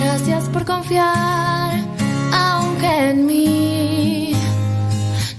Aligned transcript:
Gracias 0.00 0.48
por 0.48 0.64
confiar, 0.64 1.78
aunque 2.32 3.10
en 3.10 3.26
mí 3.26 4.32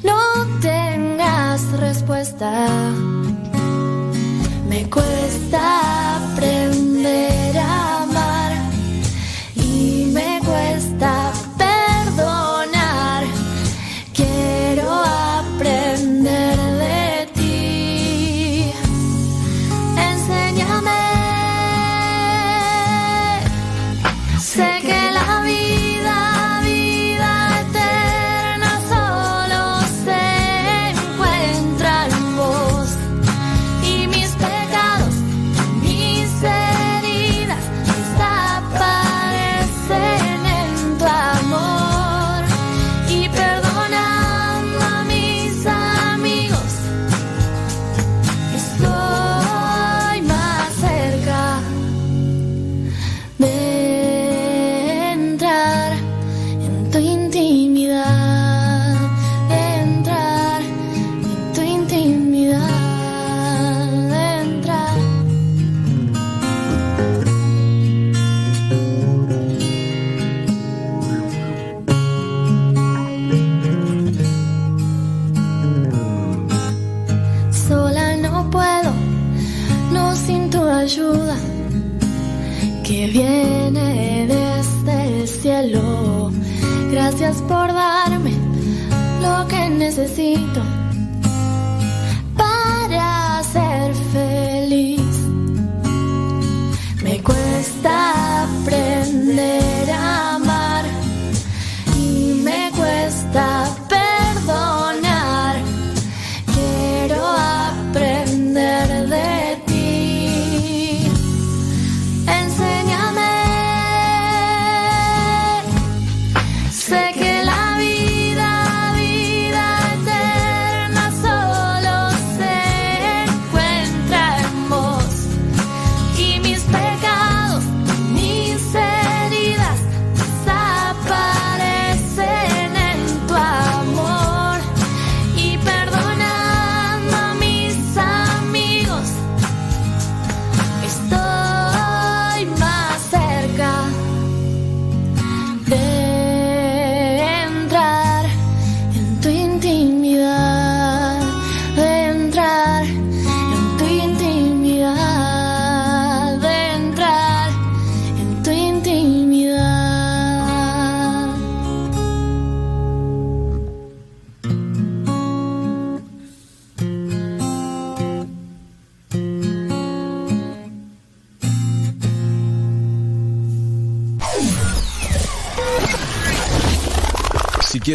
no 0.04 0.46
tengas 0.62 1.64
respuesta. 1.80 2.68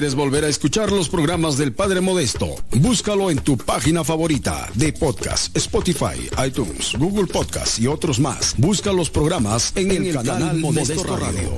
Quieres 0.03 0.17
volver 0.17 0.45
a 0.45 0.49
escuchar 0.49 0.91
los 0.91 1.09
programas 1.09 1.57
del 1.57 1.73
Padre 1.73 2.01
Modesto, 2.01 2.57
búscalo 2.73 3.31
en 3.31 3.39
tu 3.39 3.57
página 3.57 4.03
favorita 4.03 4.69
de 4.75 4.93
podcast, 4.93 5.57
Spotify, 5.57 6.29
iTunes, 6.45 6.97
Google 6.99 7.29
Podcast 7.29 7.79
y 7.79 7.87
otros 7.87 8.19
más. 8.19 8.57
Busca 8.59 8.93
los 8.93 9.11
programas 9.11 9.73
en, 9.77 9.93
el, 9.93 10.13
canal, 10.13 10.59
Modesto, 10.59 11.05
Radio. 11.05 11.53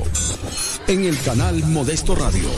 En 0.89 1.07
el 1.07 1.19
canal 1.23 1.57
Modesto 1.69 2.15
Radio. 2.15 2.51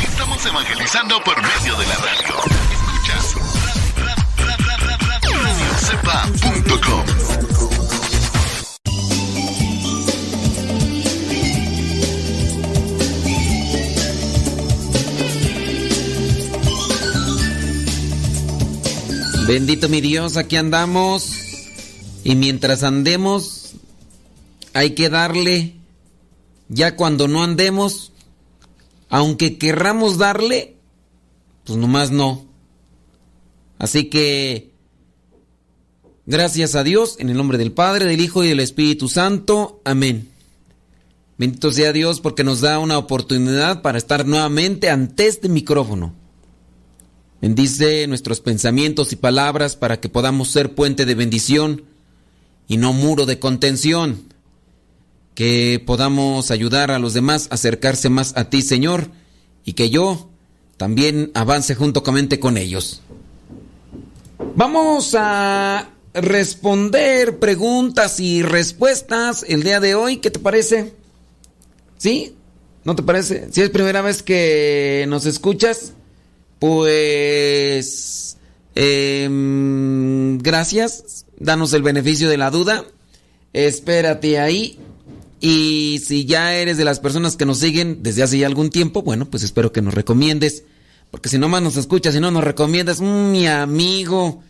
Estamos 0.00 0.46
evangelizando 0.46 1.20
por 1.24 1.34
medio 1.42 1.76
de 1.76 1.86
la 1.86 1.96
radio. 1.96 2.45
Bendito 19.46 19.88
mi 19.88 20.00
Dios, 20.00 20.36
aquí 20.36 20.56
andamos. 20.56 21.30
Y 22.24 22.34
mientras 22.34 22.82
andemos, 22.82 23.74
hay 24.74 24.90
que 24.96 25.08
darle. 25.08 25.76
Ya 26.68 26.96
cuando 26.96 27.28
no 27.28 27.44
andemos, 27.44 28.10
aunque 29.08 29.56
querramos 29.56 30.18
darle, 30.18 30.74
pues 31.64 31.78
nomás 31.78 32.10
no. 32.10 32.44
Así 33.78 34.06
que, 34.06 34.72
gracias 36.26 36.74
a 36.74 36.82
Dios, 36.82 37.14
en 37.20 37.30
el 37.30 37.36
nombre 37.36 37.56
del 37.56 37.70
Padre, 37.70 38.06
del 38.06 38.20
Hijo 38.20 38.42
y 38.42 38.48
del 38.48 38.58
Espíritu 38.58 39.08
Santo. 39.08 39.80
Amén. 39.84 40.28
Bendito 41.38 41.70
sea 41.70 41.92
Dios 41.92 42.20
porque 42.20 42.42
nos 42.42 42.62
da 42.62 42.80
una 42.80 42.98
oportunidad 42.98 43.80
para 43.80 43.98
estar 43.98 44.26
nuevamente 44.26 44.90
ante 44.90 45.28
este 45.28 45.48
micrófono. 45.48 46.25
Bendice 47.40 48.06
nuestros 48.06 48.40
pensamientos 48.40 49.12
y 49.12 49.16
palabras 49.16 49.76
para 49.76 50.00
que 50.00 50.08
podamos 50.08 50.48
ser 50.48 50.74
puente 50.74 51.04
de 51.04 51.14
bendición 51.14 51.84
y 52.66 52.78
no 52.78 52.92
muro 52.92 53.26
de 53.26 53.38
contención. 53.38 54.34
Que 55.34 55.82
podamos 55.84 56.50
ayudar 56.50 56.90
a 56.90 56.98
los 56.98 57.12
demás 57.12 57.48
a 57.50 57.54
acercarse 57.54 58.08
más 58.08 58.32
a 58.36 58.48
ti, 58.48 58.62
Señor, 58.62 59.10
y 59.64 59.74
que 59.74 59.90
yo 59.90 60.30
también 60.78 61.30
avance 61.34 61.74
juntamente 61.74 62.40
con 62.40 62.56
ellos. 62.56 63.02
Vamos 64.54 65.14
a 65.18 65.90
responder 66.14 67.38
preguntas 67.38 68.20
y 68.20 68.42
respuestas 68.42 69.44
el 69.46 69.62
día 69.62 69.80
de 69.80 69.94
hoy. 69.94 70.16
¿Qué 70.18 70.30
te 70.30 70.38
parece? 70.38 70.94
¿Sí? 71.98 72.34
¿No 72.84 72.96
te 72.96 73.02
parece? 73.02 73.48
Si 73.52 73.60
es 73.60 73.70
primera 73.70 74.00
vez 74.00 74.22
que 74.22 75.04
nos 75.08 75.26
escuchas, 75.26 75.92
pues 76.58 78.36
em, 78.74 80.38
gracias. 80.38 81.26
Danos 81.38 81.72
el 81.72 81.82
beneficio 81.82 82.28
de 82.28 82.38
la 82.38 82.50
duda. 82.50 82.84
Espérate 83.52 84.38
ahí. 84.38 84.78
Y 85.40 86.00
si 86.04 86.24
ya 86.24 86.54
eres 86.54 86.78
de 86.78 86.84
las 86.84 87.00
personas 87.00 87.36
que 87.36 87.46
nos 87.46 87.58
siguen 87.58 88.02
desde 88.02 88.22
hace 88.22 88.38
ya 88.38 88.46
algún 88.46 88.70
tiempo, 88.70 89.02
bueno, 89.02 89.26
pues 89.30 89.42
espero 89.42 89.72
que 89.72 89.82
nos 89.82 89.94
recomiendes. 89.94 90.64
Porque 91.10 91.28
si 91.28 91.38
nomás 91.38 91.62
nos 91.62 91.76
escuchas 91.76 92.14
y 92.16 92.20
no 92.20 92.30
nos 92.30 92.44
recomiendas, 92.44 93.00
mm, 93.00 93.30
mi 93.30 93.46
amigo, 93.46 94.42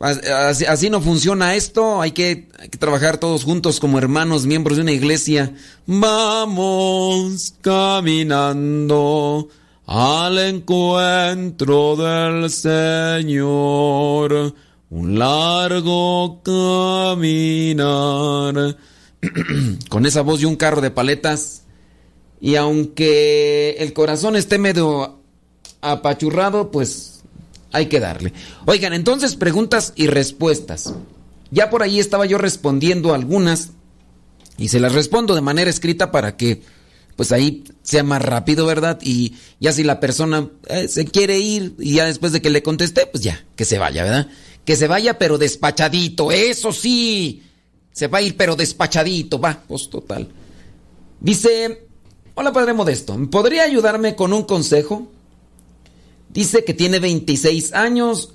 Así, 0.00 0.88
no 0.88 1.02
funciona 1.02 1.54
esto. 1.56 2.00
Hay 2.00 2.12
que, 2.12 2.48
trabajar 2.78 3.18
todos 3.18 3.44
juntos 3.44 3.78
como 3.80 3.98
hermanos, 3.98 4.46
miembros 4.46 4.78
de 4.78 4.82
una 4.82 4.92
iglesia. 4.92 5.52
Vamos 5.86 7.52
caminando 7.60 8.30
al 9.86 10.38
encuentro 10.38 11.96
del 11.96 12.50
Señor. 12.50 13.94
Un 14.90 15.18
largo 15.18 16.40
caminar. 16.42 17.84
Con 19.88 20.06
esa 20.06 20.22
voz 20.22 20.42
y 20.42 20.46
un 20.46 20.56
carro 20.56 20.80
de 20.80 20.90
paletas. 20.90 21.62
Y 22.40 22.56
aunque 22.56 23.76
el 23.78 23.92
corazón 23.92 24.36
esté 24.36 24.58
medio 24.58 25.20
apachurrado, 25.80 26.70
pues 26.70 27.22
hay 27.72 27.86
que 27.86 28.00
darle. 28.00 28.32
Oigan, 28.66 28.92
entonces 28.92 29.36
preguntas 29.36 29.92
y 29.96 30.06
respuestas. 30.06 30.94
Ya 31.50 31.70
por 31.70 31.82
ahí 31.82 31.98
estaba 32.00 32.26
yo 32.26 32.38
respondiendo 32.38 33.14
algunas 33.14 33.70
y 34.56 34.68
se 34.68 34.80
las 34.80 34.94
respondo 34.94 35.34
de 35.34 35.40
manera 35.40 35.70
escrita 35.70 36.10
para 36.10 36.36
que 36.36 36.62
pues 37.16 37.32
ahí 37.32 37.64
sea 37.82 38.02
más 38.02 38.22
rápido, 38.22 38.66
¿verdad? 38.66 38.98
Y 39.02 39.34
ya 39.60 39.72
si 39.72 39.82
la 39.84 40.00
persona 40.00 40.48
eh, 40.68 40.88
se 40.88 41.04
quiere 41.04 41.38
ir 41.38 41.74
y 41.78 41.94
ya 41.94 42.06
después 42.06 42.32
de 42.32 42.40
que 42.40 42.50
le 42.50 42.62
contesté, 42.62 43.06
pues 43.06 43.22
ya, 43.22 43.44
que 43.56 43.64
se 43.64 43.78
vaya, 43.78 44.04
¿verdad? 44.04 44.28
Que 44.64 44.76
se 44.76 44.86
vaya 44.86 45.18
pero 45.18 45.38
despachadito, 45.38 46.32
eso 46.32 46.72
sí. 46.72 47.42
Se 47.92 48.06
va 48.06 48.18
a 48.18 48.22
ir 48.22 48.36
pero 48.36 48.56
despachadito, 48.56 49.40
va, 49.40 49.62
pues 49.66 49.90
total. 49.90 50.28
Dice, 51.20 51.86
hola 52.34 52.52
Padre 52.52 52.72
Modesto, 52.72 53.18
¿podría 53.30 53.64
ayudarme 53.64 54.16
con 54.16 54.32
un 54.32 54.44
consejo? 54.44 55.10
Dice 56.32 56.64
que 56.64 56.74
tiene 56.74 56.98
26 57.00 57.74
años. 57.74 58.34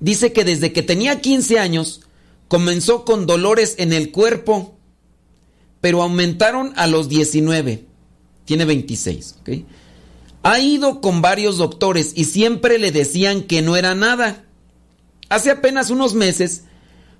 Dice 0.00 0.32
que 0.32 0.44
desde 0.44 0.72
que 0.72 0.82
tenía 0.82 1.20
15 1.20 1.58
años 1.58 2.00
comenzó 2.48 3.04
con 3.04 3.26
dolores 3.26 3.74
en 3.78 3.92
el 3.92 4.12
cuerpo, 4.12 4.76
pero 5.80 6.02
aumentaron 6.02 6.72
a 6.76 6.86
los 6.86 7.08
19. 7.08 7.84
Tiene 8.44 8.64
26. 8.64 9.36
¿okay? 9.40 9.66
Ha 10.42 10.60
ido 10.60 11.00
con 11.00 11.22
varios 11.22 11.58
doctores 11.58 12.12
y 12.14 12.24
siempre 12.24 12.78
le 12.78 12.92
decían 12.92 13.42
que 13.42 13.62
no 13.62 13.76
era 13.76 13.94
nada. 13.94 14.44
Hace 15.28 15.50
apenas 15.50 15.90
unos 15.90 16.14
meses 16.14 16.64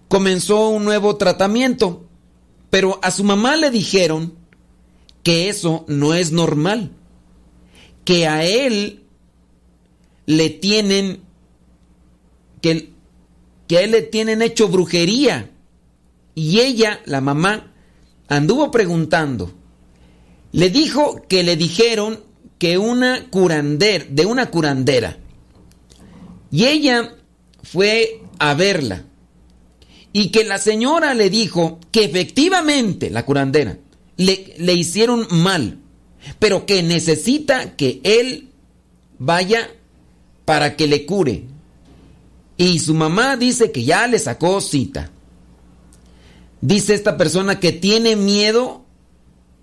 comenzó 0.09 0.69
un 0.69 0.85
nuevo 0.85 1.17
tratamiento, 1.17 2.05
pero 2.71 3.01
a 3.03 3.11
su 3.11 3.25
mamá 3.25 3.57
le 3.57 3.71
dijeron 3.71 4.35
que 5.23 5.49
eso 5.49 5.85
no 5.89 6.13
es 6.13 6.33
normal, 6.33 6.93
que 8.05 8.29
a 8.29 8.45
él 8.45 9.05
le 10.27 10.51
tienen, 10.51 11.23
que, 12.61 12.93
que 13.67 13.79
a 13.79 13.81
él 13.81 13.93
le 13.93 14.03
tienen 14.03 14.43
hecho 14.43 14.69
brujería. 14.69 15.51
Y 16.35 16.61
ella, 16.61 17.01
la 17.07 17.21
mamá, 17.21 17.73
anduvo 18.29 18.71
preguntando. 18.71 19.53
Le 20.55 20.71
dijo 20.71 21.21
que 21.29 21.43
le 21.43 21.57
dijeron 21.57 22.21
que 22.59 22.79
una 22.79 23.29
curandera, 23.29 24.05
de 24.09 24.25
una 24.25 24.51
curandera. 24.51 25.19
Y 26.53 26.67
ella 26.67 27.17
fue 27.65 28.21
a 28.39 28.55
verla. 28.55 29.05
Y 30.13 30.29
que 30.29 30.45
la 30.45 30.59
señora 30.59 31.13
le 31.13 31.29
dijo 31.29 31.81
que 31.91 32.05
efectivamente, 32.05 33.11
la 33.11 33.25
curandera, 33.25 33.79
le, 34.17 34.55
le 34.57 34.75
hicieron 34.75 35.27
mal. 35.33 35.79
Pero 36.39 36.67
que 36.67 36.85
necesita 36.85 37.75
que 37.75 38.01
él 38.05 38.51
vaya 39.19 39.69
para 40.45 40.77
que 40.77 40.87
le 40.87 41.05
cure. 41.05 41.47
Y 42.57 42.79
su 42.79 42.95
mamá 42.95 43.37
dice 43.37 43.73
que 43.73 43.83
ya 43.83 44.07
le 44.07 44.21
sacó 44.21 44.61
cita. 44.61 45.11
Dice 46.61 46.95
esta 46.95 47.17
persona 47.17 47.59
que 47.59 47.73
tiene 47.73 48.15
miedo. 48.15 48.84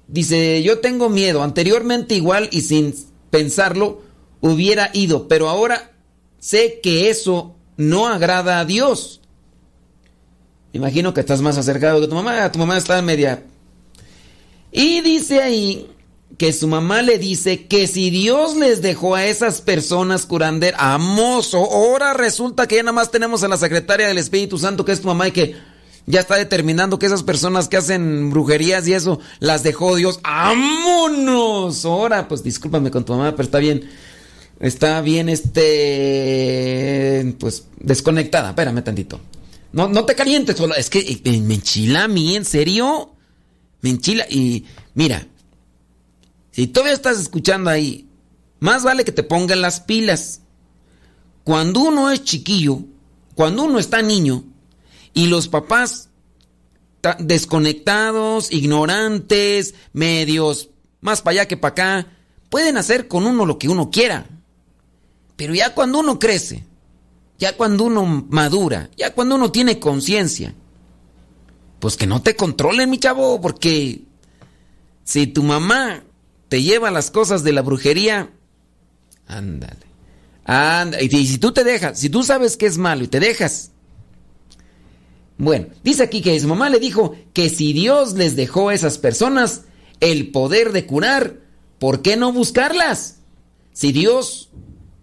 Dice, 0.07 0.61
yo 0.63 0.79
tengo 0.79 1.09
miedo. 1.09 1.43
Anteriormente 1.43 2.15
igual 2.15 2.49
y 2.51 2.61
sin 2.61 2.93
pensarlo 3.29 4.01
hubiera 4.41 4.89
ido, 4.93 5.27
pero 5.27 5.47
ahora 5.49 5.91
sé 6.39 6.79
que 6.81 7.09
eso 7.09 7.55
no 7.77 8.07
agrada 8.07 8.59
a 8.59 8.65
Dios. 8.65 9.21
Imagino 10.73 11.13
que 11.13 11.21
estás 11.21 11.41
más 11.41 11.57
acercado 11.57 12.01
que 12.01 12.07
tu 12.07 12.15
mamá. 12.15 12.51
Tu 12.51 12.59
mamá 12.59 12.77
está 12.77 13.01
media. 13.01 13.43
Y 14.71 15.01
dice 15.01 15.41
ahí 15.41 15.87
que 16.37 16.53
su 16.53 16.67
mamá 16.67 17.01
le 17.01 17.17
dice 17.17 17.67
que 17.67 17.87
si 17.87 18.09
Dios 18.09 18.55
les 18.55 18.81
dejó 18.81 19.15
a 19.15 19.25
esas 19.25 19.61
personas 19.61 20.25
curanderas, 20.25 20.79
amoso, 20.81 21.57
ahora 21.57 22.13
resulta 22.13 22.67
que 22.67 22.77
ya 22.77 22.83
nada 22.83 22.93
más 22.93 23.11
tenemos 23.11 23.43
a 23.43 23.47
la 23.47 23.57
secretaria 23.57 24.07
del 24.07 24.17
Espíritu 24.17 24.57
Santo, 24.57 24.85
que 24.85 24.93
es 24.93 25.01
tu 25.01 25.07
mamá, 25.07 25.27
y 25.27 25.31
que 25.31 25.55
ya 26.05 26.19
está 26.19 26.35
determinando 26.35 26.99
que 26.99 27.05
esas 27.05 27.23
personas 27.23 27.67
que 27.67 27.77
hacen 27.77 28.29
brujerías 28.31 28.87
y 28.87 28.93
eso, 28.93 29.19
las 29.39 29.63
dejó 29.63 29.95
Dios. 29.95 30.19
¡Vámonos! 30.23 31.85
Ahora, 31.85 32.27
pues 32.27 32.43
discúlpame 32.43 32.91
con 32.91 33.05
tu 33.05 33.13
mamá, 33.13 33.31
pero 33.31 33.43
está 33.43 33.59
bien. 33.59 33.89
Está 34.59 35.01
bien, 35.01 35.29
este. 35.29 36.55
Pues 37.39 37.67
desconectada. 37.79 38.49
Espérame 38.49 38.83
tantito. 38.83 39.19
No, 39.73 39.87
no 39.87 40.05
te 40.05 40.15
calientes, 40.15 40.57
es 40.77 40.89
que 40.89 41.21
eh, 41.23 41.41
me 41.41 41.55
enchila 41.55 42.03
a 42.03 42.07
mí, 42.07 42.35
¿en 42.35 42.45
serio? 42.45 43.11
Me 43.81 43.89
enchila. 43.89 44.25
Y 44.29 44.65
mira, 44.93 45.25
si 46.51 46.67
todavía 46.67 46.93
estás 46.93 47.19
escuchando 47.19 47.69
ahí, 47.69 48.07
más 48.59 48.83
vale 48.83 49.05
que 49.05 49.13
te 49.13 49.23
pongan 49.23 49.61
las 49.61 49.79
pilas. 49.79 50.41
Cuando 51.43 51.79
uno 51.79 52.11
es 52.11 52.23
chiquillo, 52.23 52.83
cuando 53.33 53.63
uno 53.63 53.79
está 53.79 54.01
niño, 54.01 54.43
y 55.13 55.27
los 55.27 55.47
papás 55.47 56.09
desconectados, 57.19 58.51
ignorantes, 58.51 59.73
medios, 59.93 60.69
más 61.01 61.21
para 61.21 61.31
allá 61.31 61.47
que 61.47 61.57
para 61.57 61.71
acá, 61.71 62.07
pueden 62.49 62.77
hacer 62.77 63.07
con 63.07 63.25
uno 63.25 63.45
lo 63.45 63.57
que 63.57 63.69
uno 63.69 63.89
quiera. 63.89 64.27
Pero 65.35 65.55
ya 65.55 65.73
cuando 65.73 65.99
uno 65.99 66.19
crece, 66.19 66.63
ya 67.39 67.57
cuando 67.57 67.85
uno 67.85 68.05
madura, 68.29 68.89
ya 68.95 69.13
cuando 69.13 69.35
uno 69.35 69.51
tiene 69.51 69.79
conciencia, 69.79 70.53
pues 71.79 71.97
que 71.97 72.05
no 72.05 72.21
te 72.21 72.35
controlen, 72.35 72.89
mi 72.89 72.99
chavo, 72.99 73.41
porque 73.41 74.03
si 75.03 75.25
tu 75.25 75.41
mamá 75.41 76.03
te 76.47 76.61
lleva 76.61 76.91
las 76.91 77.09
cosas 77.09 77.43
de 77.43 77.53
la 77.53 77.63
brujería, 77.63 78.29
ándale. 79.25 79.87
ándale. 80.45 81.03
Y 81.03 81.25
si 81.25 81.39
tú 81.39 81.51
te 81.51 81.63
dejas, 81.63 81.99
si 81.99 82.09
tú 82.09 82.23
sabes 82.23 82.55
que 82.55 82.67
es 82.67 82.77
malo 82.77 83.03
y 83.03 83.07
te 83.07 83.19
dejas. 83.19 83.70
Bueno, 85.41 85.65
dice 85.83 86.03
aquí 86.03 86.21
que 86.21 86.39
su 86.39 86.47
mamá 86.47 86.69
le 86.69 86.79
dijo 86.79 87.15
que 87.33 87.49
si 87.49 87.73
Dios 87.73 88.13
les 88.13 88.35
dejó 88.35 88.69
a 88.69 88.75
esas 88.75 88.99
personas 88.99 89.63
el 89.99 90.29
poder 90.29 90.71
de 90.71 90.85
curar, 90.85 91.37
¿por 91.79 92.03
qué 92.03 92.15
no 92.15 92.31
buscarlas? 92.31 93.15
Si 93.73 93.91
Dios 93.91 94.49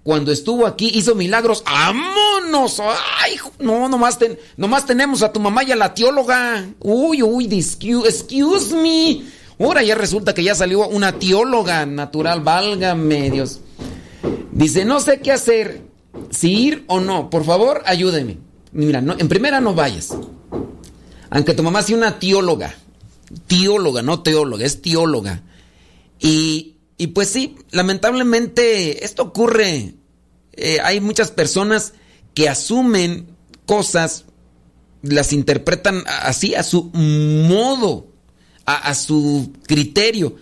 cuando 0.05 0.31
estuvo 0.31 0.65
aquí 0.65 0.93
hizo 0.95 1.17
milagros, 1.17 1.65
¡vámonos! 1.65 2.79
¡Ay! 2.79 3.35
No, 3.59 3.89
nomás, 3.89 4.17
nomás 4.57 4.87
tenemos 4.87 5.25
a 5.25 5.33
tu 5.33 5.41
mamá 5.41 5.65
y 5.65 5.73
a 5.73 5.77
la 5.77 5.93
teóloga. 5.93 6.69
Uy, 6.79 7.21
uy, 7.21 7.49
excuse 7.53 8.77
me. 8.77 9.25
Ahora 9.59 9.83
ya 9.83 9.97
resulta 9.97 10.35
que 10.35 10.45
ya 10.45 10.55
salió 10.55 10.87
una 10.87 11.19
teóloga 11.19 11.85
natural, 11.85 12.43
válgame 12.43 13.29
Dios. 13.33 13.61
Dice, 14.53 14.85
no 14.85 15.01
sé 15.01 15.19
qué 15.19 15.33
hacer, 15.33 15.83
si 16.31 16.53
ir 16.53 16.85
o 16.87 17.01
no, 17.01 17.29
por 17.29 17.45
favor, 17.45 17.83
ayúdeme. 17.87 18.48
Mira, 18.73 19.01
no, 19.01 19.15
en 19.19 19.29
primera 19.29 19.61
no 19.61 19.75
vayas. 19.75 20.15
Aunque 21.31 21.55
tu 21.55 21.63
mamá 21.63 21.83
sea 21.83 21.97
una 21.97 22.19
teóloga, 22.19 22.75
teóloga, 23.47 24.03
no 24.03 24.23
teóloga, 24.23 24.65
es 24.65 24.83
teóloga. 24.83 25.43
Y, 26.21 26.77
y 26.97 27.09
pues 27.09 27.29
sí, 27.29 27.57
lamentablemente 27.71 29.05
esto 29.05 29.23
ocurre. 29.23 29.95
Eh, 30.53 30.79
hay 30.83 31.01
muchas 31.01 31.31
personas 31.31 31.95
que 32.35 32.49
asumen 32.49 33.29
cosas, 33.67 34.25
las 35.03 35.33
interpretan 35.33 36.03
así, 36.07 36.55
a 36.55 36.63
su 36.63 36.85
modo 36.95 38.09
a, 38.65 38.95
su 38.95 39.53
criterio. 39.67 40.37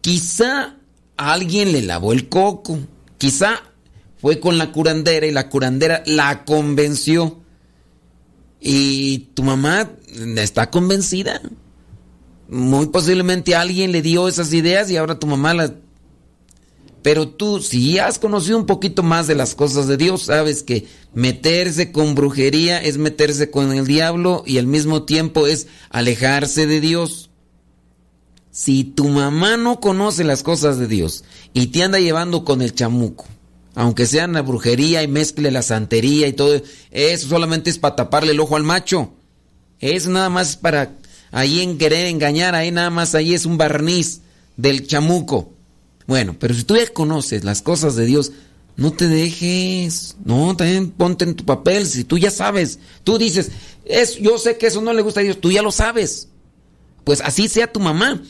Quizá 0.00 0.76
alguien 1.16 1.72
le 1.72 1.82
lavó 1.82 2.12
el 2.12 2.28
coco, 2.28 2.78
quizá 3.18 3.62
fue 4.20 4.40
con 4.40 4.56
la 4.58 4.72
curandera 4.72 5.26
y 5.26 5.32
la 5.32 5.48
curandera 5.48 6.02
la 6.06 6.44
convenció. 6.44 7.42
Y 8.60 9.30
tu 9.34 9.42
mamá 9.42 9.90
está 10.36 10.70
convencida. 10.70 11.40
Muy 12.48 12.86
posiblemente 12.86 13.54
alguien 13.54 13.92
le 13.92 14.02
dio 14.02 14.26
esas 14.26 14.52
ideas 14.52 14.90
y 14.90 14.96
ahora 14.96 15.18
tu 15.18 15.26
mamá 15.26 15.54
las... 15.54 15.72
Pero 17.02 17.28
tú, 17.28 17.60
si 17.60 17.98
has 17.98 18.18
conocido 18.18 18.58
un 18.58 18.66
poquito 18.66 19.02
más 19.02 19.26
de 19.26 19.34
las 19.34 19.54
cosas 19.54 19.86
de 19.86 19.96
Dios, 19.96 20.24
sabes 20.24 20.62
que 20.62 20.86
meterse 21.14 21.92
con 21.92 22.14
brujería 22.14 22.82
es 22.82 22.98
meterse 22.98 23.50
con 23.50 23.72
el 23.72 23.86
diablo 23.86 24.42
y 24.46 24.58
al 24.58 24.66
mismo 24.66 25.04
tiempo 25.04 25.46
es 25.46 25.68
alejarse 25.90 26.66
de 26.66 26.80
Dios. 26.80 27.30
Si 28.50 28.82
tu 28.82 29.08
mamá 29.08 29.56
no 29.56 29.78
conoce 29.78 30.24
las 30.24 30.42
cosas 30.42 30.78
de 30.78 30.88
Dios 30.88 31.22
y 31.52 31.68
te 31.68 31.84
anda 31.84 32.00
llevando 32.00 32.44
con 32.44 32.60
el 32.62 32.74
chamuco, 32.74 33.26
aunque 33.78 34.06
sea 34.06 34.24
una 34.24 34.42
brujería 34.42 35.04
y 35.04 35.06
mezcle 35.06 35.52
la 35.52 35.62
santería 35.62 36.26
y 36.26 36.32
todo, 36.32 36.60
eso 36.90 37.28
solamente 37.28 37.70
es 37.70 37.78
para 37.78 37.94
taparle 37.94 38.32
el 38.32 38.40
ojo 38.40 38.56
al 38.56 38.64
macho. 38.64 39.12
Eso 39.78 40.10
nada 40.10 40.28
más 40.28 40.50
es 40.50 40.56
para 40.56 40.96
ahí 41.30 41.60
en 41.60 41.78
querer 41.78 42.08
engañar, 42.08 42.56
ahí 42.56 42.72
nada 42.72 42.90
más 42.90 43.14
ahí 43.14 43.34
es 43.34 43.46
un 43.46 43.56
barniz 43.56 44.22
del 44.56 44.84
chamuco. 44.84 45.52
Bueno, 46.08 46.34
pero 46.40 46.54
si 46.54 46.64
tú 46.64 46.76
ya 46.76 46.88
conoces 46.88 47.44
las 47.44 47.62
cosas 47.62 47.94
de 47.94 48.06
Dios, 48.06 48.32
no 48.76 48.92
te 48.94 49.06
dejes. 49.06 50.16
No, 50.24 50.56
también 50.56 50.90
ponte 50.90 51.24
en 51.24 51.36
tu 51.36 51.44
papel. 51.44 51.86
Si 51.86 52.02
tú 52.02 52.18
ya 52.18 52.32
sabes, 52.32 52.80
tú 53.04 53.16
dices, 53.16 53.52
es, 53.84 54.16
yo 54.16 54.38
sé 54.38 54.58
que 54.58 54.66
eso 54.66 54.82
no 54.82 54.92
le 54.92 55.02
gusta 55.02 55.20
a 55.20 55.22
Dios, 55.22 55.40
tú 55.40 55.52
ya 55.52 55.62
lo 55.62 55.70
sabes. 55.70 56.26
Pues 57.04 57.20
así 57.20 57.46
sea 57.46 57.72
tu 57.72 57.78
mamá. 57.78 58.20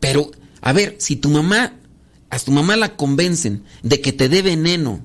Pero, 0.00 0.30
a 0.62 0.72
ver, 0.72 0.96
si 0.98 1.16
tu 1.16 1.28
mamá, 1.28 1.74
a 2.34 2.38
tu 2.40 2.50
mamá 2.50 2.76
la 2.76 2.96
convencen 2.96 3.62
de 3.82 4.00
que 4.00 4.12
te 4.12 4.28
dé 4.28 4.42
veneno, 4.42 5.04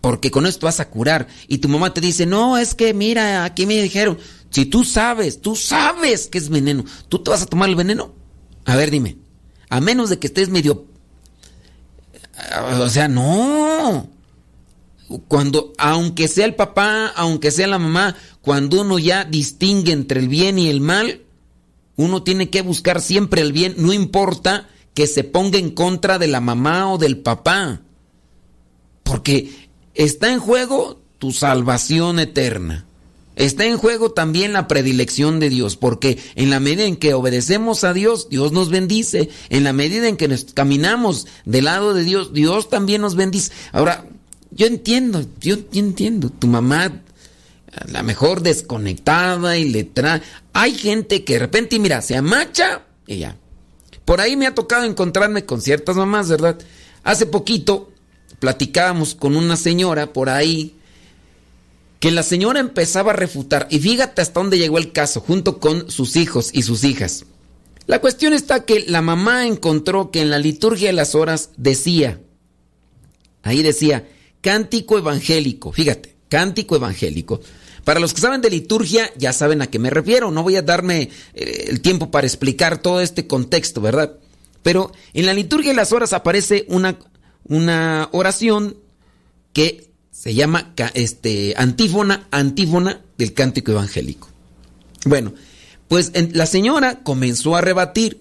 porque 0.00 0.30
con 0.30 0.46
esto 0.46 0.66
vas 0.66 0.80
a 0.80 0.88
curar, 0.88 1.28
y 1.46 1.58
tu 1.58 1.68
mamá 1.68 1.92
te 1.92 2.00
dice, 2.00 2.24
no, 2.24 2.56
es 2.56 2.74
que 2.74 2.94
mira, 2.94 3.44
aquí 3.44 3.66
me 3.66 3.80
dijeron, 3.82 4.18
si 4.48 4.64
tú 4.64 4.82
sabes, 4.82 5.42
tú 5.42 5.56
sabes 5.56 6.28
que 6.28 6.38
es 6.38 6.48
veneno, 6.48 6.84
¿tú 7.08 7.22
te 7.22 7.30
vas 7.30 7.42
a 7.42 7.46
tomar 7.46 7.68
el 7.68 7.76
veneno? 7.76 8.14
A 8.64 8.76
ver, 8.76 8.90
dime, 8.90 9.18
a 9.68 9.80
menos 9.80 10.08
de 10.08 10.18
que 10.18 10.26
estés 10.26 10.48
medio... 10.48 10.86
O 12.80 12.88
sea, 12.88 13.08
no. 13.08 14.08
Cuando, 15.28 15.74
aunque 15.76 16.26
sea 16.28 16.46
el 16.46 16.54
papá, 16.54 17.08
aunque 17.14 17.50
sea 17.50 17.66
la 17.66 17.78
mamá, 17.78 18.16
cuando 18.40 18.80
uno 18.80 18.98
ya 18.98 19.24
distingue 19.24 19.92
entre 19.92 20.20
el 20.20 20.28
bien 20.28 20.58
y 20.58 20.68
el 20.68 20.80
mal, 20.80 21.20
uno 21.96 22.22
tiene 22.22 22.48
que 22.48 22.62
buscar 22.62 23.02
siempre 23.02 23.42
el 23.42 23.52
bien, 23.52 23.74
no 23.76 23.92
importa 23.92 24.68
que 24.94 25.06
se 25.06 25.24
ponga 25.24 25.58
en 25.58 25.70
contra 25.70 26.18
de 26.18 26.26
la 26.26 26.40
mamá 26.40 26.92
o 26.92 26.98
del 26.98 27.18
papá. 27.18 27.80
Porque 29.02 29.68
está 29.94 30.32
en 30.32 30.40
juego 30.40 31.00
tu 31.18 31.32
salvación 31.32 32.18
eterna. 32.18 32.86
Está 33.34 33.64
en 33.64 33.78
juego 33.78 34.12
también 34.12 34.52
la 34.52 34.68
predilección 34.68 35.40
de 35.40 35.48
Dios, 35.48 35.76
porque 35.76 36.18
en 36.34 36.50
la 36.50 36.60
medida 36.60 36.84
en 36.84 36.96
que 36.96 37.14
obedecemos 37.14 37.82
a 37.82 37.94
Dios, 37.94 38.28
Dios 38.28 38.52
nos 38.52 38.68
bendice. 38.68 39.30
En 39.48 39.64
la 39.64 39.72
medida 39.72 40.08
en 40.08 40.18
que 40.18 40.28
nos 40.28 40.44
caminamos 40.52 41.26
del 41.46 41.64
lado 41.64 41.94
de 41.94 42.04
Dios, 42.04 42.34
Dios 42.34 42.68
también 42.68 43.00
nos 43.00 43.14
bendice. 43.14 43.50
Ahora, 43.72 44.04
yo 44.50 44.66
entiendo, 44.66 45.24
yo 45.40 45.56
entiendo, 45.72 46.28
tu 46.28 46.46
mamá 46.46 47.02
la 47.90 48.02
mejor 48.02 48.42
desconectada 48.42 49.56
y 49.56 49.68
le 49.68 49.84
trae. 49.84 50.22
Hay 50.52 50.74
gente 50.74 51.24
que 51.24 51.34
de 51.34 51.38
repente, 51.38 51.78
mira, 51.78 52.02
se 52.02 52.16
amacha 52.16 52.82
y 53.06 53.18
ya. 53.18 53.36
Por 54.04 54.20
ahí 54.20 54.36
me 54.36 54.46
ha 54.46 54.54
tocado 54.54 54.84
encontrarme 54.84 55.44
con 55.44 55.60
ciertas 55.60 55.96
mamás, 55.96 56.28
¿verdad? 56.28 56.58
Hace 57.04 57.26
poquito 57.26 57.92
platicábamos 58.38 59.14
con 59.14 59.36
una 59.36 59.56
señora 59.56 60.12
por 60.12 60.28
ahí 60.28 60.76
que 62.00 62.10
la 62.10 62.24
señora 62.24 62.58
empezaba 62.58 63.12
a 63.12 63.16
refutar, 63.16 63.68
y 63.70 63.78
fíjate 63.78 64.22
hasta 64.22 64.40
dónde 64.40 64.58
llegó 64.58 64.78
el 64.78 64.90
caso, 64.90 65.20
junto 65.20 65.60
con 65.60 65.88
sus 65.88 66.16
hijos 66.16 66.50
y 66.52 66.62
sus 66.62 66.82
hijas. 66.82 67.26
La 67.86 68.00
cuestión 68.00 68.32
está 68.32 68.64
que 68.64 68.84
la 68.88 69.02
mamá 69.02 69.46
encontró 69.46 70.10
que 70.10 70.20
en 70.20 70.30
la 70.30 70.40
liturgia 70.40 70.88
de 70.88 70.94
las 70.94 71.14
horas 71.14 71.50
decía, 71.56 72.20
ahí 73.44 73.62
decía, 73.62 74.08
cántico 74.40 74.98
evangélico, 74.98 75.72
fíjate, 75.72 76.16
cántico 76.28 76.74
evangélico. 76.74 77.40
Para 77.84 78.00
los 78.00 78.14
que 78.14 78.20
saben 78.20 78.40
de 78.40 78.50
liturgia, 78.50 79.12
ya 79.16 79.32
saben 79.32 79.62
a 79.62 79.68
qué 79.68 79.78
me 79.78 79.90
refiero, 79.90 80.30
no 80.30 80.42
voy 80.42 80.56
a 80.56 80.62
darme 80.62 81.10
eh, 81.34 81.66
el 81.68 81.80
tiempo 81.80 82.10
para 82.10 82.26
explicar 82.26 82.78
todo 82.78 83.00
este 83.00 83.26
contexto, 83.26 83.80
¿verdad? 83.80 84.18
Pero 84.62 84.92
en 85.14 85.26
la 85.26 85.34
liturgia 85.34 85.72
de 85.72 85.76
las 85.76 85.92
horas 85.92 86.12
aparece 86.12 86.64
una, 86.68 86.98
una 87.44 88.08
oración 88.12 88.76
que 89.52 89.88
se 90.10 90.34
llama 90.34 90.72
este, 90.94 91.54
antífona, 91.56 92.28
antífona 92.30 93.00
del 93.18 93.32
cántico 93.32 93.72
evangélico. 93.72 94.28
Bueno, 95.04 95.34
pues 95.88 96.12
la 96.32 96.46
señora 96.46 97.02
comenzó 97.02 97.56
a 97.56 97.60
rebatir 97.60 98.20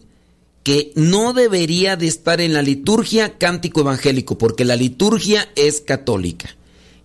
que 0.64 0.92
no 0.96 1.34
debería 1.34 1.96
de 1.96 2.08
estar 2.08 2.42
en 2.42 2.54
la 2.54 2.62
liturgia 2.62 3.38
cántico 3.38 3.82
evangélico, 3.82 4.38
porque 4.38 4.66
la 4.66 4.76
liturgia 4.76 5.50
es 5.56 5.82
católica. 5.82 6.56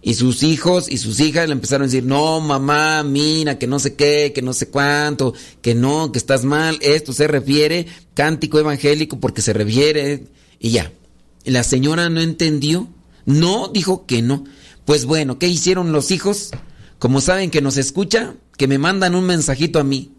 Y 0.06 0.14
sus 0.14 0.44
hijos 0.44 0.88
y 0.88 0.98
sus 0.98 1.18
hijas 1.18 1.48
le 1.48 1.52
empezaron 1.52 1.82
a 1.82 1.86
decir, 1.86 2.04
no, 2.04 2.40
mamá, 2.40 3.02
mira, 3.02 3.58
que 3.58 3.66
no 3.66 3.80
sé 3.80 3.96
qué, 3.96 4.30
que 4.32 4.40
no 4.40 4.52
sé 4.52 4.68
cuánto, 4.68 5.34
que 5.60 5.75
no, 5.75 6.12
que 6.12 6.18
estás 6.20 6.44
mal, 6.44 6.78
esto 6.80 7.12
se 7.12 7.26
refiere 7.26 7.88
cántico 8.14 8.60
evangélico 8.60 9.18
porque 9.18 9.42
se 9.42 9.52
refiere, 9.52 10.28
y 10.60 10.70
ya. 10.70 10.92
La 11.44 11.64
señora 11.64 12.08
no 12.08 12.20
entendió, 12.20 12.88
no, 13.25 13.66
dijo 13.66 14.06
que 14.06 14.22
no. 14.22 14.44
Pues 14.84 15.06
bueno, 15.06 15.40
¿qué 15.40 15.48
hicieron 15.48 15.90
los 15.90 16.12
hijos? 16.12 16.50
Como 17.00 17.20
saben 17.20 17.50
que 17.50 17.60
nos 17.60 17.76
escucha, 17.76 18.36
que 18.56 18.68
me 18.68 18.78
mandan 18.78 19.16
un 19.16 19.25
mensajito 19.25 19.80
a 19.80 19.84
mí. 19.84 20.12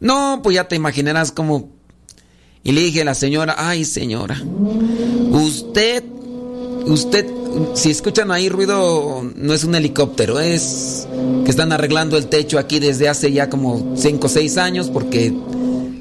No, 0.00 0.40
pues 0.42 0.54
ya 0.54 0.68
te 0.68 0.76
imaginarás 0.76 1.32
cómo... 1.32 1.68
Y 2.64 2.72
le 2.72 2.80
dije 2.80 3.02
a 3.02 3.04
la 3.04 3.14
señora, 3.14 3.56
ay 3.58 3.84
señora, 3.84 4.42
usted, 5.32 6.02
usted, 6.86 7.26
si 7.74 7.90
escuchan 7.90 8.30
ahí 8.30 8.48
ruido, 8.48 9.30
no 9.34 9.54
es 9.54 9.64
un 9.64 9.74
helicóptero, 9.74 10.40
es 10.40 11.06
que 11.44 11.50
están 11.50 11.72
arreglando 11.72 12.16
el 12.16 12.26
techo 12.26 12.58
aquí 12.58 12.78
desde 12.78 13.08
hace 13.08 13.32
ya 13.32 13.48
como 13.48 13.94
5 13.96 14.26
o 14.26 14.30
6 14.30 14.58
años 14.58 14.90
porque 14.90 15.34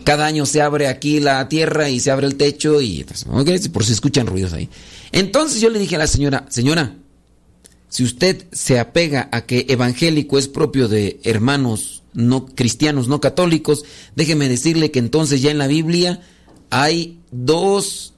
cada 0.03 0.25
año 0.25 0.45
se 0.45 0.62
abre 0.62 0.88
aquí 0.88 1.19
la 1.19 1.47
tierra 1.50 1.89
y 1.89 2.00
se 2.00 2.12
abre 2.12 2.27
el 2.27 2.35
techo 2.35 2.81
y 2.81 3.03
pues, 3.03 3.25
por 3.69 3.83
si 3.83 3.93
escuchan 3.93 4.27
ruidos 4.27 4.53
ahí. 4.53 4.69
Entonces 5.12 5.62
yo 5.62 5.69
le 5.69 5.79
dije 5.79 5.95
a 5.95 6.00
la 6.00 6.07
señora, 6.07 6.45
señora, 6.50 6.95
si 7.89 8.03
usted 8.03 8.45
se 8.51 8.79
apega 8.79 9.29
a 9.31 9.45
que 9.45 9.65
evangélico 9.69 10.38
es 10.38 10.47
propio 10.47 10.88
de 10.88 11.19
hermanos 11.24 12.03
no 12.13 12.45
cristianos, 12.45 13.07
no 13.07 13.19
católicos, 13.21 13.83
déjeme 14.15 14.50
decirle 14.50 14.91
que 14.91 15.00
entonces 15.00 15.41
ya 15.41 15.51
en 15.51 15.57
la 15.57 15.67
Biblia 15.67 16.21
hay 16.69 17.19
dos 17.31 18.13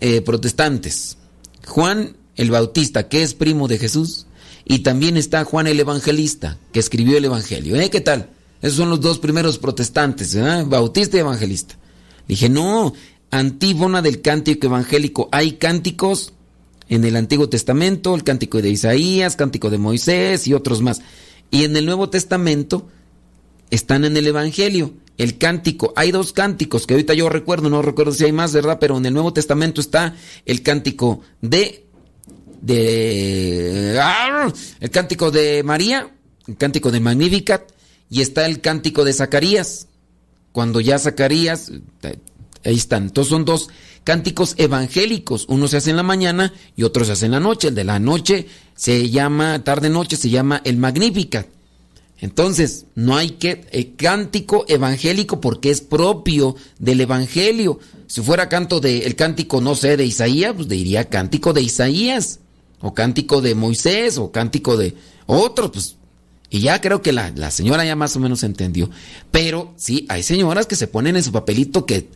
eh, 0.00 0.20
protestantes. 0.20 1.16
Juan 1.66 2.16
el 2.36 2.50
Bautista, 2.50 3.08
que 3.08 3.22
es 3.22 3.34
primo 3.34 3.68
de 3.68 3.78
Jesús, 3.78 4.26
y 4.64 4.80
también 4.80 5.16
está 5.16 5.44
Juan 5.44 5.66
el 5.66 5.80
Evangelista, 5.80 6.58
que 6.72 6.80
escribió 6.80 7.18
el 7.18 7.24
Evangelio. 7.24 7.76
¿Eh? 7.76 7.90
¿Qué 7.90 8.00
tal? 8.00 8.30
Esos 8.60 8.76
son 8.76 8.90
los 8.90 9.00
dos 9.00 9.18
primeros 9.18 9.58
protestantes, 9.58 10.36
Bautista 10.66 11.16
y 11.16 11.20
Evangelista. 11.20 11.76
Dije, 12.28 12.48
no, 12.48 12.94
antífona 13.32 14.02
del 14.02 14.20
cántico 14.20 14.68
evangélico. 14.68 15.28
Hay 15.32 15.52
cánticos 15.52 16.32
en 16.88 17.04
el 17.04 17.16
Antiguo 17.16 17.48
Testamento, 17.48 18.14
el 18.14 18.22
cántico 18.22 18.62
de 18.62 18.70
Isaías, 18.70 19.34
cántico 19.34 19.70
de 19.70 19.78
Moisés 19.78 20.46
y 20.46 20.54
otros 20.54 20.82
más. 20.82 21.00
Y 21.50 21.64
en 21.64 21.76
el 21.76 21.86
Nuevo 21.86 22.08
Testamento 22.08 22.86
están 23.70 24.04
en 24.04 24.16
el 24.16 24.26
Evangelio. 24.26 24.92
El 25.18 25.38
cántico, 25.38 25.92
hay 25.96 26.10
dos 26.10 26.32
cánticos 26.32 26.86
que 26.86 26.94
ahorita 26.94 27.14
yo 27.14 27.28
recuerdo, 27.28 27.68
no 27.68 27.82
recuerdo 27.82 28.12
si 28.12 28.24
hay 28.24 28.32
más, 28.32 28.52
¿verdad? 28.52 28.78
Pero 28.80 28.96
en 28.96 29.06
el 29.06 29.14
Nuevo 29.14 29.32
Testamento 29.32 29.80
está 29.80 30.14
el 30.46 30.62
cántico 30.62 31.20
de 31.40 31.86
de 32.62 33.98
¡ah! 34.00 34.50
el 34.80 34.90
cántico 34.90 35.30
de 35.30 35.62
María, 35.62 36.10
el 36.46 36.56
cántico 36.56 36.90
de 36.90 37.00
Magnificat 37.00 37.70
y 38.08 38.22
está 38.22 38.46
el 38.46 38.60
cántico 38.60 39.04
de 39.04 39.12
Zacarías. 39.12 39.88
Cuando 40.52 40.80
ya 40.80 40.98
Zacarías 40.98 41.72
ahí 42.64 42.76
están. 42.76 43.04
Entonces 43.04 43.30
son 43.30 43.44
dos 43.44 43.68
cánticos 44.04 44.54
evangélicos. 44.58 45.46
Uno 45.48 45.66
se 45.68 45.78
hace 45.78 45.90
en 45.90 45.96
la 45.96 46.02
mañana 46.02 46.52
y 46.76 46.84
otro 46.84 47.04
se 47.04 47.12
hace 47.12 47.26
en 47.26 47.32
la 47.32 47.40
noche. 47.40 47.68
El 47.68 47.74
de 47.74 47.84
la 47.84 47.98
noche 47.98 48.46
se 48.74 49.10
llama, 49.10 49.64
tarde-noche 49.64 50.16
se 50.16 50.30
llama 50.30 50.60
el 50.64 50.76
Magnificat. 50.76 51.46
Entonces, 52.18 52.84
no 52.94 53.16
hay 53.16 53.30
que 53.30 53.66
el 53.72 53.96
cántico 53.96 54.64
evangélico 54.68 55.40
porque 55.40 55.70
es 55.70 55.80
propio 55.80 56.54
del 56.78 57.00
evangelio. 57.00 57.80
Si 58.06 58.20
fuera 58.20 58.48
canto 58.48 58.78
de 58.78 58.98
el 59.06 59.16
cántico 59.16 59.60
no 59.60 59.74
sé 59.74 59.96
de 59.96 60.04
Isaías, 60.04 60.52
pues 60.54 60.68
diría 60.68 61.08
cántico 61.08 61.52
de 61.52 61.62
Isaías 61.62 62.38
o 62.82 62.92
cántico 62.92 63.40
de 63.40 63.54
Moisés 63.54 64.18
o 64.18 64.30
cántico 64.30 64.76
de 64.76 64.94
otros, 65.26 65.70
pues 65.70 65.96
y 66.50 66.60
ya 66.60 66.82
creo 66.82 67.00
que 67.00 67.12
la, 67.12 67.30
la 67.34 67.50
señora 67.50 67.82
ya 67.86 67.96
más 67.96 68.14
o 68.14 68.20
menos 68.20 68.42
entendió. 68.42 68.90
Pero 69.30 69.72
sí, 69.76 70.04
hay 70.10 70.22
señoras 70.22 70.66
que 70.66 70.76
se 70.76 70.86
ponen 70.86 71.16
en 71.16 71.22
su 71.22 71.32
papelito 71.32 71.86
que 71.86 72.10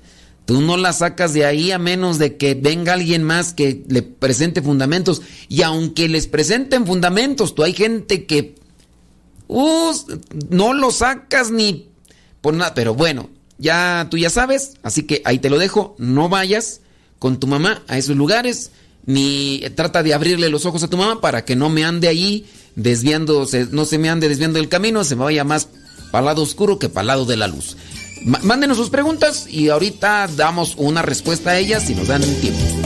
Tú 0.46 0.60
no 0.60 0.76
la 0.76 0.92
sacas 0.92 1.32
de 1.32 1.44
ahí 1.44 1.72
a 1.72 1.78
menos 1.78 2.18
de 2.18 2.36
que 2.36 2.54
venga 2.54 2.92
alguien 2.92 3.24
más 3.24 3.52
que 3.52 3.82
le 3.88 4.02
presente 4.02 4.62
fundamentos. 4.62 5.20
Y 5.48 5.62
aunque 5.62 6.08
les 6.08 6.28
presenten 6.28 6.86
fundamentos, 6.86 7.56
tú 7.56 7.64
hay 7.64 7.72
gente 7.72 8.26
que 8.26 8.54
uh, 9.48 9.92
no 10.48 10.72
lo 10.72 10.92
sacas 10.92 11.50
ni 11.50 11.88
por 12.40 12.54
nada. 12.54 12.74
Pero 12.74 12.94
bueno, 12.94 13.28
ya 13.58 14.06
tú 14.08 14.18
ya 14.18 14.30
sabes, 14.30 14.74
así 14.84 15.02
que 15.02 15.20
ahí 15.24 15.40
te 15.40 15.50
lo 15.50 15.58
dejo. 15.58 15.96
No 15.98 16.28
vayas 16.28 16.80
con 17.18 17.40
tu 17.40 17.48
mamá 17.48 17.82
a 17.88 17.98
esos 17.98 18.16
lugares, 18.16 18.70
ni 19.06 19.62
trata 19.74 20.02
de 20.02 20.14
abrirle 20.14 20.48
los 20.48 20.66
ojos 20.66 20.82
a 20.82 20.88
tu 20.88 20.96
mamá 20.96 21.20
para 21.20 21.44
que 21.44 21.56
no 21.56 21.70
me 21.70 21.84
ande 21.84 22.08
ahí 22.08 22.44
desviándose, 22.74 23.68
no 23.70 23.84
se 23.84 23.98
me 23.98 24.10
ande 24.10 24.28
desviando 24.28 24.58
del 24.58 24.68
camino, 24.68 25.04
se 25.04 25.16
me 25.16 25.24
vaya 25.24 25.44
más 25.44 25.68
para 26.10 26.20
el 26.20 26.26
lado 26.26 26.42
oscuro 26.42 26.78
que 26.78 26.88
para 26.88 27.02
el 27.02 27.06
lado 27.08 27.24
de 27.24 27.36
la 27.36 27.46
luz. 27.46 27.76
Mándenos 28.42 28.76
sus 28.76 28.90
preguntas 28.90 29.46
y 29.48 29.68
ahorita 29.68 30.28
damos 30.36 30.74
una 30.76 31.02
respuesta 31.02 31.50
a 31.50 31.58
ellas 31.58 31.84
si 31.86 31.94
nos 31.94 32.08
dan 32.08 32.22
tiempo. 32.40 32.85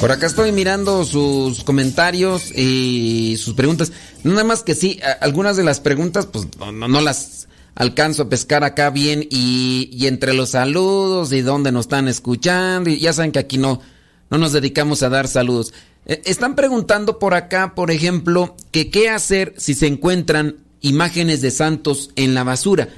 Por 0.00 0.12
acá 0.12 0.26
estoy 0.26 0.52
mirando 0.52 1.04
sus 1.04 1.62
comentarios 1.62 2.50
y 2.50 3.36
sus 3.38 3.54
preguntas. 3.54 3.92
Nada 4.24 4.42
más 4.42 4.62
que 4.62 4.74
sí, 4.74 4.98
algunas 5.20 5.56
de 5.56 5.64
las 5.64 5.78
preguntas 5.80 6.26
pues 6.26 6.46
no, 6.72 7.00
las 7.00 7.37
alcanzo 7.78 8.24
a 8.24 8.28
pescar 8.28 8.64
acá 8.64 8.90
bien 8.90 9.24
y, 9.30 10.04
entre 10.06 10.34
los 10.34 10.50
saludos 10.50 11.32
y 11.32 11.42
dónde 11.42 11.70
nos 11.70 11.84
están 11.84 12.08
escuchando 12.08 12.90
y 12.90 12.98
ya 12.98 13.12
saben 13.12 13.30
que 13.30 13.38
aquí 13.38 13.56
no, 13.56 13.80
no 14.30 14.38
nos 14.38 14.52
dedicamos 14.52 15.04
a 15.04 15.08
dar 15.08 15.28
saludos. 15.28 15.72
E, 16.04 16.20
están 16.24 16.56
preguntando 16.56 17.20
por 17.20 17.34
acá, 17.34 17.76
por 17.76 17.92
ejemplo, 17.92 18.56
que 18.72 18.90
qué 18.90 19.08
hacer 19.08 19.54
si 19.58 19.74
se 19.74 19.86
encuentran 19.86 20.56
imágenes 20.80 21.40
de 21.40 21.52
santos 21.52 22.10
en 22.16 22.34
la 22.34 22.42
basura. 22.42 22.88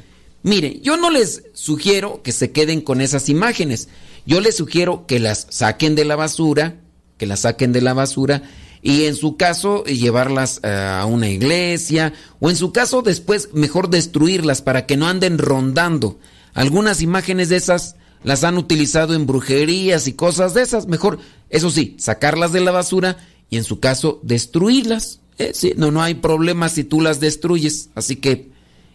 Mire, 0.42 0.80
yo 0.80 0.96
no 0.96 1.10
les 1.10 1.42
sugiero 1.52 2.22
que 2.22 2.32
se 2.32 2.50
queden 2.50 2.80
con 2.80 3.02
esas 3.02 3.28
imágenes. 3.28 3.88
Yo 4.24 4.40
les 4.40 4.56
sugiero 4.56 5.04
que 5.06 5.20
las 5.20 5.46
saquen 5.50 5.94
de 5.94 6.06
la 6.06 6.16
basura, 6.16 6.80
que 7.18 7.26
las 7.26 7.40
saquen 7.40 7.74
de 7.74 7.82
la 7.82 7.92
basura 7.92 8.44
y 8.82 9.04
en 9.04 9.14
su 9.14 9.36
caso 9.36 9.84
llevarlas 9.84 10.60
eh, 10.62 10.68
a 10.68 11.04
una 11.06 11.28
iglesia 11.28 12.12
o 12.38 12.50
en 12.50 12.56
su 12.56 12.72
caso 12.72 13.02
después 13.02 13.50
mejor 13.52 13.90
destruirlas 13.90 14.62
para 14.62 14.86
que 14.86 14.96
no 14.96 15.06
anden 15.06 15.38
rondando. 15.38 16.18
Algunas 16.54 17.02
imágenes 17.02 17.48
de 17.48 17.56
esas 17.56 17.96
las 18.22 18.44
han 18.44 18.58
utilizado 18.58 19.14
en 19.14 19.26
brujerías 19.26 20.06
y 20.06 20.12
cosas 20.12 20.54
de 20.54 20.62
esas. 20.62 20.86
Mejor, 20.86 21.18
eso 21.48 21.70
sí, 21.70 21.96
sacarlas 21.98 22.52
de 22.52 22.60
la 22.60 22.70
basura 22.70 23.18
y 23.48 23.56
en 23.56 23.64
su 23.64 23.80
caso 23.80 24.20
destruirlas. 24.22 25.20
Eh, 25.38 25.52
no, 25.76 25.90
no 25.90 26.02
hay 26.02 26.14
problema 26.14 26.68
si 26.68 26.84
tú 26.84 27.00
las 27.00 27.20
destruyes. 27.20 27.90
Así 27.94 28.16
que 28.16 28.50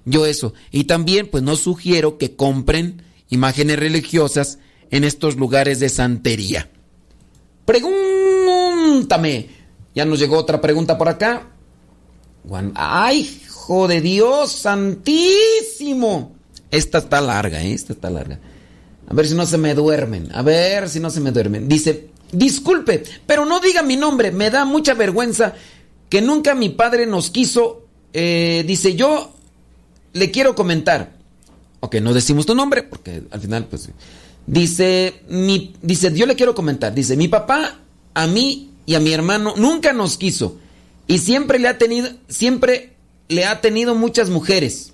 yo 0.06 0.26
eso. 0.26 0.54
Y 0.72 0.86
también 0.86 1.28
pues 1.28 1.44
no 1.44 1.56
sugiero 1.56 2.18
que 2.18 2.36
compren 2.36 3.02
imágenes 3.30 3.80
religiosas 3.80 4.60
en 4.92 5.04
estos 5.04 5.36
lugares 5.36 5.80
de 5.80 5.90
santería. 5.90 6.70
Pregúntame. 7.66 9.50
Ya 9.96 10.06
nos 10.06 10.20
llegó 10.20 10.38
otra 10.38 10.60
pregunta 10.62 10.98
por 10.98 11.08
acá. 11.08 11.48
¡Ay, 12.76 13.22
hijo 13.22 13.88
de 13.88 14.02
Dios 14.02 14.52
santísimo! 14.52 16.36
Esta 16.70 17.00
está 17.00 17.22
larga, 17.22 17.62
¿eh? 17.64 17.74
Esta 17.74 17.94
está 17.94 18.10
larga. 18.10 18.40
A 19.08 19.14
ver 19.14 19.28
si 19.28 19.36
no 19.36 19.46
se 19.46 19.58
me 19.58 19.74
duermen. 19.74 20.30
A 20.34 20.42
ver 20.42 20.90
si 20.90 21.00
no 21.00 21.10
se 21.10 21.22
me 21.22 21.32
duermen. 21.32 21.68
Dice, 21.68 22.10
disculpe, 22.32 23.04
pero 23.26 23.46
no 23.46 23.60
diga 23.60 23.82
mi 23.82 23.96
nombre. 23.96 24.32
Me 24.32 24.50
da 24.50 24.66
mucha 24.66 24.94
vergüenza 24.94 25.54
que 26.10 26.22
nunca 26.22 26.54
mi 26.54 26.70
padre 26.70 27.06
nos 27.06 27.30
quiso. 27.30 27.86
Eh, 28.14 28.64
dice, 28.68 28.96
yo 28.96 29.34
le 30.14 30.30
quiero 30.32 30.56
comentar. 30.56 31.14
Ok, 31.80 31.96
no 31.96 32.14
decimos 32.14 32.46
tu 32.46 32.54
nombre 32.54 32.84
porque 32.84 33.24
al 33.32 33.40
final, 33.40 33.66
pues... 33.68 33.90
Dice, 34.48 35.22
mi, 35.28 35.74
dice, 35.82 36.14
yo 36.14 36.28
le 36.28 36.36
quiero 36.36 36.54
comentar, 36.54 36.94
dice, 36.94 37.18
mi 37.18 37.28
papá 37.28 37.80
a 38.14 38.28
mí 38.28 38.75
y 38.86 38.96
a 38.96 39.00
mi 39.00 39.12
hermano 39.14 39.54
nunca 39.58 39.94
nos 39.94 40.18
quiso 40.18 40.58
y 41.08 41.20
siempre 41.20 41.60
le 41.60 41.68
ha 41.68 41.78
tenido, 41.78 42.10
siempre 42.28 42.94
le 43.28 43.46
ha 43.46 43.62
tenido 43.62 43.96
muchas 43.96 44.30
mujeres 44.30 44.94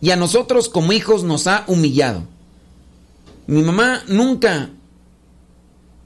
y 0.00 0.10
a 0.10 0.16
nosotros 0.16 0.68
como 0.68 0.92
hijos 0.92 1.24
nos 1.24 1.46
ha 1.46 1.64
humillado. 1.66 2.22
Mi 3.46 3.62
mamá 3.62 4.02
nunca 4.06 4.70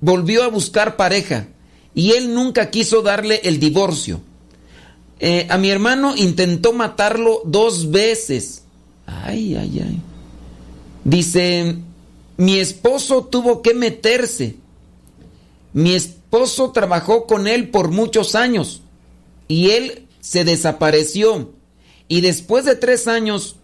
volvió 0.01 0.45
a 0.45 0.49
buscar 0.49 0.97
pareja 0.97 1.49
y 1.95 2.13
él 2.13 2.35
nunca 2.35 2.71
quiso 2.71 3.03
darle 3.03 3.41
el 3.45 3.59
divorcio. 3.59 4.21
Eh, 5.21 5.47
a 5.51 5.59
mi 5.59 5.71
hermano 5.71 6.15
intentó 6.17 6.73
matarlo 6.73 7.43
dos 7.45 7.91
veces. 7.91 8.63
Ay, 9.07 9.55
ay, 9.57 9.81
ay. 9.85 10.01
Dice, 11.05 11.77
mi 12.37 12.59
esposo 12.59 13.25
tuvo 13.25 13.63
que 13.63 13.75
meterse. 13.75 14.57
Mi 15.73 15.95
esposo 15.95 16.22
trabajó 16.73 17.27
con 17.27 17.47
él 17.47 17.69
por 17.69 17.91
muchos 17.91 18.35
años 18.35 18.81
y 19.49 19.71
él 19.71 20.07
se 20.21 20.45
desapareció. 20.45 21.53
Y 22.09 22.23
después 22.23 22.65
de 22.65 22.75
tres 22.75 23.07
años, 23.07 23.57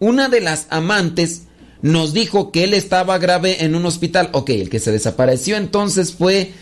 una 0.00 0.28
de 0.28 0.40
las 0.40 0.66
amantes 0.70 1.42
nos 1.80 2.12
dijo 2.12 2.50
que 2.50 2.64
él 2.64 2.74
estaba 2.74 3.18
grave 3.18 3.64
en 3.64 3.76
un 3.76 3.86
hospital. 3.86 4.30
Ok, 4.32 4.50
el 4.50 4.70
que 4.70 4.80
se 4.80 4.90
desapareció 4.90 5.56
entonces 5.56 6.12
fue 6.12 6.52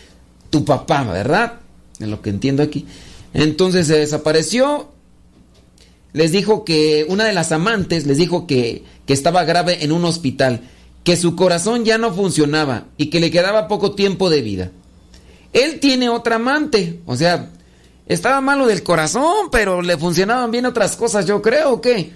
tu 0.51 0.65
papá, 0.65 1.03
¿verdad? 1.03 1.61
En 1.99 2.11
lo 2.11 2.21
que 2.21 2.29
entiendo 2.29 2.61
aquí. 2.61 2.85
Entonces 3.33 3.87
se 3.87 3.97
desapareció. 3.97 4.91
Les 6.13 6.31
dijo 6.31 6.63
que 6.63 7.05
una 7.09 7.25
de 7.25 7.33
las 7.33 7.51
amantes 7.51 8.05
les 8.05 8.17
dijo 8.17 8.45
que, 8.45 8.83
que 9.05 9.13
estaba 9.13 9.43
grave 9.45 9.83
en 9.83 9.91
un 9.91 10.05
hospital 10.05 10.61
que 11.03 11.17
su 11.17 11.35
corazón 11.35 11.85
ya 11.85 11.97
no 11.97 12.13
funcionaba 12.13 12.85
y 12.97 13.07
que 13.07 13.19
le 13.19 13.31
quedaba 13.31 13.67
poco 13.67 13.93
tiempo 13.93 14.29
de 14.29 14.41
vida. 14.41 14.71
Él 15.53 15.79
tiene 15.79 16.09
otra 16.09 16.35
amante, 16.35 16.99
o 17.05 17.15
sea, 17.15 17.49
estaba 18.07 18.41
malo 18.41 18.67
del 18.67 18.83
corazón, 18.83 19.49
pero 19.51 19.81
le 19.81 19.97
funcionaban 19.97 20.51
bien 20.51 20.65
otras 20.65 20.95
cosas, 20.95 21.25
yo 21.25 21.41
creo, 21.41 21.81
que. 21.81 22.11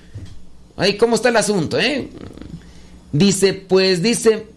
Ahí, 0.77 0.97
¿cómo 0.97 1.15
está 1.15 1.29
el 1.29 1.37
asunto, 1.37 1.77
eh? 1.79 2.09
Dice, 3.11 3.53
pues 3.53 4.01
dice, 4.01 4.47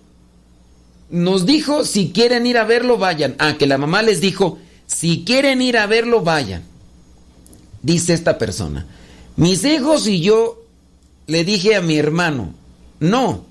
nos 1.11 1.45
dijo, 1.45 1.85
si 1.85 2.13
quieren 2.13 2.47
ir 2.47 2.57
a 2.57 2.65
verlo, 2.65 2.99
vayan. 2.99 3.35
Ah, 3.39 3.57
que 3.59 3.67
la 3.67 3.79
mamá 3.79 4.03
les 4.03 4.21
dijo, 4.21 4.59
si 4.87 5.25
quieren 5.25 5.61
ir 5.61 5.77
a 5.77 5.87
verlo, 5.87 6.21
vayan. 6.21 6.63
Dice 7.83 8.15
esta 8.15 8.39
persona, 8.39 8.87
mis 9.37 9.65
hijos 9.65 10.07
y 10.07 10.21
yo 10.21 10.63
le 11.27 11.45
dije 11.45 11.75
a 11.75 11.83
mi 11.83 11.99
hermano, 11.99 12.55
no, 13.01 13.45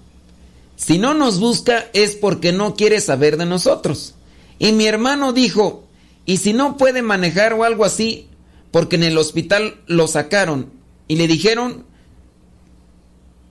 si 0.75 0.97
no 0.97 1.13
nos 1.13 1.39
busca 1.39 1.85
es 1.93 2.15
porque 2.15 2.51
no 2.51 2.75
quiere 2.75 2.99
saber 3.01 3.37
de 3.37 3.45
nosotros. 3.45 4.15
Y 4.59 4.71
mi 4.71 4.85
hermano 4.85 5.33
dijo, 5.33 5.87
y 6.25 6.37
si 6.37 6.53
no 6.53 6.77
puede 6.77 7.01
manejar 7.01 7.53
o 7.53 7.63
algo 7.63 7.85
así, 7.85 8.27
porque 8.71 8.95
en 8.95 9.03
el 9.03 9.17
hospital 9.17 9.81
lo 9.87 10.07
sacaron. 10.07 10.71
Y 11.07 11.15
le 11.17 11.27
dijeron 11.27 11.85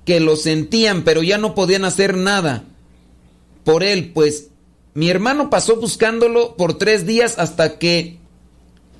que 0.04 0.20
lo 0.20 0.36
sentían, 0.36 1.04
pero 1.04 1.22
ya 1.22 1.38
no 1.38 1.54
podían 1.54 1.84
hacer 1.84 2.16
nada 2.16 2.64
por 3.64 3.82
él, 3.82 4.12
pues. 4.12 4.48
Mi 4.94 5.08
hermano 5.08 5.48
pasó 5.48 5.76
buscándolo 5.76 6.54
por 6.56 6.76
tres 6.76 7.06
días 7.06 7.38
hasta 7.38 7.78
que 7.78 8.18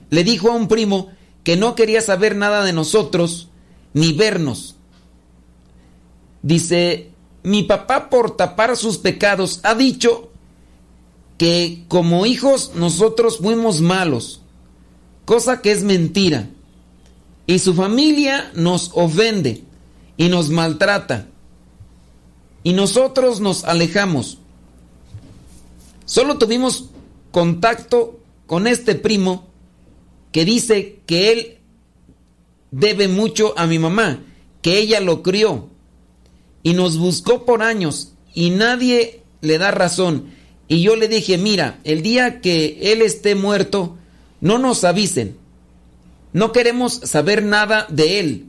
le 0.09 0.25
dijo 0.25 0.51
a 0.51 0.55
un 0.55 0.69
primo 0.69 1.11
que 1.45 1.57
no 1.57 1.75
quería 1.75 2.01
saber 2.01 2.35
nada 2.35 2.65
de 2.65 2.73
nosotros 2.73 3.51
ni 3.93 4.13
vernos. 4.13 4.77
Dice, 6.43 7.11
mi 7.43 7.63
papá 7.63 8.09
por 8.09 8.37
tapar 8.37 8.77
sus 8.77 8.99
pecados 8.99 9.61
ha 9.65 9.75
dicho 9.75 10.32
que 11.43 11.83
como 11.89 12.25
hijos 12.25 12.71
nosotros 12.77 13.39
fuimos 13.39 13.81
malos, 13.81 14.43
cosa 15.25 15.61
que 15.61 15.73
es 15.73 15.83
mentira. 15.83 16.49
Y 17.49 17.59
su 17.59 17.75
familia 17.75 18.53
nos 18.55 18.93
ofende 18.95 19.65
y 20.17 20.29
nos 20.29 20.51
maltrata. 20.51 21.27
Y 22.63 22.75
nosotros 22.75 23.41
nos 23.41 23.65
alejamos. 23.65 24.39
Solo 26.05 26.39
tuvimos 26.39 26.91
contacto 27.33 28.21
con 28.47 28.69
este 28.69 28.95
primo 28.95 29.49
que 30.31 30.45
dice 30.45 31.01
que 31.07 31.33
él 31.33 31.59
debe 32.71 33.09
mucho 33.09 33.53
a 33.57 33.67
mi 33.67 33.81
mamá, 33.81 34.21
que 34.63 34.79
ella 34.79 35.01
lo 35.01 35.25
crió 35.25 35.71
y 36.63 36.75
nos 36.75 36.99
buscó 36.99 37.45
por 37.45 37.65
años 37.65 38.13
y 38.33 38.51
nadie 38.51 39.25
le 39.41 39.59
da 39.59 39.73
razón. 39.73 40.41
Y 40.73 40.81
yo 40.81 40.97
le 40.97 41.07
dije, 41.07 41.37
mira, 41.37 41.81
el 41.85 42.01
día 42.01 42.41
que 42.41 42.79
él 42.81 43.03
esté 43.03 43.35
muerto, 43.35 43.99
no 44.41 44.59
nos 44.59 44.85
avisen. 44.85 45.37
No 46.33 46.51
queremos 46.53 46.95
saber 46.95 47.43
nada 47.43 47.85
de 47.91 48.21
él. 48.21 48.47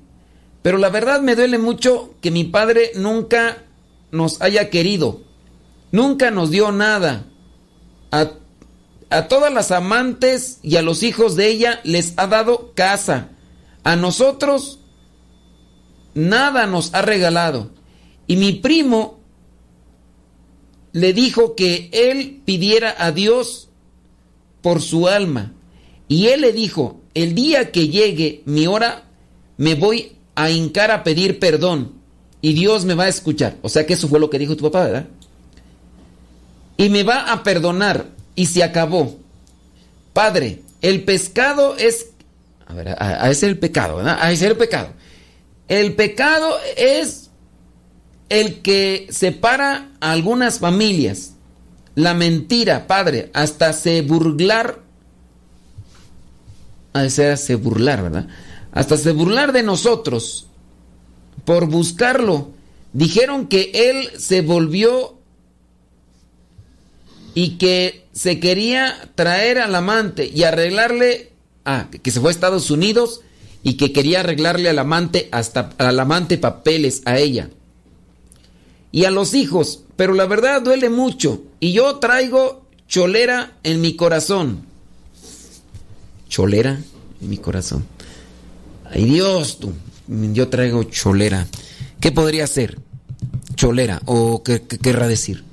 Pero 0.62 0.78
la 0.78 0.88
verdad 0.88 1.20
me 1.20 1.36
duele 1.36 1.58
mucho 1.58 2.16
que 2.22 2.32
mi 2.32 2.46
padre 2.46 2.92
nunca 2.96 3.66
nos 4.12 4.42
haya 4.42 4.70
querido. 4.70 5.22
Nunca 5.92 6.32
nos 6.32 6.50
dio 6.50 6.72
nada. 6.72 7.26
A, 8.14 8.32
a 9.10 9.28
todas 9.28 9.52
las 9.52 9.72
amantes 9.72 10.60
y 10.64 10.78
a 10.78 10.82
los 10.82 11.04
hijos 11.04 11.36
de 11.36 11.50
ella 11.50 11.82
les 11.84 12.14
ha 12.16 12.28
dado 12.28 12.72
casa. 12.74 13.32
A 13.84 13.98
nosotros 13.98 14.80
nada 16.14 16.68
nos 16.68 16.94
ha 16.94 17.02
regalado. 17.02 17.72
Y 18.28 18.38
mi 18.38 18.54
primo 18.54 19.20
le 20.93 21.12
dijo 21.12 21.56
que 21.56 21.89
él 21.91 22.41
pidiera 22.45 22.95
a 22.97 23.12
Dios 23.12 23.69
por 24.62 24.82
su 24.82 25.08
alma. 25.08 25.51
Y 26.08 26.27
él 26.27 26.41
le 26.41 26.53
dijo, 26.53 27.01
el 27.15 27.36
día 27.36 27.71
que 27.71 27.89
llegue 27.89 28.43
mi 28.45 28.67
hora, 28.67 29.03
me 29.58 29.75
voy 29.75 30.13
a 30.36 30.49
hincar 30.49 30.91
a 30.91 31.03
pedir 31.03 31.39
perdón. 31.39 31.93
Y 32.41 32.53
Dios 32.53 32.86
me 32.86 32.93
va 32.93 33.06
a 33.06 33.10
escuchar. 33.10 33.58
O 33.62 33.69
sea 33.69 33.86
que 33.86 33.93
eso 33.93 34.08
fue 34.08 34.19
lo 34.19 34.29
que 34.29 34.39
dijo 34.39 34.56
tu 34.56 34.63
papá, 34.63 34.86
¿verdad? 34.86 35.08
Y 36.77 36.89
me 36.89 37.03
va 37.03 37.32
a 37.32 37.43
perdonar. 37.43 38.06
Y 38.36 38.45
se 38.47 38.63
acabó. 38.63 39.17
Padre, 40.13 40.62
el 40.82 41.03
pescado 41.03 41.75
es... 41.77 42.10
A 42.67 42.73
ver, 42.73 42.89
a, 42.89 43.29
ese 43.29 43.45
es 43.45 43.51
el 43.51 43.60
pecado, 43.60 43.97
¿verdad? 43.97 44.17
A 44.19 44.32
ese 44.32 44.45
es 44.45 44.51
el 44.51 44.58
pecado. 44.58 44.89
El 45.67 45.95
pecado 45.95 46.58
es 46.77 47.23
el 48.34 48.62
que 48.62 49.06
separa 49.12 49.91
a 50.00 50.12
algunas 50.12 50.58
familias. 50.58 51.36
La 51.93 52.15
mentira, 52.15 52.88
padre, 52.88 53.30
hasta 53.32 53.74
se 53.74 54.02
burlar. 54.02 54.80
A 56.93 57.10
se 57.10 57.56
burlar, 57.56 58.02
¿verdad? 58.02 58.28
Hasta 58.72 58.98
se 58.98 59.12
burlar 59.12 59.52
de 59.52 59.62
nosotros 59.62 60.48
por 61.46 61.67
buscarlo. 61.67 62.50
Dijeron 62.91 63.46
que 63.46 63.69
él 63.72 64.10
se 64.19 64.41
volvió 64.41 65.19
y 67.36 67.58
que 67.60 68.08
se 68.13 68.39
quería 68.39 69.12
traer 69.13 69.60
al 69.60 69.76
amante 69.76 70.26
y 70.26 70.41
arreglarle, 70.41 71.34
ah, 71.65 71.88
que 72.02 72.10
se 72.10 72.19
fue 72.19 72.32
a 72.32 72.32
Estados 72.32 72.72
Unidos 72.72 73.22
y 73.62 73.76
que 73.76 73.93
quería 73.93 74.22
arreglarle 74.22 74.69
al 74.69 74.80
amante 74.80 75.30
hasta 75.32 75.69
al 75.78 76.00
amante 76.00 76.39
papeles 76.39 77.04
a 77.06 77.19
ella 77.19 77.50
y 78.93 79.06
a 79.06 79.12
los 79.12 79.34
hijos, 79.34 79.82
pero 79.95 80.13
la 80.13 80.27
verdad 80.27 80.62
duele 80.62 80.88
mucho 80.88 81.41
y 81.60 81.73
yo 81.73 81.95
traigo 81.97 82.67
cholera 82.88 83.58
en 83.63 83.82
mi 83.82 83.95
corazón. 83.95 84.67
Cholera 86.29 86.79
en 87.19 87.29
mi 87.29 87.38
corazón. 87.38 87.84
Ay 88.86 89.06
Dios, 89.06 89.58
tú, 89.58 89.73
yo 90.08 90.47
traigo 90.49 90.84
cholera. 90.84 91.47
¿Qué 91.99 92.12
podría 92.12 92.45
ser? 92.45 92.77
Cholera 93.56 93.99
o 94.06 94.43
qué, 94.43 94.62
qué 94.62 94.77
querrá 94.77 95.08
decir? 95.08 95.43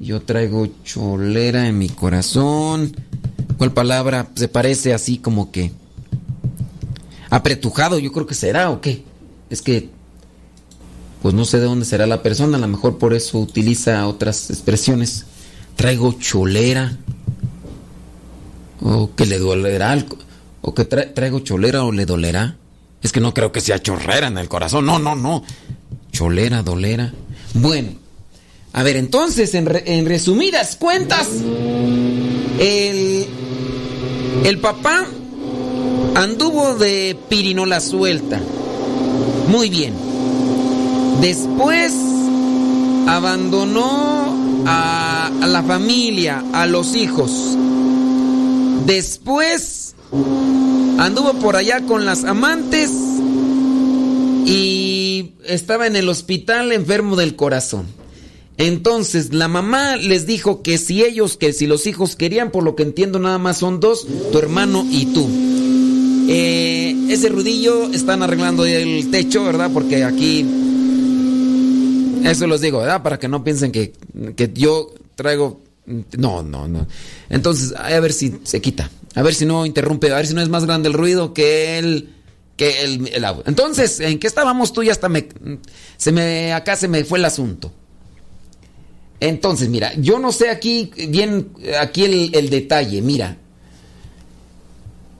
Yo 0.00 0.22
traigo 0.22 0.66
cholera 0.82 1.68
en 1.68 1.78
mi 1.78 1.88
corazón. 1.88 2.96
¿Cuál 3.56 3.72
palabra 3.72 4.30
se 4.34 4.48
parece 4.48 4.92
así 4.92 5.18
como 5.18 5.52
que 5.52 5.70
apretujado? 7.30 8.00
Yo 8.00 8.10
creo 8.10 8.26
que 8.26 8.34
será 8.34 8.70
o 8.70 8.80
qué. 8.80 9.04
Es 9.48 9.62
que 9.62 9.93
pues 11.24 11.34
no 11.34 11.46
sé 11.46 11.58
de 11.58 11.64
dónde 11.64 11.86
será 11.86 12.06
la 12.06 12.22
persona, 12.22 12.58
a 12.58 12.60
lo 12.60 12.68
mejor 12.68 12.98
por 12.98 13.14
eso 13.14 13.38
utiliza 13.38 14.06
otras 14.06 14.50
expresiones. 14.50 15.24
Traigo 15.74 16.12
cholera. 16.20 16.98
O 18.82 19.14
que 19.16 19.24
le 19.24 19.38
dolerá. 19.38 20.04
O 20.60 20.74
que 20.74 20.84
traigo 20.84 21.38
cholera 21.40 21.82
o 21.84 21.92
le 21.92 22.04
dolerá. 22.04 22.58
Es 23.02 23.10
que 23.10 23.20
no 23.20 23.32
creo 23.32 23.52
que 23.52 23.62
sea 23.62 23.80
chorrera 23.80 24.26
en 24.26 24.36
el 24.36 24.50
corazón. 24.50 24.84
No, 24.84 24.98
no, 24.98 25.14
no. 25.14 25.42
Cholera, 26.12 26.62
dolera. 26.62 27.14
Bueno. 27.54 27.92
A 28.74 28.82
ver, 28.82 28.96
entonces, 28.96 29.54
en, 29.54 29.66
en 29.86 30.04
resumidas 30.04 30.76
cuentas, 30.76 31.26
el, 32.58 33.26
el 34.44 34.58
papá 34.58 35.06
anduvo 36.16 36.74
de 36.74 37.16
pirinola 37.30 37.80
suelta. 37.80 38.42
Muy 39.48 39.70
bien. 39.70 40.12
Después 41.20 41.92
abandonó 43.06 44.64
a, 44.66 45.30
la 45.46 45.62
familia, 45.62 46.42
a 46.52 46.66
los 46.66 46.94
hijos. 46.94 47.56
Después 48.86 49.94
anduvo 50.98 51.34
por 51.34 51.56
allá 51.56 51.82
con 51.86 52.04
las 52.04 52.24
amantes 52.24 52.90
y 54.46 55.32
estaba 55.46 55.86
en 55.86 55.96
el 55.96 56.08
hospital 56.08 56.72
enfermo 56.72 57.16
del 57.16 57.36
corazón. 57.36 57.86
Entonces 58.56 59.34
la 59.34 59.48
mamá 59.48 59.96
les 59.96 60.26
dijo 60.26 60.62
que 60.62 60.78
si 60.78 61.02
ellos, 61.02 61.36
que 61.36 61.52
si 61.52 61.66
los 61.66 61.86
hijos 61.86 62.14
querían, 62.14 62.50
por 62.50 62.62
lo 62.62 62.76
que 62.76 62.84
entiendo 62.84 63.18
nada 63.18 63.38
más 63.38 63.58
son 63.58 63.80
dos, 63.80 64.06
tu 64.30 64.38
hermano 64.38 64.86
y 64.88 65.06
tú. 65.06 65.28
Eh, 66.28 66.96
ese 67.10 67.28
rudillo 67.28 67.90
están 67.92 68.22
arreglando 68.22 68.64
el 68.64 69.10
techo, 69.10 69.44
¿verdad? 69.44 69.70
Porque 69.72 70.04
aquí 70.04 70.63
eso 72.26 72.46
los 72.46 72.60
digo, 72.60 72.78
¿verdad? 72.78 73.02
Para 73.02 73.18
que 73.18 73.28
no 73.28 73.44
piensen 73.44 73.72
que, 73.72 73.92
yo 74.54 74.94
traigo... 75.14 75.62
No, 76.16 76.42
no, 76.42 76.66
no. 76.66 76.86
Entonces, 77.28 77.74
a 77.76 78.00
ver 78.00 78.12
si 78.12 78.38
se 78.44 78.60
quita. 78.62 78.90
A 79.14 79.22
ver 79.22 79.34
si 79.34 79.44
no 79.44 79.66
interrumpe. 79.66 80.10
A 80.10 80.16
ver 80.16 80.26
si 80.26 80.34
no 80.34 80.40
es 80.40 80.48
más 80.48 80.64
grande 80.64 80.88
el 80.88 80.94
ruido 80.94 81.34
que 81.34 81.78
el... 81.78 82.10
Que 82.56 82.82
el, 82.84 83.08
el. 83.08 83.24
Entonces, 83.46 84.00
¿en 84.00 84.18
qué 84.18 84.26
estábamos 84.26 84.72
tú? 84.72 84.82
Ya 84.82 84.92
hasta 84.92 85.08
me... 85.08 85.28
Se 85.96 86.12
me... 86.12 86.52
Acá 86.52 86.76
se 86.76 86.88
me 86.88 87.04
fue 87.04 87.18
el 87.18 87.24
asunto. 87.24 87.72
Entonces, 89.20 89.68
mira, 89.68 89.92
yo 89.94 90.18
no 90.18 90.32
sé 90.32 90.50
aquí 90.50 90.90
bien... 91.08 91.50
Aquí 91.80 92.04
el 92.04 92.50
detalle. 92.50 93.02
Mira. 93.02 93.38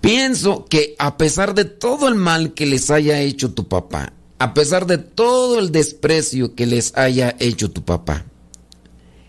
Pienso 0.05 0.67
que 0.67 0.95
a 0.99 1.17
pesar 1.17 1.55
de 1.55 1.65
todo 1.65 2.09
el 2.09 2.15
mal 2.15 2.53
que 2.53 2.67
les 2.67 2.91
haya 2.91 3.21
hecho 3.23 3.55
tu 3.55 3.69
papá, 3.69 4.13
a 4.45 4.53
pesar 4.53 4.85
de 4.85 4.99
todo 4.99 5.59
el 5.59 5.73
desprecio 5.73 6.55
que 6.55 6.67
les 6.67 6.95
haya 6.99 7.35
hecho 7.39 7.71
tu 7.71 7.83
papá. 7.83 8.27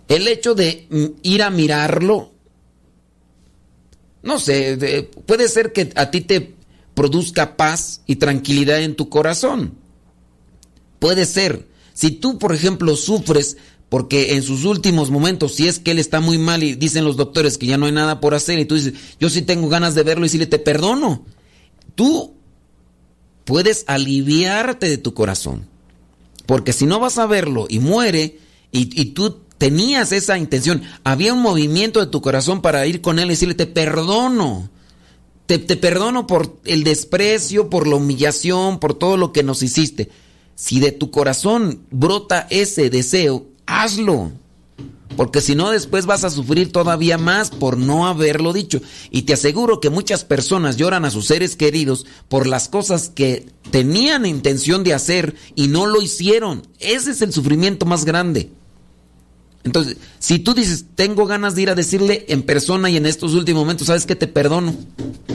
El 0.09 0.27
hecho 0.27 0.55
de 0.55 0.87
mm, 0.89 1.05
ir 1.23 1.41
a 1.41 1.49
mirarlo, 1.49 2.33
no 4.23 4.39
sé, 4.39 5.09
puede 5.25 5.47
ser 5.47 5.71
que 5.71 5.93
a 5.95 6.11
ti 6.11 6.19
te 6.19 6.55
produzca 6.93 7.55
paz 7.55 8.01
y 8.05 8.17
tranquilidad 8.17 8.81
en 8.81 8.97
tu 8.97 9.07
corazón. 9.07 9.75
Puede 10.99 11.25
ser. 11.25 11.65
Si 11.93 12.11
tú, 12.11 12.37
por 12.37 12.53
ejemplo, 12.53 12.97
sufres 12.97 13.55
porque 13.87 14.35
en 14.35 14.43
sus 14.43 14.65
últimos 14.65 15.11
momentos, 15.11 15.55
si 15.55 15.69
es 15.69 15.79
que 15.79 15.91
él 15.91 15.99
está 15.99 16.19
muy 16.19 16.37
mal 16.37 16.61
y 16.61 16.75
dicen 16.75 17.05
los 17.05 17.15
doctores 17.15 17.57
que 17.57 17.67
ya 17.67 17.77
no 17.77 17.85
hay 17.85 17.93
nada 17.93 18.19
por 18.19 18.33
hacer 18.33 18.59
y 18.59 18.65
tú 18.65 18.75
dices, 18.75 18.95
yo 19.17 19.29
sí 19.29 19.43
tengo 19.43 19.69
ganas 19.69 19.95
de 19.95 20.03
verlo 20.03 20.25
y 20.25 20.29
si 20.29 20.37
le 20.37 20.45
te 20.45 20.59
perdono. 20.59 21.23
Tú 21.95 22.34
puedes 23.45 23.85
aliviarte 23.87 24.89
de 24.89 24.97
tu 24.97 25.13
corazón. 25.13 25.67
Porque 26.45 26.73
si 26.73 26.85
no 26.85 26.99
vas 26.99 27.17
a 27.17 27.25
verlo 27.25 27.65
y 27.69 27.79
muere, 27.79 28.39
y, 28.71 29.05
tú 29.05 29.39
tenías 29.57 30.11
esa 30.11 30.37
intención, 30.37 30.83
había 31.03 31.33
un 31.33 31.41
movimiento 31.41 32.01
de 32.01 32.07
tu 32.07 32.21
corazón 32.21 32.61
para 32.61 32.85
ir 32.85 33.01
con 33.01 33.19
él 33.19 33.27
y 33.27 33.29
decirle, 33.29 33.55
te 33.55 33.67
perdono. 33.67 34.69
Te, 35.45 35.59
perdono 35.59 36.27
por 36.27 36.57
el 36.65 36.83
desprecio, 36.83 37.69
por 37.69 37.87
la 37.87 37.95
humillación, 37.95 38.79
por 38.79 38.95
todo 38.95 39.15
lo 39.15 39.31
que 39.31 39.43
nos 39.43 39.63
hiciste. 39.63 40.09
Si 40.55 40.79
de 40.79 40.91
tu 40.91 41.11
corazón 41.11 41.83
brota 41.91 42.47
ese 42.49 42.89
deseo, 42.89 43.45
hazlo. 43.65 44.31
Porque 45.15 45.39
si 45.39 45.55
no, 45.55 45.71
después 45.71 46.05
vas 46.05 46.23
a 46.25 46.29
sufrir 46.29 46.71
todavía 46.71 47.17
más 47.17 47.49
por 47.49 47.77
no 47.77 48.05
haberlo 48.05 48.51
dicho. 48.51 48.81
Y 49.11 49.21
te 49.21 49.33
aseguro 49.33 49.79
que 49.79 49.89
muchas 49.89 50.25
personas 50.25 50.75
lloran 50.75 51.05
a 51.05 51.11
sus 51.11 51.27
seres 51.27 51.55
queridos 51.55 52.05
por 52.27 52.47
las 52.47 52.67
cosas 52.67 53.09
que 53.09 53.47
tenían 53.71 54.25
intención 54.25 54.83
de 54.83 54.93
hacer 54.93 55.35
y 55.55 55.69
no 55.69 55.85
lo 55.85 56.01
hicieron. 56.01 56.67
Ese 56.79 57.11
es 57.11 57.21
el 57.21 57.31
sufrimiento 57.31 57.85
más 57.85 58.03
grande. 58.03 58.51
Entonces, 59.63 59.97
si 60.19 60.39
tú 60.39 60.53
dices, 60.53 60.85
tengo 60.95 61.25
ganas 61.25 61.55
de 61.55 61.63
ir 61.63 61.69
a 61.69 61.75
decirle 61.75 62.25
en 62.27 62.43
persona 62.43 62.89
y 62.89 62.97
en 62.97 63.05
estos 63.05 63.33
últimos 63.33 63.63
momentos, 63.63 63.87
sabes 63.87 64.05
que 64.05 64.15
te 64.15 64.27
perdono. 64.27 64.75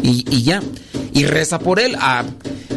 Y, 0.03 0.43
ya. 0.43 0.63
Y 1.15 1.25
reza 1.25 1.59
por 1.59 1.81
él. 1.81 1.97
Ah, 1.99 2.25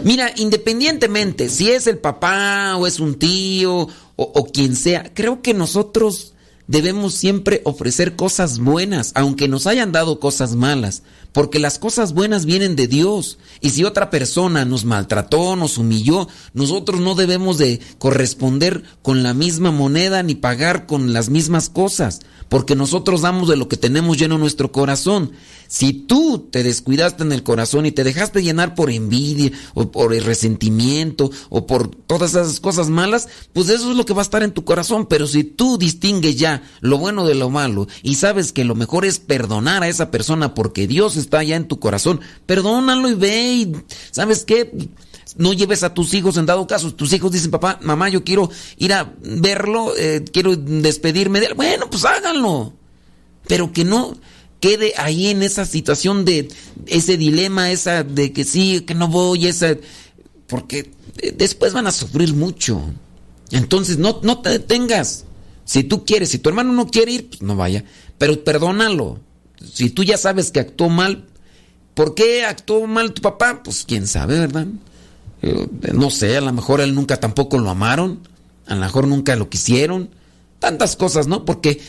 mira, 0.04 0.32
independientemente 0.38 1.50
si 1.50 1.70
es 1.70 1.86
el 1.88 1.98
papá 1.98 2.78
o 2.78 2.88
es 2.88 3.00
un 3.00 3.16
tío 3.16 3.88
o 4.16 4.46
quien 4.46 4.76
sea, 4.76 5.12
creo 5.14 5.42
que 5.42 5.54
nosotros 5.54 6.33
debemos 6.68 7.14
siempre 7.14 7.62
ofrecer 7.66 8.16
cosas 8.16 8.60
buenas, 8.60 9.12
aunque 9.16 9.48
nos 9.48 9.68
hayan 9.68 9.92
dado 9.92 10.20
cosas 10.20 10.56
malas, 10.56 11.04
porque 11.34 11.60
las 11.60 11.80
cosas 11.80 12.14
buenas 12.14 12.46
vienen 12.46 12.76
de 12.76 12.88
Dios. 12.88 13.40
Y 13.60 13.72
si 13.72 13.84
otra 13.84 14.10
persona 14.10 14.64
nos 14.64 14.86
maltrató, 14.86 15.56
nos 15.56 15.78
humilló, 15.78 16.28
nosotros 16.54 17.02
no 17.02 17.16
debemos 17.16 17.58
de 17.58 17.82
corresponder 17.98 18.84
con 19.02 19.24
la 19.24 19.34
misma 19.34 19.72
moneda 19.72 20.24
ni 20.24 20.36
pagar 20.36 20.86
con 20.86 21.12
las 21.12 21.30
mismas 21.30 21.70
cosas, 21.70 22.22
porque 22.50 22.76
nosotros 22.76 23.22
damos 23.22 23.50
de 23.50 23.58
lo 23.58 23.68
que 23.68 23.78
tenemos 23.78 24.18
lleno 24.18 24.38
nuestro 24.38 24.72
corazón. 24.72 25.32
Si 25.68 25.92
tú 25.92 26.50
te 26.52 26.62
descuidaste 26.62 27.24
en 27.24 27.32
el 27.32 27.42
corazón 27.42 27.88
y 27.88 27.92
te 27.92 28.04
dejaste 28.04 28.44
llenar 28.44 28.76
por 28.76 28.92
envidia 28.92 29.52
o 29.74 29.92
por 29.92 30.14
el 30.14 30.24
resentimiento 30.24 31.32
o 31.50 31.66
por 31.66 31.88
todas 31.88 32.36
esas 32.36 32.60
cosas 32.60 32.90
malas, 32.90 33.28
pues 33.54 33.70
eso 33.70 33.90
es 33.90 33.98
lo 33.98 34.06
que 34.06 34.14
va 34.14 34.22
a 34.22 34.24
estar 34.24 34.44
en 34.44 34.52
tu 34.52 34.66
corazón. 34.66 35.08
Pero 35.08 35.26
si 35.26 35.44
tú 35.44 35.80
distingues 35.80 36.36
ya 36.36 36.62
lo 36.82 37.00
bueno 37.00 37.26
de 37.26 37.34
lo 37.34 37.50
malo 37.50 37.88
y 38.04 38.16
sabes 38.16 38.52
que 38.52 38.66
lo 38.66 38.76
mejor 38.76 39.04
es 39.04 39.18
perdonar 39.18 39.82
a 39.82 39.88
esa 39.88 40.12
persona 40.12 40.54
porque 40.54 40.86
Dios 40.86 41.18
está 41.24 41.44
ya 41.44 41.56
en 41.56 41.68
tu 41.68 41.80
corazón, 41.80 42.22
perdónalo 42.46 43.10
y 43.10 43.16
ve 43.16 43.54
y 43.54 43.72
¿sabes 44.12 44.46
qué? 44.46 44.72
no 45.38 45.54
lleves 45.54 45.84
a 45.84 45.94
tus 45.94 46.14
hijos 46.14 46.38
en 46.38 46.46
dado 46.46 46.68
caso. 46.68 46.94
Tus 46.94 47.12
hijos 47.14 47.32
dicen, 47.32 47.52
papá, 47.52 47.80
mamá, 47.82 48.10
yo 48.10 48.24
quiero 48.24 48.50
ir 48.78 48.94
a 48.94 49.14
verlo, 49.20 49.94
eh, 49.98 50.24
quiero 50.32 50.56
despedirme 50.56 51.40
de 51.40 51.48
él. 51.48 51.54
Bueno, 51.56 51.90
pues 51.90 52.06
háganlo. 52.06 52.74
Pero 53.48 53.74
que 53.74 53.84
no, 53.84 54.16
quede 54.60 54.94
ahí 54.98 55.28
en 55.28 55.44
esa 55.44 55.66
situación 55.66 56.24
de 56.24 56.50
ese 56.86 57.18
dilema, 57.18 57.72
esa 57.72 58.04
de 58.04 58.32
que 58.32 58.44
sí, 58.44 58.82
que 58.82 58.96
no 58.96 59.08
voy, 59.08 59.48
esa 59.48 59.76
porque 60.48 60.92
después 61.36 61.74
van 61.74 61.88
a 61.88 61.92
sufrir 61.92 62.34
mucho. 62.34 62.82
Entonces 63.52 63.98
no, 63.98 64.20
no 64.24 64.40
te 64.40 64.50
detengas. 64.50 65.26
Si 65.66 65.84
tú 65.84 66.06
quieres, 66.06 66.30
si 66.30 66.40
tu 66.40 66.50
hermano 66.50 66.74
no 66.74 66.88
quiere 66.88 67.12
ir, 67.12 67.30
pues 67.30 67.42
no 67.42 67.56
vaya. 67.56 67.84
Pero 68.18 68.44
perdónalo. 68.44 69.20
Si 69.72 69.90
tú 69.90 70.04
ya 70.04 70.18
sabes 70.18 70.52
que 70.52 70.60
actuó 70.60 70.90
mal, 70.90 71.26
¿por 71.94 72.16
qué 72.16 72.46
actuó 72.46 72.88
mal 72.88 73.14
tu 73.14 73.22
papá? 73.22 73.62
Pues 73.64 73.86
quién 73.86 74.08
sabe, 74.08 74.40
¿verdad? 74.40 74.68
Eh, 75.42 75.68
no 75.94 76.10
sé, 76.10 76.38
a 76.38 76.42
lo 76.42 76.54
mejor 76.54 76.82
él 76.82 76.96
nunca 76.96 77.20
tampoco 77.20 77.58
lo 77.58 77.70
amaron, 77.70 78.20
a 78.68 78.76
lo 78.76 78.82
mejor 78.82 79.08
nunca 79.08 79.36
lo 79.36 79.50
quisieron. 79.50 80.10
Tantas 80.60 80.96
cosas, 80.96 81.28
¿no? 81.28 81.46
Porque 81.46 81.82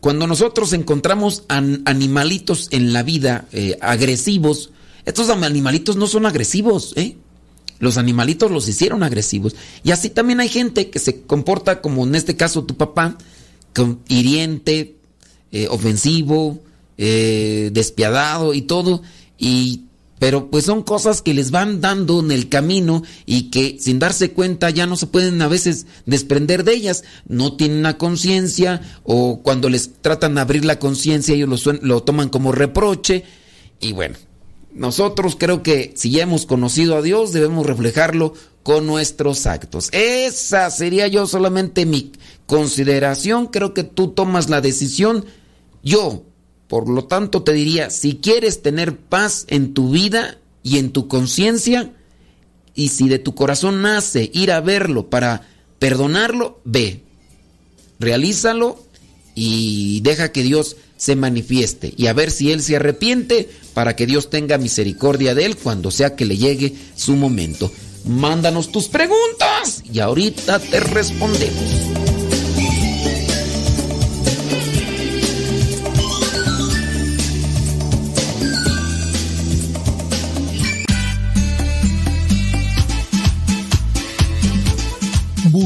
cuando 0.00 0.26
nosotros 0.26 0.72
encontramos 0.72 1.44
animalitos 1.48 2.68
en 2.70 2.92
la 2.92 3.02
vida 3.02 3.46
eh, 3.52 3.78
agresivos, 3.80 4.70
estos 5.04 5.30
animalitos 5.30 5.96
no 5.96 6.06
son 6.06 6.26
agresivos, 6.26 6.92
¿eh? 6.96 7.16
Los 7.78 7.98
animalitos 7.98 8.50
los 8.50 8.68
hicieron 8.68 9.02
agresivos. 9.02 9.54
Y 9.84 9.90
así 9.90 10.10
también 10.10 10.40
hay 10.40 10.48
gente 10.48 10.90
que 10.90 10.98
se 10.98 11.22
comporta 11.22 11.80
como 11.80 12.06
en 12.06 12.14
este 12.14 12.36
caso 12.36 12.64
tu 12.64 12.76
papá, 12.76 13.16
hiriente, 14.08 14.96
eh, 15.52 15.68
ofensivo, 15.68 16.60
despiadado 16.96 18.54
y 18.54 18.62
todo. 18.62 19.02
Y 19.38 19.82
pero 20.18 20.50
pues 20.50 20.64
son 20.64 20.82
cosas 20.82 21.20
que 21.20 21.34
les 21.34 21.50
van 21.50 21.80
dando 21.80 22.20
en 22.20 22.30
el 22.30 22.48
camino 22.48 23.02
y 23.26 23.50
que 23.50 23.76
sin 23.78 23.98
darse 23.98 24.32
cuenta 24.32 24.70
ya 24.70 24.86
no 24.86 24.96
se 24.96 25.06
pueden 25.06 25.42
a 25.42 25.48
veces 25.48 25.86
desprender 26.06 26.64
de 26.64 26.72
ellas. 26.72 27.04
No 27.28 27.56
tienen 27.56 27.78
una 27.78 27.98
conciencia 27.98 28.80
o 29.04 29.42
cuando 29.42 29.68
les 29.68 29.92
tratan 30.00 30.34
de 30.34 30.40
abrir 30.40 30.64
la 30.64 30.78
conciencia 30.78 31.34
ellos 31.34 31.66
lo, 31.66 31.72
lo 31.82 32.02
toman 32.02 32.30
como 32.30 32.52
reproche. 32.52 33.24
Y 33.78 33.92
bueno, 33.92 34.16
nosotros 34.72 35.36
creo 35.38 35.62
que 35.62 35.92
si 35.96 36.10
ya 36.10 36.22
hemos 36.22 36.46
conocido 36.46 36.96
a 36.96 37.02
Dios 37.02 37.32
debemos 37.32 37.66
reflejarlo 37.66 38.32
con 38.62 38.86
nuestros 38.86 39.46
actos. 39.46 39.90
Esa 39.92 40.70
sería 40.70 41.08
yo 41.08 41.26
solamente 41.26 41.84
mi 41.84 42.12
consideración. 42.46 43.46
Creo 43.46 43.74
que 43.74 43.84
tú 43.84 44.08
tomas 44.08 44.48
la 44.48 44.62
decisión. 44.62 45.26
Yo 45.82 46.24
por 46.68 46.88
lo 46.88 47.04
tanto, 47.04 47.42
te 47.42 47.52
diría, 47.52 47.90
si 47.90 48.16
quieres 48.16 48.62
tener 48.62 48.96
paz 48.96 49.44
en 49.48 49.72
tu 49.74 49.90
vida 49.90 50.38
y 50.62 50.78
en 50.78 50.90
tu 50.90 51.06
conciencia, 51.08 51.92
y 52.74 52.88
si 52.88 53.08
de 53.08 53.18
tu 53.18 53.34
corazón 53.34 53.82
nace 53.82 54.30
ir 54.34 54.52
a 54.52 54.60
verlo 54.60 55.08
para 55.08 55.48
perdonarlo, 55.78 56.60
ve, 56.64 57.02
realízalo 57.98 58.78
y 59.34 60.00
deja 60.00 60.32
que 60.32 60.42
Dios 60.42 60.76
se 60.96 61.14
manifieste 61.16 61.92
y 61.96 62.06
a 62.06 62.12
ver 62.12 62.30
si 62.30 62.52
Él 62.52 62.62
se 62.62 62.76
arrepiente 62.76 63.48
para 63.74 63.96
que 63.96 64.06
Dios 64.06 64.30
tenga 64.30 64.58
misericordia 64.58 65.34
de 65.34 65.44
Él 65.44 65.56
cuando 65.56 65.90
sea 65.90 66.16
que 66.16 66.24
le 66.24 66.36
llegue 66.36 66.74
su 66.94 67.16
momento. 67.16 67.70
Mándanos 68.04 68.70
tus 68.70 68.88
preguntas 68.88 69.82
y 69.92 69.98
ahorita 70.00 70.58
te 70.58 70.80
respondemos. 70.80 72.05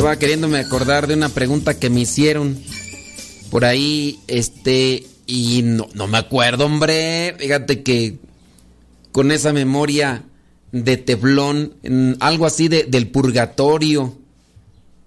Estaba 0.00 0.18
queriéndome 0.18 0.58
acordar 0.58 1.06
de 1.06 1.12
una 1.12 1.28
pregunta 1.28 1.78
que 1.78 1.90
me 1.90 2.00
hicieron 2.00 2.58
por 3.50 3.66
ahí, 3.66 4.18
este, 4.28 5.06
y 5.26 5.60
no, 5.62 5.88
no 5.92 6.06
me 6.06 6.16
acuerdo, 6.16 6.64
hombre. 6.64 7.36
Fíjate 7.38 7.82
que 7.82 8.16
con 9.12 9.30
esa 9.30 9.52
memoria 9.52 10.24
de 10.72 10.96
teflón, 10.96 11.74
algo 12.18 12.46
así 12.46 12.68
de, 12.68 12.84
del 12.84 13.08
purgatorio. 13.08 14.16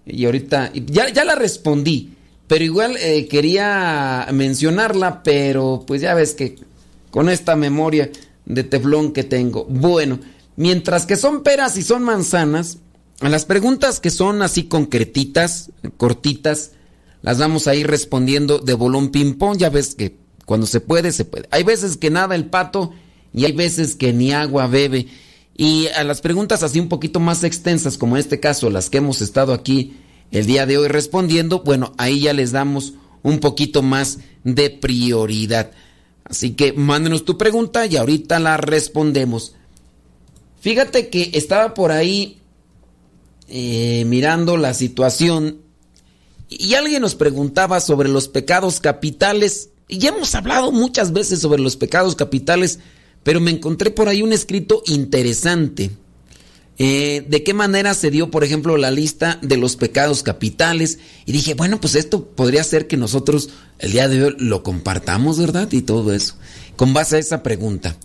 Y 0.06 0.26
ahorita, 0.26 0.72
ya, 0.76 1.10
ya 1.10 1.26
la 1.26 1.34
respondí, 1.34 2.14
pero 2.46 2.64
igual 2.64 2.96
eh, 3.00 3.28
quería 3.28 4.28
mencionarla, 4.32 5.24
pero 5.24 5.86
pues 5.88 6.02
ya 6.02 6.14
ves 6.14 6.36
que 6.36 6.58
con 7.10 7.30
esta 7.30 7.56
memoria 7.56 8.12
de 8.46 8.64
teflón 8.64 9.12
que 9.12 9.24
tengo. 9.24 9.66
Bueno, 9.66 10.20
mientras 10.56 11.08
que 11.08 11.16
son 11.16 11.42
peras 11.42 11.78
y 11.78 11.82
son 11.82 12.04
manzanas, 12.04 12.78
a 13.20 13.30
las 13.30 13.46
preguntas 13.46 14.00
que 14.00 14.10
son 14.10 14.42
así 14.42 14.64
concretitas, 14.64 15.72
cortitas, 15.98 16.72
las 17.22 17.38
vamos 17.38 17.68
a 17.68 17.76
ir 17.76 17.88
respondiendo 17.88 18.60
de 18.60 18.74
bolón 18.74 19.10
ping-pong. 19.10 19.58
Ya 19.58 19.70
ves 19.70 19.96
que 19.96 20.18
cuando 20.46 20.68
se 20.68 20.82
puede, 20.82 21.12
se 21.12 21.26
puede. 21.26 21.48
Hay 21.52 21.64
veces 21.64 21.98
que 21.98 22.10
nada 22.10 22.36
el 22.36 22.46
pato 22.46 22.92
y 23.34 23.46
hay 23.46 23.54
veces 23.54 23.96
que 23.96 24.12
ni 24.12 24.34
agua 24.34 24.68
bebe. 24.68 25.08
Y 25.56 25.88
a 25.96 26.04
las 26.04 26.22
preguntas 26.22 26.64
así 26.64 26.80
un 26.80 26.90
poquito 26.90 27.20
más 27.20 27.44
extensas, 27.44 27.98
como 27.98 28.16
en 28.16 28.22
este 28.22 28.40
caso 28.40 28.70
las 28.70 28.90
que 28.90 28.98
hemos 28.98 29.22
estado 29.22 29.54
aquí 29.54 29.98
el 30.32 30.46
día 30.46 30.66
de 30.66 30.78
hoy 30.78 30.88
respondiendo, 30.88 31.62
bueno, 31.64 31.94
ahí 31.98 32.22
ya 32.22 32.34
les 32.34 32.52
damos 32.52 32.94
un 33.22 33.40
poquito 33.40 33.82
más 33.82 34.20
de 34.44 34.70
prioridad. 34.70 35.72
Así 36.26 36.52
que 36.52 36.74
mándenos 36.74 37.24
tu 37.24 37.38
pregunta 37.38 37.86
y 37.86 37.96
ahorita 37.96 38.40
la 38.40 38.58
respondemos. 38.58 39.56
Fíjate 40.60 41.10
que 41.10 41.32
estaba 41.34 41.74
por 41.74 41.92
ahí 41.92 42.42
eh, 43.48 44.06
mirando 44.06 44.58
la 44.58 44.74
situación 44.74 45.64
y 46.58 46.76
alguien 46.76 47.02
nos 47.02 47.16
preguntaba 47.16 47.80
sobre 47.80 48.10
los 48.10 48.28
pecados 48.28 48.80
capitales. 48.80 49.70
Y 49.88 50.06
hemos 50.06 50.34
hablado 50.36 50.72
muchas 50.72 51.14
veces 51.14 51.40
sobre 51.40 51.62
los 51.62 51.76
pecados 51.76 52.16
capitales, 52.16 52.80
pero 53.24 53.40
me 53.40 53.52
encontré 53.52 53.92
por 53.92 54.08
ahí 54.10 54.22
un 54.22 54.34
escrito 54.34 54.82
interesante. 54.86 55.92
Eh, 56.80 57.24
de 57.28 57.44
qué 57.44 57.54
manera 57.54 57.94
se 57.94 58.10
dio, 58.10 58.32
por 58.32 58.44
ejemplo, 58.44 58.78
la 58.78 58.90
lista 58.90 59.38
de 59.42 59.58
los 59.58 59.76
pecados 59.76 60.24
capitales. 60.24 61.00
Y 61.26 61.32
dije, 61.32 61.54
bueno, 61.54 61.80
pues 61.80 61.96
esto 61.96 62.26
podría 62.26 62.64
ser 62.64 62.88
que 62.88 62.98
nosotros 62.98 63.50
el 63.80 63.92
día 63.92 64.08
de 64.08 64.24
hoy 64.24 64.36
lo 64.40 64.64
compartamos, 64.64 65.40
¿verdad? 65.40 65.72
Y 65.72 65.82
todo 65.82 66.14
eso. 66.14 66.36
Con 66.76 66.94
base 66.94 67.18
a 67.18 67.20
esa 67.20 67.44
pregunta. 67.44 67.96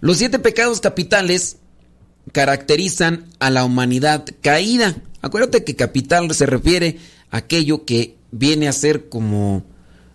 Los 0.00 0.18
siete 0.18 0.38
pecados 0.38 0.80
capitales 0.80 1.56
caracterizan 2.32 3.26
a 3.38 3.50
la 3.50 3.64
humanidad 3.64 4.24
caída. 4.40 4.96
Acuérdate 5.22 5.64
que 5.64 5.76
capital 5.76 6.32
se 6.34 6.46
refiere 6.46 6.98
a 7.30 7.38
aquello 7.38 7.84
que 7.84 8.16
viene 8.30 8.68
a 8.68 8.72
ser 8.72 9.08
como 9.08 9.64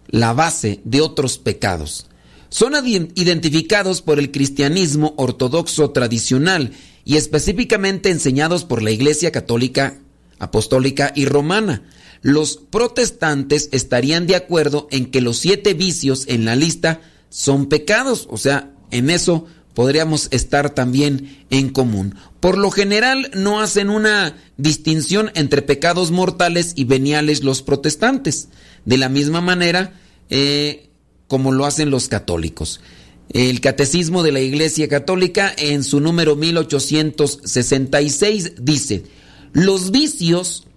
la 0.08 0.34
base 0.34 0.80
de 0.84 1.02
otros 1.02 1.38
pecados. 1.38 2.08
Son 2.50 2.74
identificados 2.86 4.02
por 4.02 4.20
el 4.20 4.32
cristianismo 4.32 5.16
ortodoxo 5.18 5.90
tradicional 5.90 6.72
y 7.04 7.18
específicamente 7.18 8.12
enseñados 8.12 8.64
por 8.64 8.84
la 8.84 8.92
Iglesia 8.92 9.32
Católica, 9.32 10.00
Apostólica 10.38 11.12
y 11.16 11.26
Romana. 11.26 11.84
Los 12.22 12.58
protestantes 12.58 13.70
estarían 13.72 14.28
de 14.28 14.36
acuerdo 14.36 14.88
en 14.92 15.08
que 15.08 15.20
los 15.20 15.40
siete 15.40 15.74
vicios 15.74 16.26
en 16.28 16.46
la 16.46 16.56
lista 16.56 17.02
son 17.30 17.66
pecados, 17.66 18.28
o 18.30 18.38
sea, 18.38 18.72
en 18.92 19.10
eso 19.10 19.48
podríamos 19.74 20.28
estar 20.32 20.70
también 20.70 21.46
en 21.50 21.70
común. 21.70 22.16
Por 22.40 22.58
lo 22.58 22.72
general 22.72 23.30
no 23.34 23.60
hacen 23.62 23.90
una 23.90 24.38
distinción 24.58 25.32
entre 25.36 25.62
pecados 25.62 26.12
mortales 26.12 26.72
y 26.76 26.86
veniales 26.86 27.44
los 27.44 27.62
protestantes, 27.62 28.48
de 28.86 28.98
la 28.98 29.10
misma 29.10 29.42
manera 29.42 30.00
eh, 30.30 30.88
como 31.28 31.52
lo 31.52 31.66
hacen 31.66 31.90
los 31.90 32.08
católicos. 32.08 32.80
El 33.30 33.62
Catecismo 33.62 34.22
de 34.22 34.32
la 34.32 34.42
Iglesia 34.42 34.88
Católica 34.88 35.52
en 35.58 35.84
su 35.84 36.00
número 36.00 36.36
1866 36.36 38.54
dice, 38.60 39.06
los 39.54 39.90
vicios 39.92 40.68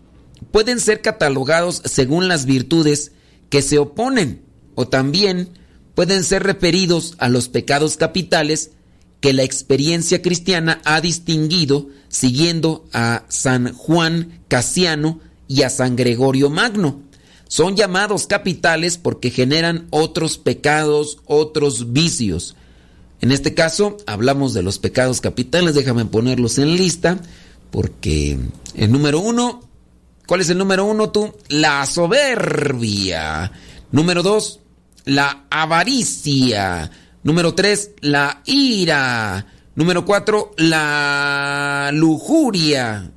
pueden 0.53 0.81
ser 0.81 1.03
catalogados 1.03 1.83
según 1.85 2.29
las 2.29 2.47
virtudes 2.47 3.13
que 3.51 3.61
se 3.63 3.79
oponen 3.79 4.43
o 4.75 4.89
también 4.89 5.51
pueden 5.95 6.25
ser 6.25 6.45
referidos 6.45 7.15
a 7.19 7.29
los 7.29 7.49
pecados 7.49 7.97
capitales 7.97 8.71
que 9.21 9.33
la 9.33 9.43
experiencia 9.43 10.23
cristiana 10.23 10.81
ha 10.85 11.01
distinguido 11.01 11.89
siguiendo 12.09 12.87
a 12.93 13.25
San 13.29 13.73
Juan 13.73 14.41
Casiano 14.49 15.21
y 15.49 15.63
a 15.63 15.71
San 15.71 15.97
Gregorio 15.97 16.51
Magno. 16.51 17.03
Son 17.49 17.77
llamados 17.77 18.27
capitales 18.27 18.99
porque 18.99 19.31
generan 19.31 19.87
otros 19.91 20.39
pecados, 20.39 21.19
otros 21.27 21.93
vicios. 21.93 22.57
En 23.21 23.33
este 23.33 23.55
caso 23.55 23.97
hablamos 24.07 24.53
de 24.53 24.63
los 24.63 24.79
pecados 24.79 25.21
capitales, 25.21 25.75
déjame 25.75 26.05
ponerlos 26.05 26.59
en 26.59 26.77
lista, 26.77 27.19
porque 27.71 28.39
el 28.75 28.93
número 28.93 29.21
uno, 29.21 29.63
¿cuál 30.27 30.41
es 30.41 30.51
el 30.51 30.59
número 30.59 30.85
uno 30.85 31.11
tú? 31.11 31.35
La 31.49 31.87
soberbia. 31.87 33.53
Número 33.93 34.23
dos, 34.23 34.61
la 35.05 35.47
avaricia. 35.51 36.91
Número 37.27 37.55
tres, 37.55 37.91
la 38.03 38.41
ira. 38.47 39.45
Número 39.75 40.05
cuatro, 40.05 40.53
la 40.59 41.91
lujuria. 41.93 43.11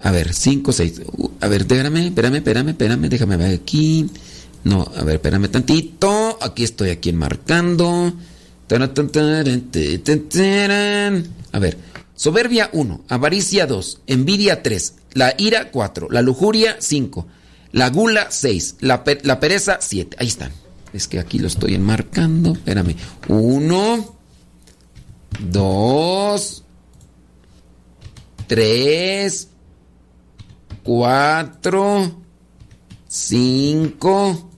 A 0.00 0.10
ver, 0.10 0.34
5, 0.34 0.70
6. 0.70 1.00
Uh, 1.16 1.30
a 1.40 1.48
ver, 1.48 1.62
espérame, 1.62 2.08
espérame, 2.08 2.36
espérame, 2.36 2.68
espérame, 2.68 3.08
déjame 3.08 3.38
ver 3.38 3.54
aquí. 3.54 4.10
No, 4.64 4.86
a 4.94 5.02
ver, 5.02 5.14
espérame 5.14 5.48
tantito. 5.48 6.36
Aquí 6.42 6.62
estoy 6.62 6.90
aquí 6.90 7.08
enmarcando. 7.08 8.12
A 11.52 11.58
ver, 11.58 11.78
soberbia 12.14 12.68
1, 12.74 13.04
avaricia 13.08 13.66
2, 13.66 14.00
envidia 14.08 14.62
3, 14.62 14.94
la 15.14 15.34
ira 15.38 15.70
4, 15.70 16.08
la 16.10 16.20
lujuria 16.20 16.76
5, 16.80 17.26
la 17.72 17.88
gula 17.88 18.26
6, 18.30 18.76
la, 18.80 19.02
la 19.22 19.40
pereza 19.40 19.78
7. 19.80 20.18
Ahí 20.20 20.26
están. 20.26 20.65
Es 20.96 21.08
que 21.08 21.18
aquí 21.18 21.38
lo 21.38 21.46
estoy 21.46 21.74
enmarcando. 21.74 22.52
Espérame. 22.52 22.96
1, 23.28 24.16
2, 25.40 26.64
3, 28.46 29.48
4, 30.82 32.22
5, 33.08 34.50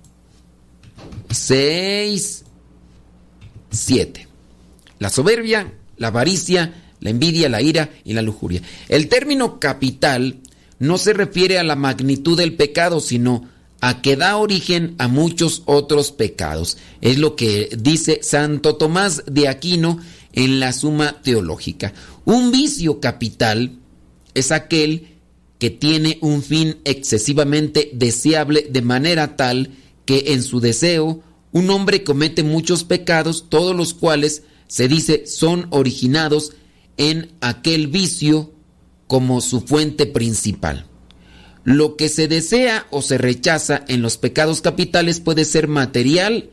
6, 1.28 2.44
7. 3.70 4.28
La 5.00 5.08
soberbia, 5.08 5.72
la 5.96 6.06
avaricia, 6.06 6.72
la 7.00 7.10
envidia, 7.10 7.48
la 7.48 7.60
ira 7.62 7.90
y 8.04 8.12
la 8.12 8.22
lujuria. 8.22 8.62
El 8.88 9.08
término 9.08 9.58
capital 9.58 10.38
no 10.78 10.98
se 10.98 11.14
refiere 11.14 11.58
a 11.58 11.64
la 11.64 11.74
magnitud 11.74 12.38
del 12.38 12.54
pecado, 12.54 13.00
sino 13.00 13.57
a 13.80 14.02
que 14.02 14.16
da 14.16 14.36
origen 14.36 14.94
a 14.98 15.08
muchos 15.08 15.62
otros 15.66 16.12
pecados. 16.12 16.78
Es 17.00 17.18
lo 17.18 17.36
que 17.36 17.70
dice 17.78 18.20
Santo 18.22 18.76
Tomás 18.76 19.22
de 19.26 19.48
Aquino 19.48 19.98
en 20.32 20.60
la 20.60 20.72
Suma 20.72 21.20
Teológica. 21.22 21.92
Un 22.24 22.50
vicio 22.50 23.00
capital 23.00 23.78
es 24.34 24.52
aquel 24.52 25.08
que 25.58 25.70
tiene 25.70 26.18
un 26.20 26.42
fin 26.42 26.78
excesivamente 26.84 27.90
deseable 27.92 28.66
de 28.70 28.82
manera 28.82 29.36
tal 29.36 29.70
que 30.04 30.32
en 30.32 30.42
su 30.42 30.60
deseo 30.60 31.22
un 31.50 31.70
hombre 31.70 32.04
comete 32.04 32.42
muchos 32.42 32.84
pecados, 32.84 33.46
todos 33.48 33.74
los 33.74 33.94
cuales 33.94 34.42
se 34.68 34.86
dice 34.86 35.26
son 35.26 35.66
originados 35.70 36.52
en 36.96 37.32
aquel 37.40 37.88
vicio 37.88 38.52
como 39.06 39.40
su 39.40 39.62
fuente 39.62 40.06
principal. 40.06 40.86
Lo 41.68 41.96
que 41.96 42.08
se 42.08 42.28
desea 42.28 42.86
o 42.90 43.02
se 43.02 43.18
rechaza 43.18 43.84
en 43.88 44.00
los 44.00 44.16
pecados 44.16 44.62
capitales 44.62 45.20
puede 45.20 45.44
ser 45.44 45.68
material 45.68 46.48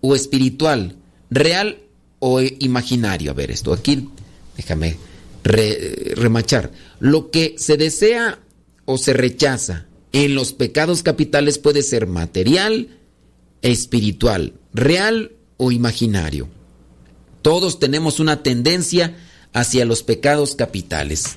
o 0.00 0.14
espiritual, 0.14 0.96
real 1.28 1.82
o 2.18 2.40
imaginario. 2.40 3.32
A 3.32 3.34
ver, 3.34 3.50
esto 3.50 3.74
aquí, 3.74 4.08
déjame 4.56 4.96
remachar. 5.42 6.72
Lo 6.98 7.30
que 7.30 7.56
se 7.58 7.76
desea 7.76 8.38
o 8.86 8.96
se 8.96 9.12
rechaza 9.12 9.84
en 10.12 10.34
los 10.34 10.54
pecados 10.54 11.02
capitales 11.02 11.58
puede 11.58 11.82
ser 11.82 12.06
material, 12.06 12.88
espiritual, 13.60 14.54
real 14.72 15.32
o 15.58 15.72
imaginario. 15.72 16.48
Todos 17.42 17.78
tenemos 17.78 18.18
una 18.18 18.42
tendencia 18.42 19.14
hacia 19.52 19.84
los 19.84 20.02
pecados 20.02 20.54
capitales. 20.54 21.36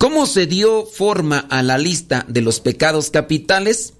¿Cómo 0.00 0.24
se 0.24 0.46
dio 0.46 0.86
forma 0.86 1.40
a 1.50 1.62
la 1.62 1.76
lista 1.76 2.24
de 2.26 2.40
los 2.40 2.60
pecados 2.60 3.10
capitales? 3.10 3.92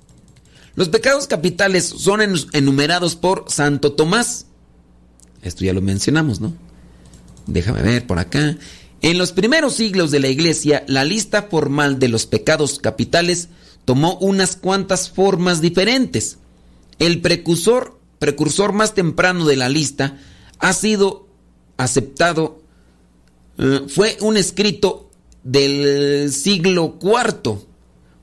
Los 0.75 0.89
pecados 0.89 1.27
capitales 1.27 1.85
son 1.85 2.23
enumerados 2.55 3.17
por 3.17 3.45
Santo 3.49 3.93
Tomás. 3.93 4.47
Esto 5.43 5.63
ya 5.63 5.75
lo 5.75 5.83
mencionamos, 5.83 6.41
¿no? 6.41 6.55
Déjame 7.47 7.83
ver 7.83 8.07
por 8.07 8.19
acá. 8.19 8.57
En 9.03 9.19
los 9.19 9.33
primeros 9.33 9.75
siglos 9.75 10.11
de 10.11 10.21
la 10.21 10.29
Iglesia, 10.29 10.85
la 10.89 11.05
lista 11.05 11.49
formal 11.51 11.99
de 11.99 12.09
los 12.09 12.25
pecados 12.25 12.79
capitales 12.79 13.51
tomó 13.85 14.17
unas 14.21 14.57
cuantas 14.57 15.11
formas 15.11 15.61
diferentes. 15.61 16.39
El 16.99 17.21
precursor, 17.21 18.01
precursor 18.19 18.73
más 18.73 18.95
temprano 18.95 19.45
de 19.45 19.57
la 19.57 19.69
lista 19.69 20.17
ha 20.61 20.73
sido 20.73 21.29
aceptado, 21.77 22.63
eh, 23.59 23.83
fue 23.87 24.17
un 24.23 24.39
escrito 24.39 25.10
del 25.43 26.33
siglo 26.33 26.99
IV 27.01 27.59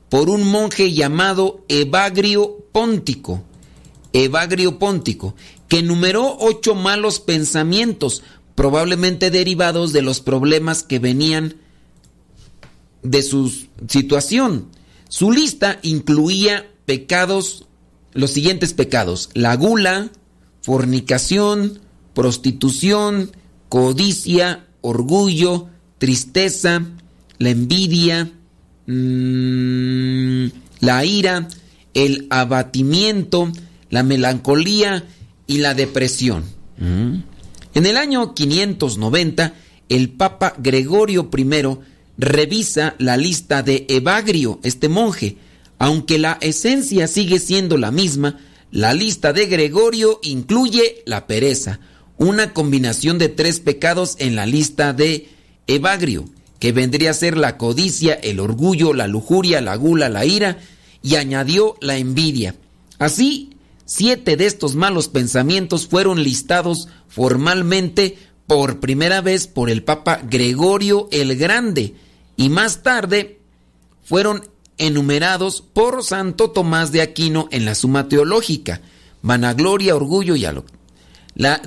por 0.08 0.30
un 0.30 0.44
monje 0.44 0.92
llamado 0.92 1.64
Evagrio 1.68 2.64
Póntico. 2.72 3.44
Evagrio 4.12 4.78
Póntico, 4.78 5.34
que 5.68 5.80
enumeró 5.80 6.36
ocho 6.40 6.74
malos 6.74 7.20
pensamientos, 7.20 8.22
probablemente 8.54 9.30
derivados 9.30 9.92
de 9.92 10.02
los 10.02 10.20
problemas 10.20 10.82
que 10.82 10.98
venían 10.98 11.56
de 13.02 13.22
su 13.22 13.66
situación. 13.86 14.68
Su 15.08 15.30
lista 15.30 15.78
incluía 15.82 16.70
pecados, 16.86 17.66
los 18.12 18.30
siguientes 18.30 18.72
pecados, 18.72 19.30
la 19.34 19.54
gula, 19.56 20.10
fornicación, 20.62 21.80
prostitución, 22.14 23.30
codicia, 23.68 24.66
orgullo, 24.80 25.68
tristeza, 25.98 26.82
la 27.38 27.50
envidia, 27.50 28.30
mmm, 28.86 30.46
la 30.80 31.04
ira, 31.04 31.48
el 31.94 32.26
abatimiento, 32.30 33.52
la 33.90 34.02
melancolía 34.02 35.04
y 35.46 35.58
la 35.58 35.74
depresión. 35.74 36.44
En 36.80 37.86
el 37.86 37.96
año 37.96 38.34
590, 38.34 39.54
el 39.88 40.10
Papa 40.10 40.54
Gregorio 40.58 41.28
I 41.36 41.78
revisa 42.18 42.94
la 42.98 43.16
lista 43.16 43.62
de 43.62 43.86
Evagrio, 43.88 44.60
este 44.62 44.88
monje. 44.88 45.36
Aunque 45.78 46.18
la 46.18 46.38
esencia 46.40 47.06
sigue 47.06 47.38
siendo 47.38 47.78
la 47.78 47.90
misma, 47.90 48.38
la 48.70 48.92
lista 48.94 49.32
de 49.32 49.46
Gregorio 49.46 50.20
incluye 50.22 51.02
la 51.06 51.26
pereza, 51.26 51.80
una 52.16 52.52
combinación 52.52 53.18
de 53.18 53.28
tres 53.28 53.60
pecados 53.60 54.16
en 54.18 54.36
la 54.36 54.44
lista 54.44 54.92
de 54.92 55.28
Evagrio, 55.66 56.24
que 56.58 56.72
vendría 56.72 57.10
a 57.10 57.14
ser 57.14 57.36
la 57.36 57.56
codicia, 57.56 58.14
el 58.14 58.40
orgullo, 58.40 58.92
la 58.92 59.06
lujuria, 59.06 59.60
la 59.60 59.76
gula, 59.76 60.08
la 60.08 60.24
ira, 60.24 60.58
y 61.02 61.16
añadió 61.16 61.76
la 61.80 61.96
envidia. 61.96 62.56
Así, 62.98 63.56
siete 63.84 64.36
de 64.36 64.46
estos 64.46 64.74
malos 64.74 65.08
pensamientos 65.08 65.86
fueron 65.86 66.22
listados 66.22 66.88
formalmente 67.08 68.18
por 68.46 68.80
primera 68.80 69.20
vez 69.20 69.46
por 69.46 69.70
el 69.70 69.84
Papa 69.84 70.20
Gregorio 70.28 71.08
el 71.12 71.36
Grande 71.36 71.94
y 72.36 72.48
más 72.48 72.82
tarde 72.82 73.40
fueron 74.02 74.48
enumerados 74.78 75.60
por 75.60 76.02
Santo 76.02 76.50
Tomás 76.50 76.92
de 76.92 77.02
Aquino 77.02 77.48
en 77.50 77.64
la 77.64 77.74
Suma 77.74 78.08
Teológica, 78.08 78.80
vanagloria, 79.22 79.94
orgullo 79.94 80.34
y 80.34 80.44
algo. 80.44 80.64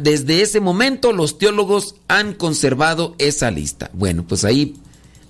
Desde 0.01 0.41
ese 0.41 0.59
momento 0.59 1.13
los 1.13 1.37
teólogos 1.37 1.95
han 2.07 2.33
conservado 2.33 3.15
esa 3.19 3.51
lista. 3.51 3.89
Bueno, 3.93 4.25
pues 4.27 4.43
ahí 4.43 4.75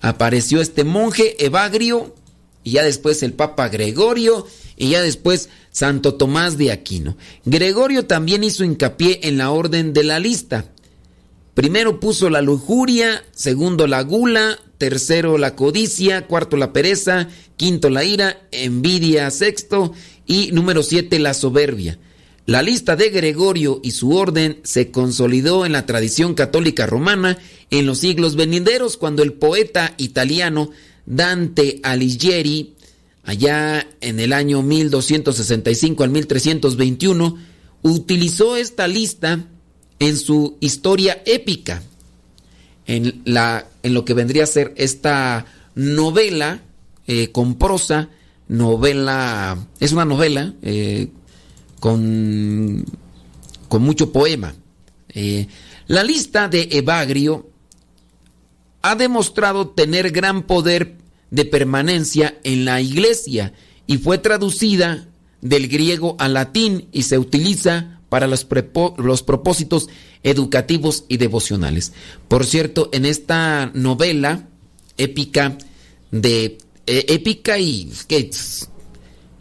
apareció 0.02 0.62
este 0.62 0.84
monje 0.84 1.46
Evagrio 1.46 2.16
y 2.64 2.72
ya 2.72 2.84
después 2.84 3.24
el 3.24 3.34
Papa 3.34 3.70
Gregorio 3.70 4.46
y 4.76 4.90
ya 4.90 5.02
después 5.02 5.50
Santo 5.72 6.16
Tomás 6.16 6.58
de 6.58 6.72
Aquino. 6.72 7.18
Gregorio 7.46 8.06
también 8.06 8.44
hizo 8.44 8.64
hincapié 8.64 9.22
en 9.24 9.38
la 9.38 9.52
orden 9.52 9.94
de 9.94 10.04
la 10.04 10.20
lista. 10.20 10.66
Primero 11.54 12.00
puso 12.00 12.30
la 12.30 12.42
lujuria, 12.42 13.24
segundo 13.32 13.86
la 13.86 14.02
gula, 14.04 14.60
tercero 14.78 15.38
la 15.38 15.56
codicia, 15.56 16.26
cuarto 16.26 16.58
la 16.58 16.74
pereza, 16.74 17.28
quinto 17.58 17.90
la 17.90 18.04
ira, 18.04 18.42
envidia, 18.52 19.30
sexto 19.32 19.94
y 20.26 20.52
número 20.54 20.82
siete 20.82 21.20
la 21.20 21.34
soberbia. 21.34 22.00
La 22.52 22.62
lista 22.62 22.98
de 22.98 23.10
Gregorio 23.12 23.80
y 23.82 23.92
su 23.92 24.14
orden 24.14 24.60
se 24.64 24.92
consolidó 24.92 25.66
en 25.66 25.72
la 25.72 25.86
tradición 25.86 26.34
católica 26.34 26.86
romana 26.86 27.38
en 27.70 27.86
los 27.86 28.00
siglos 28.00 28.36
venideros 28.36 28.98
cuando 28.98 29.24
el 29.24 29.32
poeta 29.32 29.94
italiano 29.96 30.70
Dante 31.06 31.80
Alighieri, 31.82 32.74
allá 33.24 33.88
en 34.02 34.20
el 34.20 34.34
año 34.34 34.64
1265 34.64 36.04
al 36.04 36.10
1321, 36.10 37.38
utilizó 37.84 38.58
esta 38.58 38.86
lista 38.86 39.46
en 40.00 40.18
su 40.18 40.58
historia 40.60 41.24
épica, 41.26 41.82
en, 42.86 43.22
la, 43.24 43.66
en 43.82 43.94
lo 43.94 44.04
que 44.04 44.14
vendría 44.14 44.44
a 44.44 44.48
ser 44.48 44.74
esta 44.76 45.46
novela 45.74 46.60
eh, 47.08 47.32
con 47.32 47.58
prosa, 47.58 48.10
novela, 48.50 49.58
es 49.80 49.94
una 49.94 50.04
novela 50.04 50.54
eh, 50.64 51.08
con, 51.82 52.86
con 53.68 53.82
mucho 53.82 54.14
poema. 54.14 54.54
Eh, 55.10 55.48
la 55.88 56.04
lista 56.04 56.48
de 56.48 56.70
Evagrio 56.72 57.50
ha 58.84 58.96
demostrado 58.96 59.70
tener 59.70 60.12
gran 60.12 60.44
poder 60.44 60.96
de 61.32 61.44
permanencia 61.44 62.38
en 62.44 62.66
la 62.66 62.80
iglesia 62.82 63.54
y 63.88 63.98
fue 63.98 64.20
traducida 64.20 65.08
del 65.42 65.68
griego 65.68 66.16
al 66.20 66.36
latín 66.36 66.88
y 66.92 67.04
se 67.04 67.18
utiliza 67.18 68.00
para 68.10 68.28
los, 68.28 68.46
los, 68.98 69.24
propósitos 69.24 69.90
educativos 70.22 71.06
y 71.08 71.18
devocionales. 71.18 71.94
Por 72.28 72.46
cierto, 72.46 72.90
en 72.94 73.06
esta 73.06 73.72
novela 73.74 74.48
épica 74.98 75.58
de 76.12 76.60
eh, 76.86 77.06
épica 77.08 77.58
y 77.58 77.92
que 78.08 78.30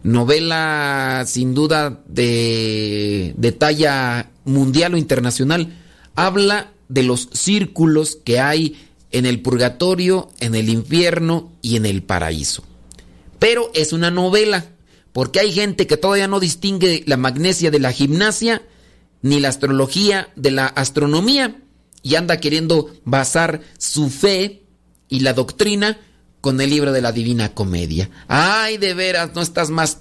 novela 0.03 1.25
sin 1.27 1.55
duda 1.55 2.03
de, 2.07 3.35
de 3.37 3.53
talla 3.53 4.31
mundial 4.45 4.95
o 4.95 4.97
internacional, 4.97 5.77
habla 6.15 6.73
de 6.89 7.03
los 7.03 7.29
círculos 7.33 8.19
que 8.25 8.41
hay 8.41 8.77
en 9.13 9.27
el 9.27 9.41
purgatorio, 9.41 10.31
en 10.41 10.55
el 10.55 10.69
infierno 10.69 11.53
y 11.63 11.77
en 11.77 11.87
el 11.87 12.03
paraíso. 12.03 12.65
Pero 13.39 13.71
es 13.75 13.93
una 13.93 14.11
novela, 14.11 14.67
porque 15.13 15.41
hay 15.41 15.53
gente 15.53 15.87
que 15.87 15.97
todavía 15.97 16.29
no 16.29 16.41
distingue 16.41 17.03
la 17.07 17.17
magnesia 17.17 17.71
de 17.71 17.81
la 17.81 17.93
gimnasia 17.93 18.63
ni 19.23 19.41
la 19.41 19.49
astrología 19.49 20.29
de 20.37 20.51
la 20.51 20.67
astronomía 20.67 21.57
y 22.03 22.15
anda 22.15 22.39
queriendo 22.39 22.91
basar 23.05 23.61
su 23.79 24.09
fe 24.09 24.63
y 25.09 25.21
la 25.21 25.33
doctrina 25.33 25.99
con 26.41 26.61
el 26.61 26.71
libro 26.71 26.93
de 26.93 27.03
la 27.03 27.13
Divina 27.13 27.55
Comedia. 27.55 28.11
Ay, 28.29 28.79
de 28.79 28.95
veras, 28.95 29.31
no 29.35 29.43
estás 29.43 29.71
más... 29.71 29.99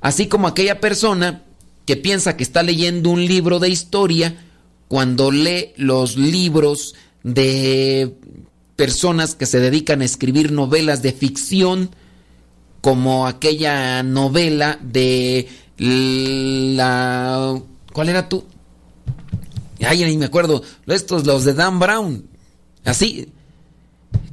Así 0.00 0.28
como 0.28 0.46
aquella 0.46 0.80
persona 0.80 1.42
que 1.84 1.96
piensa 1.96 2.36
que 2.36 2.44
está 2.44 2.62
leyendo 2.62 3.10
un 3.10 3.24
libro 3.26 3.58
de 3.58 3.68
historia 3.68 4.36
cuando 4.88 5.30
lee 5.30 5.72
los 5.76 6.16
libros 6.16 6.94
de 7.22 8.14
personas 8.76 9.34
que 9.34 9.46
se 9.46 9.60
dedican 9.60 10.00
a 10.00 10.04
escribir 10.04 10.52
novelas 10.52 11.02
de 11.02 11.12
ficción, 11.12 11.90
como 12.80 13.26
aquella 13.26 14.02
novela 14.02 14.78
de 14.82 15.48
la... 15.76 17.60
¿Cuál 17.92 18.08
era 18.08 18.28
tú? 18.28 18.44
Ay, 19.86 20.04
ni 20.04 20.16
me 20.16 20.26
acuerdo. 20.26 20.62
Estos, 20.86 21.26
los 21.26 21.44
de 21.44 21.54
Dan 21.54 21.78
Brown. 21.78 22.26
Así. 22.84 23.28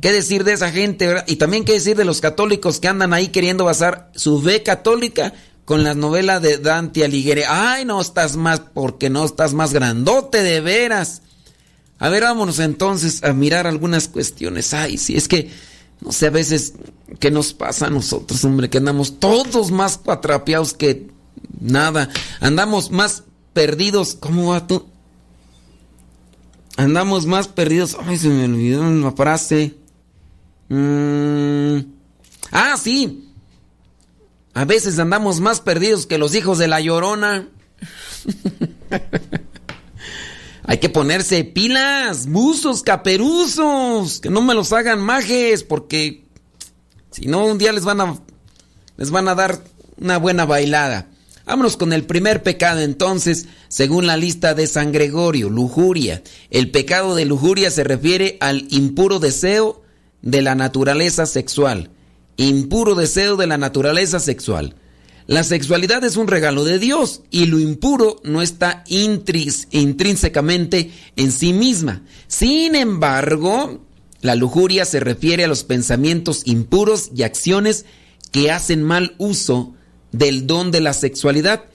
¿Qué 0.01 0.11
decir 0.11 0.43
de 0.43 0.53
esa 0.53 0.71
gente? 0.71 1.23
Y 1.27 1.37
también 1.37 1.65
qué 1.65 1.73
decir 1.73 1.97
de 1.97 2.05
los 2.05 2.21
católicos 2.21 2.79
que 2.79 2.87
andan 2.87 3.13
ahí 3.13 3.29
queriendo 3.29 3.65
basar 3.65 4.11
su 4.15 4.41
fe 4.41 4.61
católica 4.63 5.33
con 5.65 5.83
las 5.83 5.97
novelas 5.97 6.41
de 6.41 6.59
Dante 6.59 7.03
Alighieri. 7.03 7.41
Ay, 7.47 7.83
no 7.83 7.99
estás 7.99 8.35
más, 8.37 8.61
porque 8.73 9.09
no 9.09 9.25
estás 9.25 9.53
más 9.53 9.73
grandote 9.73 10.43
de 10.43 10.61
veras. 10.61 11.23
A 11.99 12.09
ver, 12.09 12.23
vámonos 12.23 12.59
entonces 12.59 13.23
a 13.23 13.33
mirar 13.33 13.65
algunas 13.65 14.07
cuestiones. 14.07 14.73
Ay, 14.73 14.97
si 14.97 15.17
es 15.17 15.27
que, 15.27 15.49
no 16.01 16.11
sé, 16.11 16.27
a 16.27 16.29
veces, 16.29 16.75
¿qué 17.19 17.31
nos 17.31 17.53
pasa 17.53 17.87
a 17.87 17.89
nosotros, 17.89 18.45
hombre? 18.45 18.69
Que 18.69 18.77
andamos 18.77 19.19
todos 19.19 19.71
más 19.71 19.97
cuatrapeados 19.97 20.73
que 20.73 21.07
nada. 21.59 22.09
Andamos 22.39 22.91
más 22.91 23.23
perdidos. 23.53 24.15
¿Cómo 24.19 24.51
va 24.51 24.67
tú? 24.67 24.85
Andamos 26.77 27.25
más 27.25 27.47
perdidos. 27.47 27.97
Ay, 27.99 28.17
se 28.17 28.29
me 28.29 28.45
olvidó 28.45 28.81
una 28.81 29.11
frase. 29.11 29.75
Mm. 30.69 31.79
Ah, 32.51 32.77
sí. 32.81 33.33
A 34.53 34.63
veces 34.65 34.97
andamos 34.99 35.39
más 35.39 35.59
perdidos 35.59 36.05
que 36.05 36.17
los 36.17 36.33
hijos 36.35 36.59
de 36.59 36.67
la 36.67 36.79
llorona. 36.79 37.49
Hay 40.63 40.77
que 40.79 40.89
ponerse 40.89 41.43
pilas, 41.43 42.27
buzos, 42.27 42.83
caperuzos, 42.83 44.19
que 44.19 44.29
no 44.29 44.41
me 44.41 44.53
los 44.53 44.73
hagan 44.73 44.99
majes, 45.01 45.63
porque 45.63 46.25
si 47.09 47.25
no 47.25 47.45
un 47.45 47.57
día 47.57 47.71
les 47.71 47.85
van 47.85 48.01
a 48.01 48.19
les 48.97 49.11
van 49.11 49.27
a 49.29 49.35
dar 49.35 49.63
una 49.97 50.17
buena 50.17 50.45
bailada. 50.45 51.07
Vámonos 51.47 51.77
con 51.77 51.93
el 51.93 52.03
primer 52.03 52.43
pecado 52.43 52.81
entonces, 52.81 53.47
según 53.69 54.05
la 54.05 54.17
lista 54.17 54.53
de 54.53 54.67
San 54.67 54.91
Gregorio, 54.91 55.49
lujuria. 55.49 56.21
El 56.49 56.71
pecado 56.71 57.15
de 57.15 57.23
lujuria 57.23 57.71
se 57.71 57.85
refiere 57.85 58.35
al 58.41 58.67
impuro 58.69 59.19
deseo 59.19 59.81
de 60.21 60.41
la 60.41 60.55
naturaleza 60.55 61.25
sexual. 61.25 61.91
impuro 62.35 62.95
deseo 62.95 63.37
de 63.37 63.47
la 63.47 63.57
naturaleza 63.57 64.19
sexual. 64.19 64.75
La 65.25 65.45
sexualidad 65.45 66.03
es 66.03 66.17
un 66.17 66.27
regalo 66.27 66.65
de 66.65 66.79
Dios 66.79 67.21
y 67.31 67.45
lo 67.45 67.59
impuro 67.59 68.19
no 68.23 68.41
está 68.41 68.83
intrínsecamente 68.89 70.91
en 71.15 71.31
sí 71.31 71.53
misma. 71.53 72.03
Sin 72.27 72.75
embargo, 72.75 73.85
la 74.19 74.35
lujuria 74.35 74.83
se 74.83 74.99
refiere 74.99 75.45
a 75.45 75.47
los 75.47 75.63
pensamientos 75.63 76.41
impuros 76.43 77.09
y 77.15 77.23
acciones 77.23 77.85
que 78.31 78.51
hacen 78.51 78.83
mal 78.83 79.15
uso 79.17 79.76
del 80.11 80.47
don 80.47 80.71
de 80.71 80.81
la 80.81 80.93
sexualidad, 80.93 81.65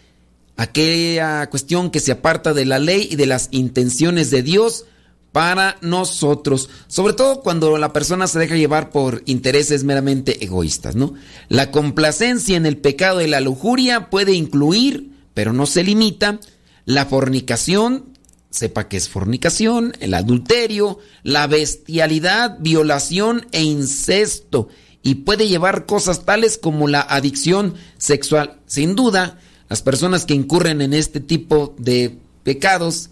aquella 0.57 1.49
cuestión 1.51 1.91
que 1.91 2.01
se 2.01 2.13
aparta 2.13 2.55
de 2.55 2.65
la 2.65 2.79
ley 2.79 3.09
y 3.11 3.17
de 3.17 3.27
las 3.27 3.49
intenciones 3.51 4.31
de 4.31 4.43
Dios 4.43 4.87
para 5.33 5.79
nosotros, 5.81 6.69
sobre 6.89 7.15
todo 7.15 7.41
cuando 7.41 7.79
la 7.79 7.93
persona 7.95 8.27
se 8.27 8.39
deja 8.39 8.55
llevar 8.55 8.91
por 8.91 9.23
intereses 9.25 9.83
meramente 9.83 10.45
egoístas, 10.45 10.95
¿no? 10.95 11.15
La 11.49 11.71
complacencia 11.71 12.57
en 12.57 12.67
el 12.67 12.77
pecado 12.77 13.19
de 13.19 13.29
la 13.29 13.41
lujuria 13.41 14.11
puede 14.11 14.35
incluir, 14.35 15.11
pero 15.33 15.55
no 15.55 15.65
se 15.65 15.85
limita, 15.85 16.39
la 16.85 17.07
fornicación, 17.07 18.13
sepa 18.51 18.89
que 18.89 18.99
es 18.99 19.09
fornicación, 19.09 19.95
el 20.01 20.13
adulterio, 20.13 20.99
la 21.23 21.47
bestialidad, 21.47 22.59
violación 22.61 23.47
e 23.53 23.63
incesto, 23.63 24.69
y 25.03 25.17
puede 25.17 25.49
llevar 25.49 25.87
cosas 25.87 26.25
tales 26.25 26.59
como 26.59 26.89
la 26.89 27.01
adicción 27.01 27.75
sexual. 27.99 28.59
Sin 28.67 28.95
duda, 28.95 29.39
las 29.69 29.83
personas 29.83 30.25
que 30.25 30.35
incurren 30.35 30.81
en 30.81 30.95
este 30.95 31.21
tipo 31.21 31.75
de 31.79 32.19
pecados 32.45 33.11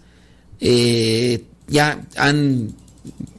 eh, 0.59 1.43
ya 1.67 2.05
han 2.15 2.73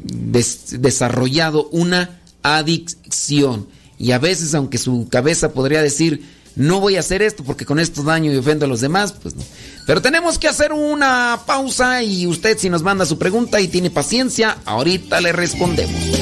desarrollado 0.03 1.69
una 1.71 2.21
adicción. 2.43 3.69
Y 3.99 4.13
a 4.13 4.19
veces, 4.19 4.55
aunque 4.55 4.79
su 4.79 5.09
cabeza 5.09 5.53
podría 5.53 5.81
decir, 5.81 6.25
no 6.57 6.81
voy 6.81 6.97
a 6.97 7.01
hacer 7.01 7.23
esto 7.23 7.45
porque 7.45 7.65
con 7.65 7.79
esto 7.79 8.03
daño 8.03 8.33
y 8.33 8.37
ofendo 8.37 8.67
a 8.67 8.69
los 8.69 8.81
demás, 8.81 9.13
pues 9.13 9.35
no. 9.35 9.43
Pero 9.87 10.03
tenemos 10.03 10.39
que 10.39 10.49
hacer 10.49 10.73
una 10.73 11.41
pausa 11.47 12.03
y 12.03 12.27
usted 12.27 12.59
si 12.59 12.69
nos 12.69 12.83
manda 12.83 13.07
su 13.07 13.19
pregunta 13.19 13.61
y 13.61 13.69
tiene 13.69 13.91
paciencia, 13.91 14.59
ahorita 14.65 15.21
le 15.21 15.33
respondemos. 15.33 16.22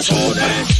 Corazones. 0.00 0.79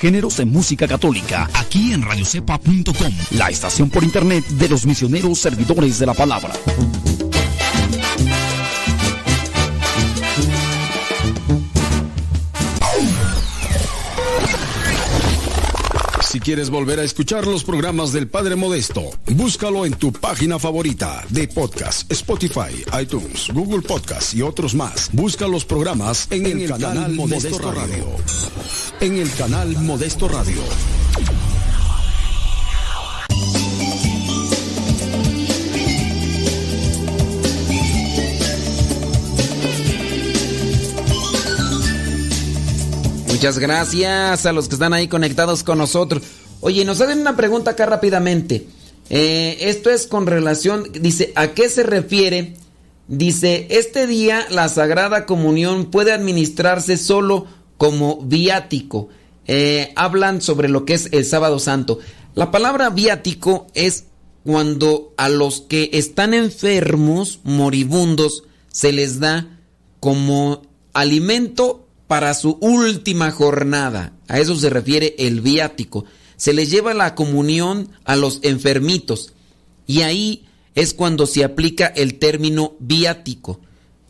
géneros 0.00 0.38
de 0.38 0.46
música 0.46 0.88
católica 0.88 1.48
aquí 1.54 1.92
en 1.92 2.02
radiocepa.com, 2.02 3.12
la 3.32 3.50
estación 3.50 3.90
por 3.90 4.02
internet 4.02 4.44
de 4.46 4.68
los 4.68 4.86
misioneros 4.86 5.38
servidores 5.38 5.98
de 5.98 6.06
la 6.06 6.14
palabra. 6.14 6.54
Si 16.30 16.38
quieres 16.38 16.70
volver 16.70 17.00
a 17.00 17.02
escuchar 17.02 17.44
los 17.44 17.64
programas 17.64 18.12
del 18.12 18.28
Padre 18.28 18.54
Modesto, 18.54 19.10
búscalo 19.32 19.84
en 19.84 19.94
tu 19.94 20.12
página 20.12 20.60
favorita 20.60 21.24
de 21.28 21.48
podcast, 21.48 22.10
Spotify, 22.10 22.84
iTunes, 23.02 23.48
Google 23.52 23.82
Podcast 23.82 24.32
y 24.34 24.40
otros 24.40 24.76
más. 24.76 25.10
Busca 25.12 25.48
los 25.48 25.64
programas 25.64 26.28
en, 26.30 26.46
el, 26.46 26.70
canal, 26.70 27.14
Modesto, 27.14 27.58
Radio. 27.72 28.06
En 29.00 29.16
el 29.16 29.32
canal 29.32 29.74
Modesto 29.78 30.28
Radio. 30.28 30.60
Muchas 43.28 43.58
gracias 43.58 44.44
a 44.44 44.52
los 44.52 44.68
que 44.68 44.74
están 44.74 44.92
ahí 44.92 45.08
conectados 45.08 45.62
con 45.62 45.78
nosotros. 45.78 46.22
Oye, 46.60 46.84
nos 46.84 47.00
hacen 47.00 47.20
una 47.20 47.36
pregunta 47.36 47.70
acá 47.70 47.86
rápidamente. 47.86 48.66
Eh, 49.08 49.56
esto 49.62 49.88
es 49.88 50.06
con 50.06 50.26
relación, 50.26 50.84
dice, 50.92 51.32
¿a 51.36 51.48
qué 51.48 51.70
se 51.70 51.84
refiere? 51.84 52.54
Dice, 53.08 53.66
este 53.70 54.06
día 54.06 54.46
la 54.50 54.68
Sagrada 54.68 55.24
Comunión 55.24 55.86
puede 55.86 56.12
administrarse 56.12 56.98
solo 56.98 57.46
como 57.80 58.18
viático. 58.20 59.08
Eh, 59.46 59.94
hablan 59.96 60.42
sobre 60.42 60.68
lo 60.68 60.84
que 60.84 60.92
es 60.92 61.08
el 61.12 61.24
sábado 61.24 61.58
santo. 61.58 61.98
La 62.34 62.50
palabra 62.50 62.90
viático 62.90 63.68
es 63.72 64.04
cuando 64.44 65.14
a 65.16 65.30
los 65.30 65.62
que 65.62 65.88
están 65.94 66.34
enfermos, 66.34 67.40
moribundos, 67.42 68.44
se 68.70 68.92
les 68.92 69.18
da 69.18 69.58
como 69.98 70.60
alimento 70.92 71.88
para 72.06 72.34
su 72.34 72.58
última 72.60 73.30
jornada. 73.30 74.12
A 74.28 74.38
eso 74.38 74.56
se 74.56 74.68
refiere 74.68 75.14
el 75.18 75.40
viático. 75.40 76.04
Se 76.36 76.52
les 76.52 76.70
lleva 76.70 76.92
la 76.92 77.14
comunión 77.14 77.88
a 78.04 78.14
los 78.14 78.40
enfermitos. 78.42 79.32
Y 79.86 80.02
ahí 80.02 80.44
es 80.74 80.92
cuando 80.92 81.26
se 81.26 81.44
aplica 81.44 81.86
el 81.86 82.18
término 82.18 82.74
viático. 82.78 83.58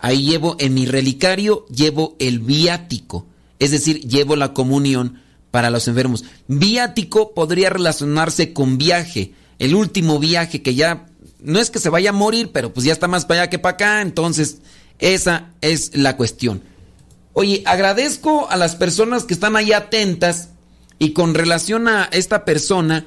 Ahí 0.00 0.24
llevo 0.24 0.56
en 0.58 0.74
mi 0.74 0.86
relicario, 0.86 1.66
llevo 1.68 2.16
el 2.18 2.40
viático. 2.40 3.26
Es 3.60 3.70
decir, 3.70 4.00
llevo 4.00 4.34
la 4.34 4.52
comunión 4.52 5.20
para 5.52 5.70
los 5.70 5.86
enfermos. 5.86 6.24
Viático 6.48 7.32
podría 7.34 7.70
relacionarse 7.70 8.52
con 8.52 8.78
viaje. 8.78 9.34
El 9.58 9.74
último 9.74 10.18
viaje 10.18 10.62
que 10.62 10.74
ya 10.74 11.06
no 11.38 11.60
es 11.60 11.70
que 11.70 11.78
se 11.78 11.90
vaya 11.90 12.10
a 12.10 12.14
morir, 12.14 12.50
pero 12.52 12.72
pues 12.72 12.84
ya 12.84 12.92
está 12.92 13.06
más 13.06 13.24
para 13.26 13.42
allá 13.42 13.50
que 13.50 13.58
para 13.58 13.74
acá. 13.74 14.02
Entonces, 14.02 14.58
esa 14.98 15.50
es 15.60 15.96
la 15.96 16.16
cuestión. 16.16 16.62
Oye, 17.32 17.62
agradezco 17.66 18.48
a 18.50 18.56
las 18.56 18.74
personas 18.74 19.24
que 19.24 19.34
están 19.34 19.56
ahí 19.56 19.72
atentas 19.72 20.48
y 20.98 21.12
con 21.12 21.34
relación 21.34 21.88
a 21.88 22.04
esta 22.12 22.44
persona 22.44 23.06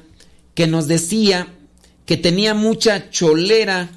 que 0.54 0.66
nos 0.66 0.88
decía 0.88 1.48
que 2.06 2.16
tenía 2.16 2.54
mucha 2.54 3.10
cholera 3.10 3.90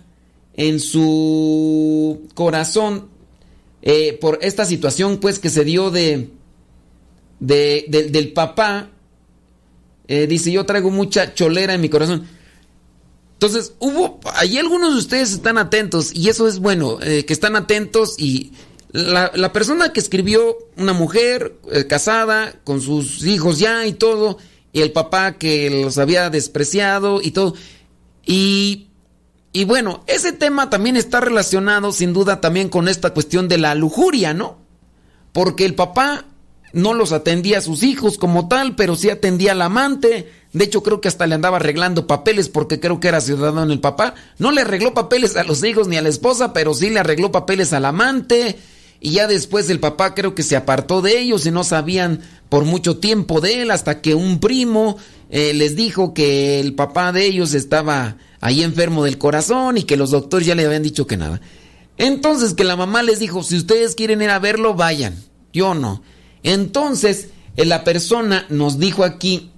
en 0.53 0.79
su 0.79 2.27
corazón 2.33 3.09
eh, 3.81 4.17
por 4.19 4.39
esta 4.41 4.65
situación 4.65 5.17
pues 5.17 5.39
que 5.39 5.49
se 5.49 5.63
dio 5.63 5.91
de, 5.91 6.29
del 7.39 8.33
papá. 8.33 8.89
Eh, 10.07 10.27
dice, 10.27 10.51
yo 10.51 10.65
traigo 10.65 10.89
mucha 10.89 11.33
cholera 11.33 11.73
en 11.73 11.81
mi 11.81 11.89
corazón. 11.89 12.27
Entonces, 13.33 13.73
hubo, 13.79 14.19
ahí 14.33 14.57
algunos 14.57 14.93
de 14.93 14.99
ustedes 14.99 15.31
están 15.31 15.57
atentos 15.57 16.11
y 16.13 16.29
eso 16.29 16.47
es 16.47 16.59
bueno, 16.59 16.97
eh, 17.03 17.23
que 17.25 17.33
están 17.33 17.55
atentos 17.55 18.15
y 18.17 18.51
la, 18.91 19.31
la 19.35 19.53
persona 19.53 19.93
que 19.93 19.99
escribió, 19.99 20.57
una 20.75 20.93
mujer 20.93 21.55
eh, 21.71 21.85
casada, 21.85 22.55
con 22.63 22.81
sus 22.81 23.23
hijos 23.25 23.59
ya 23.59 23.85
y 23.85 23.93
todo, 23.93 24.39
y 24.73 24.81
el 24.81 24.91
papá 24.91 25.33
que 25.37 25.69
los 25.83 25.97
había 25.99 26.29
despreciado 26.29 27.21
y 27.21 27.31
todo. 27.31 27.53
Y, 28.25 28.87
y 29.53 29.65
bueno, 29.65 30.03
ese 30.07 30.31
tema 30.31 30.69
también 30.69 30.97
está 30.97 31.19
relacionado 31.19 31.91
sin 31.91 32.13
duda 32.13 32.41
también 32.41 32.69
con 32.69 32.87
esta 32.87 33.11
cuestión 33.13 33.47
de 33.47 33.57
la 33.57 33.75
lujuria, 33.75 34.33
¿no? 34.33 34.57
Porque 35.31 35.65
el 35.65 35.75
papá 35.75 36.25
no 36.73 36.93
los 36.93 37.11
atendía 37.11 37.59
a 37.59 37.61
sus 37.61 37.83
hijos 37.83 38.17
como 38.17 38.47
tal, 38.47 38.75
pero 38.75 38.95
sí 38.95 39.09
atendía 39.09 39.53
al 39.53 39.61
amante. 39.61 40.31
De 40.53 40.65
hecho, 40.65 40.83
creo 40.83 41.01
que 41.01 41.07
hasta 41.07 41.27
le 41.27 41.35
andaba 41.35 41.57
arreglando 41.57 42.07
papeles 42.07 42.49
porque 42.49 42.79
creo 42.79 42.99
que 42.99 43.07
era 43.07 43.21
ciudadano 43.21 43.71
el 43.71 43.79
papá. 43.79 44.15
No 44.37 44.51
le 44.51 44.61
arregló 44.61 44.93
papeles 44.93 45.35
a 45.35 45.43
los 45.43 45.63
hijos 45.63 45.87
ni 45.87 45.97
a 45.97 46.01
la 46.01 46.09
esposa, 46.09 46.53
pero 46.53 46.73
sí 46.73 46.89
le 46.89 46.99
arregló 46.99 47.31
papeles 47.31 47.73
al 47.73 47.85
amante. 47.85 48.57
Y 48.99 49.11
ya 49.11 49.27
después 49.27 49.69
el 49.69 49.79
papá 49.79 50.15
creo 50.15 50.33
que 50.33 50.43
se 50.43 50.55
apartó 50.55 51.01
de 51.01 51.19
ellos 51.19 51.45
y 51.45 51.51
no 51.51 51.63
sabían 51.63 52.21
por 52.49 52.65
mucho 52.65 52.97
tiempo 52.97 53.41
de 53.41 53.61
él 53.61 53.71
hasta 53.71 54.01
que 54.01 54.15
un 54.15 54.39
primo 54.39 54.97
eh, 55.29 55.53
les 55.53 55.75
dijo 55.75 56.13
que 56.13 56.59
el 56.59 56.73
papá 56.73 57.11
de 57.11 57.25
ellos 57.25 57.53
estaba 57.53 58.17
ahí 58.39 58.63
enfermo 58.63 59.03
del 59.03 59.17
corazón 59.17 59.77
y 59.77 59.83
que 59.83 59.97
los 59.97 60.11
doctores 60.11 60.47
ya 60.47 60.55
le 60.55 60.65
habían 60.65 60.83
dicho 60.83 61.05
que 61.05 61.17
nada. 61.17 61.41
Entonces 61.97 62.53
que 62.53 62.63
la 62.63 62.75
mamá 62.75 63.03
les 63.03 63.19
dijo, 63.19 63.43
si 63.43 63.57
ustedes 63.57 63.95
quieren 63.95 64.21
ir 64.21 64.29
a 64.29 64.39
verlo, 64.39 64.73
vayan. 64.73 65.15
Yo 65.53 65.73
no. 65.73 66.01
Entonces 66.43 67.29
eh, 67.55 67.65
la 67.65 67.83
persona 67.83 68.45
nos 68.49 68.79
dijo 68.79 69.03
aquí, 69.03 69.51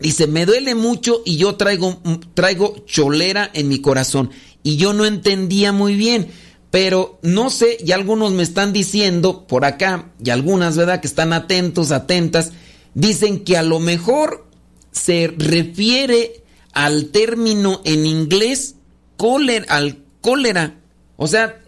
dice, 0.00 0.26
me 0.26 0.46
duele 0.46 0.74
mucho 0.74 1.22
y 1.24 1.36
yo 1.36 1.54
traigo, 1.56 2.00
traigo 2.34 2.84
cholera 2.86 3.50
en 3.54 3.68
mi 3.68 3.80
corazón. 3.80 4.30
Y 4.62 4.76
yo 4.76 4.92
no 4.92 5.04
entendía 5.06 5.72
muy 5.72 5.96
bien. 5.96 6.28
Pero 6.70 7.18
no 7.20 7.50
sé, 7.50 7.76
y 7.84 7.92
algunos 7.92 8.32
me 8.32 8.42
están 8.42 8.72
diciendo 8.72 9.46
por 9.46 9.66
acá, 9.66 10.10
y 10.24 10.30
algunas, 10.30 10.74
¿verdad?, 10.74 11.02
que 11.02 11.06
están 11.06 11.34
atentos, 11.34 11.92
atentas, 11.92 12.52
dicen 12.94 13.44
que 13.44 13.58
a 13.58 13.62
lo 13.62 13.78
mejor 13.78 14.46
se 14.90 15.34
refiere 15.36 16.42
al 16.72 17.10
término 17.10 17.82
en 17.84 18.06
inglés 18.06 18.76
cólera, 19.18 19.66
al 19.68 20.02
cólera. 20.22 20.80
O 21.16 21.26
sea, 21.26 21.60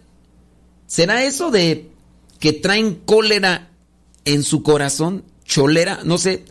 ¿será 0.87 1.23
eso 1.23 1.51
de 1.51 1.91
que 2.39 2.53
traen 2.53 2.95
cólera 2.95 3.69
en 4.25 4.43
su 4.43 4.63
corazón? 4.63 5.23
Cholera, 5.45 6.01
no 6.03 6.17
sé. 6.17 6.43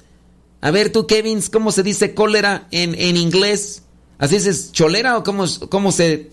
A 0.61 0.70
ver 0.70 0.91
tú, 0.91 1.07
Kevin, 1.07 1.43
¿cómo 1.53 1.72
se 1.72 1.83
dice 1.83 2.14
cólera 2.14 2.68
en, 2.70 2.95
en 2.95 3.16
inglés? 3.16 3.83
¿Así 4.18 4.37
es 4.37 4.72
cholera 4.72 5.18
o 5.18 5.25
cómo, 5.25 5.45
cómo 5.68 5.93
se 5.93 6.31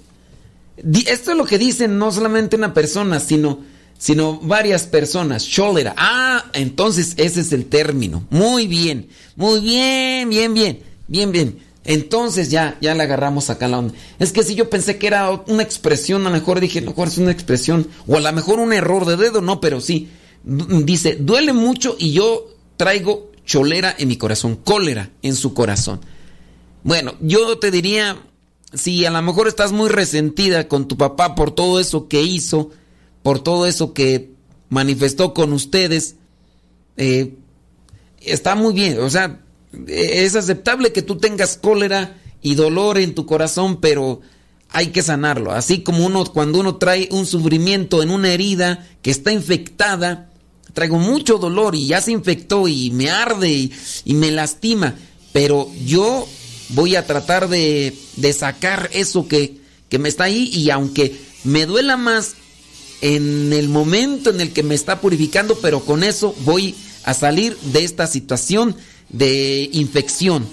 esto 1.08 1.32
es 1.32 1.38
lo 1.38 1.46
que 1.46 1.58
dicen 1.58 1.98
no 1.98 2.12
solamente 2.12 2.56
una 2.56 2.74
persona, 2.74 3.20
sino, 3.20 3.60
sino 3.98 4.40
varias 4.40 4.84
personas. 4.84 5.48
Cholera. 5.48 5.94
Ah, 5.98 6.46
entonces 6.54 7.14
ese 7.18 7.42
es 7.42 7.52
el 7.54 7.66
término. 7.66 8.26
Muy 8.30 8.68
bien, 8.68 9.10
muy 9.36 9.60
bien, 9.60 10.30
bien, 10.30 10.54
bien, 10.54 10.80
bien, 11.08 11.32
bien. 11.32 11.60
Entonces 11.84 12.52
ya, 12.52 12.78
ya 12.80 12.94
le 12.94 13.04
agarramos 13.04 13.50
acá 13.50 13.68
la 13.68 13.80
onda. 13.80 13.94
Es 14.20 14.32
que 14.32 14.44
si 14.44 14.56
yo 14.56 14.70
pensé 14.70 14.98
que 14.98 15.08
era 15.08 15.32
una 15.48 15.64
expresión, 15.64 16.22
a 16.26 16.30
lo 16.30 16.36
mejor 16.36 16.60
dije, 16.60 16.80
a 16.80 16.82
lo 16.84 17.04
es 17.04 17.18
una 17.18 17.32
expresión, 17.32 17.88
o 18.08 18.18
a 18.18 18.20
lo 18.20 18.32
mejor 18.34 18.60
un 18.60 18.72
error 18.72 19.06
de 19.06 19.18
dedo, 19.18 19.42
no, 19.42 19.60
pero 19.60 19.82
sí. 19.82 20.10
Dice, 20.44 21.18
duele 21.20 21.54
mucho 21.54 21.96
y 22.00 22.14
yo 22.14 22.48
traigo 22.78 23.32
cholera 23.46 23.96
en 23.98 24.08
mi 24.08 24.18
corazón, 24.18 24.56
cólera 24.56 25.12
en 25.22 25.36
su 25.36 25.54
corazón. 25.54 26.02
Bueno, 26.84 27.14
yo 27.22 27.60
te 27.60 27.70
diría, 27.70 28.18
si 28.74 29.06
a 29.06 29.12
lo 29.12 29.22
mejor 29.22 29.48
estás 29.48 29.72
muy 29.72 29.90
resentida 29.90 30.68
con 30.68 30.88
tu 30.88 30.98
papá 30.98 31.36
por 31.36 31.52
todo 31.52 31.80
eso 31.80 32.08
que 32.08 32.24
hizo, 32.24 32.72
por 33.22 33.40
todo 33.40 33.68
eso 33.68 33.94
que 33.94 34.32
manifestó 34.70 35.34
con 35.34 35.54
ustedes, 35.54 36.16
eh, 36.98 37.36
está 38.22 38.56
muy 38.56 38.74
bien. 38.74 39.00
O 39.00 39.10
sea, 39.10 39.42
es 39.88 40.36
aceptable 40.36 40.92
que 40.92 41.02
tú 41.02 41.18
tengas 41.18 41.58
cólera 41.58 42.18
y 42.42 42.56
dolor 42.56 42.98
en 42.98 43.14
tu 43.14 43.26
corazón, 43.26 43.80
pero 43.80 44.22
hay 44.70 44.88
que 44.88 45.04
sanarlo. 45.04 45.52
Así 45.52 45.84
como 45.84 46.06
uno, 46.06 46.26
cuando 46.26 46.60
uno 46.60 46.78
trae 46.78 47.10
un 47.12 47.26
sufrimiento 47.26 48.02
en 48.02 48.10
una 48.10 48.32
herida 48.32 48.88
que 49.02 49.12
está 49.12 49.32
infectada, 49.32 50.31
traigo 50.74 50.98
mucho 50.98 51.38
dolor 51.38 51.76
y 51.76 51.88
ya 51.88 52.02
se 52.02 52.12
infectó 52.12 52.68
y 52.68 52.92
me 52.92 53.10
arde 53.10 53.70
y, 54.06 54.14
me 54.14 54.32
lastima, 54.32 54.96
pero 55.32 55.70
yo 55.86 56.28
voy 56.70 56.96
a 56.96 57.06
tratar 57.06 57.50
de, 57.50 57.96
sacar 58.38 58.90
eso 58.94 59.28
que, 59.28 59.58
que 59.90 60.00
me 60.00 60.10
está 60.10 60.26
ahí 60.26 60.50
y 60.54 60.70
aunque 60.70 61.16
me 61.44 61.66
duela 61.66 61.98
más 61.98 62.36
en 63.02 63.52
el 63.52 63.68
momento 63.68 64.30
en 64.30 64.42
el 64.42 64.54
que 64.54 64.64
me 64.64 64.76
está 64.76 65.02
purificando, 65.02 65.58
pero 65.62 65.82
con 65.82 66.04
eso 66.04 66.36
voy 66.46 66.76
a 67.04 67.14
salir 67.14 67.58
de 67.58 67.84
esta 67.84 68.08
situación 68.08 68.76
de 69.10 69.70
infección. 69.74 70.46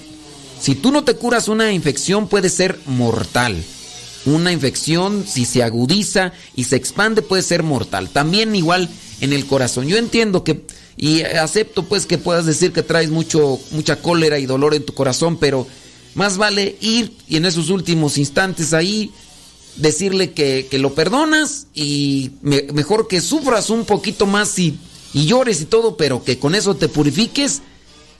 Si 0.60 0.74
tú 0.74 0.90
no 0.90 1.04
te 1.04 1.14
curas 1.14 1.48
una 1.48 1.72
infección 1.72 2.28
puede 2.28 2.48
ser 2.48 2.78
mortal. 2.86 3.62
Una 4.26 4.50
infección 4.50 5.24
si 5.26 5.44
se 5.44 5.62
agudiza 5.62 6.32
y 6.56 6.64
se 6.64 6.76
expande 6.76 7.22
puede 7.22 7.42
ser 7.42 7.62
mortal. 7.62 8.08
También 8.10 8.56
igual 8.56 8.88
en 9.20 9.32
el 9.32 9.46
corazón. 9.46 9.88
Yo 9.88 9.96
entiendo 9.96 10.44
que 10.44 10.64
y 10.96 11.22
acepto 11.22 11.84
pues 11.84 12.06
que 12.06 12.18
puedas 12.18 12.44
decir 12.44 12.72
que 12.72 12.82
traes 12.82 13.10
mucho 13.10 13.60
mucha 13.70 14.02
cólera 14.02 14.38
y 14.38 14.46
dolor 14.46 14.74
en 14.74 14.84
tu 14.84 14.94
corazón, 14.94 15.36
pero 15.36 15.66
más 16.14 16.36
vale 16.36 16.76
ir 16.80 17.12
y 17.28 17.36
en 17.36 17.46
esos 17.46 17.70
últimos 17.70 18.18
instantes 18.18 18.74
ahí 18.74 19.12
decirle 19.76 20.32
que, 20.32 20.66
lo 20.72 20.94
perdonas 20.94 21.68
y 21.72 22.32
mejor 22.42 23.06
que 23.06 23.20
sufras 23.20 23.70
un 23.70 23.84
poquito 23.84 24.26
más 24.26 24.58
y, 24.58 24.76
y 25.14 25.26
llores 25.26 25.60
y 25.60 25.66
todo, 25.66 25.96
pero 25.96 26.24
que 26.24 26.40
con 26.40 26.56
eso 26.56 26.74
te 26.74 26.88
purifiques 26.88 27.62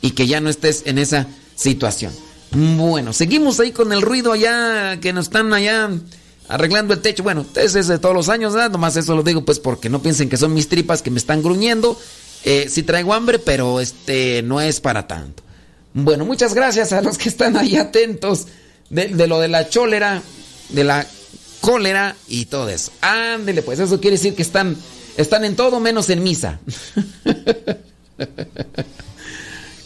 y 0.01 0.13
que 0.13 0.29
ya 0.29 0.41
no 0.41 0.49
estés 0.49 0.85
en 0.87 0.99
esa 0.99 1.27
situación. 1.57 2.13
Bueno, 2.53 3.13
seguimos 3.13 3.59
ahí 3.59 3.73
con 3.73 3.93
el 3.93 4.03
ruido 4.03 4.33
allá 4.33 5.01
que 5.01 5.13
nos 5.13 5.27
están 5.27 5.53
allá 5.53 5.91
arreglando 6.49 6.95
el 6.95 7.01
techo. 7.01 7.23
Bueno, 7.23 7.47
ese 7.55 7.81
es 7.81 7.87
de 7.87 7.99
todos 7.99 8.15
los 8.15 8.29
años, 8.29 8.55
¿verdad? 8.55 8.71
Nomás 8.71 8.97
eso 8.97 9.15
lo 9.15 9.23
digo 9.23 9.45
pues 9.45 9.61
porque 9.61 9.89
no 9.89 10.03
piensen 10.03 10.29
que 10.29 10.37
son 10.37 10.55
mis 10.55 10.69
tripas 10.69 11.03
que 11.03 11.11
me 11.11 11.19
están 11.19 11.43
gruñendo. 11.43 11.99
Eh, 12.45 12.67
sí 12.69 12.83
traigo 12.83 13.15
hambre, 13.15 13.39
pero 13.39 13.81
este 13.81 14.43
no 14.43 14.61
es 14.61 14.81
para 14.81 15.07
tanto. 15.07 15.43
Bueno, 15.95 16.25
muchas 16.25 16.55
gracias 16.55 16.93
a 16.93 17.01
los 17.01 17.19
que 17.19 17.29
están 17.29 17.57
ahí 17.57 17.77
atentos 17.77 18.47
de, 18.91 19.27
lo 19.27 19.41
de 19.41 19.49
la 19.49 19.69
cholera, 19.69 20.23
de 20.71 20.85
la 20.85 21.07
cólera 21.61 22.17
y 22.29 22.47
todo 22.47 22.69
eso. 22.69 22.93
Ándele, 23.01 23.63
pues 23.63 23.81
eso 23.81 24.01
quiere 24.01 24.17
decir 24.17 24.35
que 24.35 24.43
están, 24.43 24.77
están 25.17 25.45
en 25.45 25.57
todo 25.57 25.81
menos 25.81 26.09
en 26.11 26.23
misa. 26.23 26.61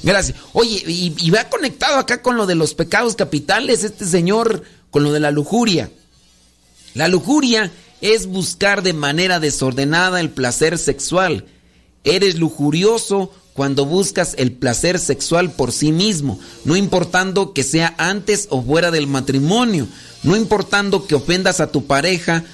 Gracias. 0.03 0.37
Oye, 0.53 0.83
y 0.87 1.31
va 1.31 1.45
conectado 1.45 1.97
acá 1.97 2.23
con 2.23 2.37
lo 2.37 2.45
de 2.47 2.57
los 2.57 2.75
pecados 2.75 3.15
capitales, 3.15 3.85
este 3.85 4.05
señor, 4.05 4.65
con 4.91 5.05
lo 5.05 5.13
de 5.13 5.21
la 5.21 5.31
lujuria. 5.31 5.91
La 6.95 7.09
lujuria 7.09 7.71
es 8.01 8.27
buscar 8.27 8.83
de 8.83 8.93
manera 8.93 9.41
desordenada 9.41 10.21
el 10.21 10.31
placer 10.31 10.79
sexual. 10.79 11.47
Eres 12.05 12.39
lujurioso 12.39 13.33
cuando 13.55 13.87
buscas 13.87 14.35
el 14.39 14.53
placer 14.53 14.99
sexual 14.99 15.53
por 15.53 15.73
sí 15.73 15.93
mismo, 15.93 16.39
no 16.65 16.75
importando 16.75 17.53
que 17.53 17.63
sea 17.63 17.95
antes 17.99 18.47
o 18.51 18.63
fuera 18.63 18.91
del 18.91 19.07
matrimonio, 19.07 19.87
no 20.23 20.37
importando 20.37 21.07
que 21.07 21.15
ofendas 21.15 21.61
a 21.61 21.71
tu 21.71 21.87
pareja, 21.87 22.45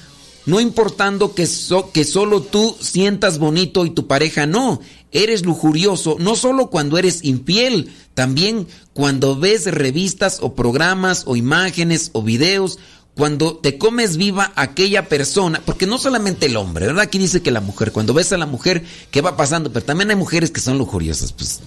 no 0.45 0.59
importando 0.59 1.33
que, 1.35 1.47
que 1.93 2.03
solo 2.03 2.41
tú 2.41 2.75
sientas 2.81 3.37
bonito 3.37 3.85
y 3.85 3.91
tu 3.91 4.07
pareja 4.07 4.45
no. 4.45 4.81
Eres 5.11 5.45
lujurioso 5.45 6.17
no 6.19 6.35
solo 6.35 6.69
cuando 6.69 6.97
eres 6.97 7.23
infiel, 7.23 7.93
también 8.13 8.67
cuando 8.93 9.37
ves 9.37 9.65
revistas 9.65 10.39
o 10.41 10.53
programas 10.53 11.23
o 11.25 11.35
imágenes 11.35 12.09
o 12.13 12.23
videos 12.23 12.77
cuando 13.19 13.57
te 13.57 13.77
comes 13.77 14.15
viva 14.15 14.53
aquella 14.55 15.09
persona, 15.09 15.61
porque 15.65 15.85
no 15.85 15.97
solamente 15.97 16.45
el 16.45 16.55
hombre, 16.55 16.85
¿verdad? 16.85 17.03
Aquí 17.03 17.17
dice 17.17 17.41
que 17.41 17.51
la 17.51 17.59
mujer, 17.59 17.91
cuando 17.91 18.13
ves 18.13 18.31
a 18.31 18.37
la 18.37 18.45
mujer, 18.45 18.81
¿qué 19.11 19.19
va 19.19 19.35
pasando? 19.35 19.73
Pero 19.73 19.85
también 19.85 20.09
hay 20.09 20.15
mujeres 20.15 20.51
que 20.51 20.61
son 20.61 20.77
lujuriosas, 20.77 21.33
pues. 21.33 21.59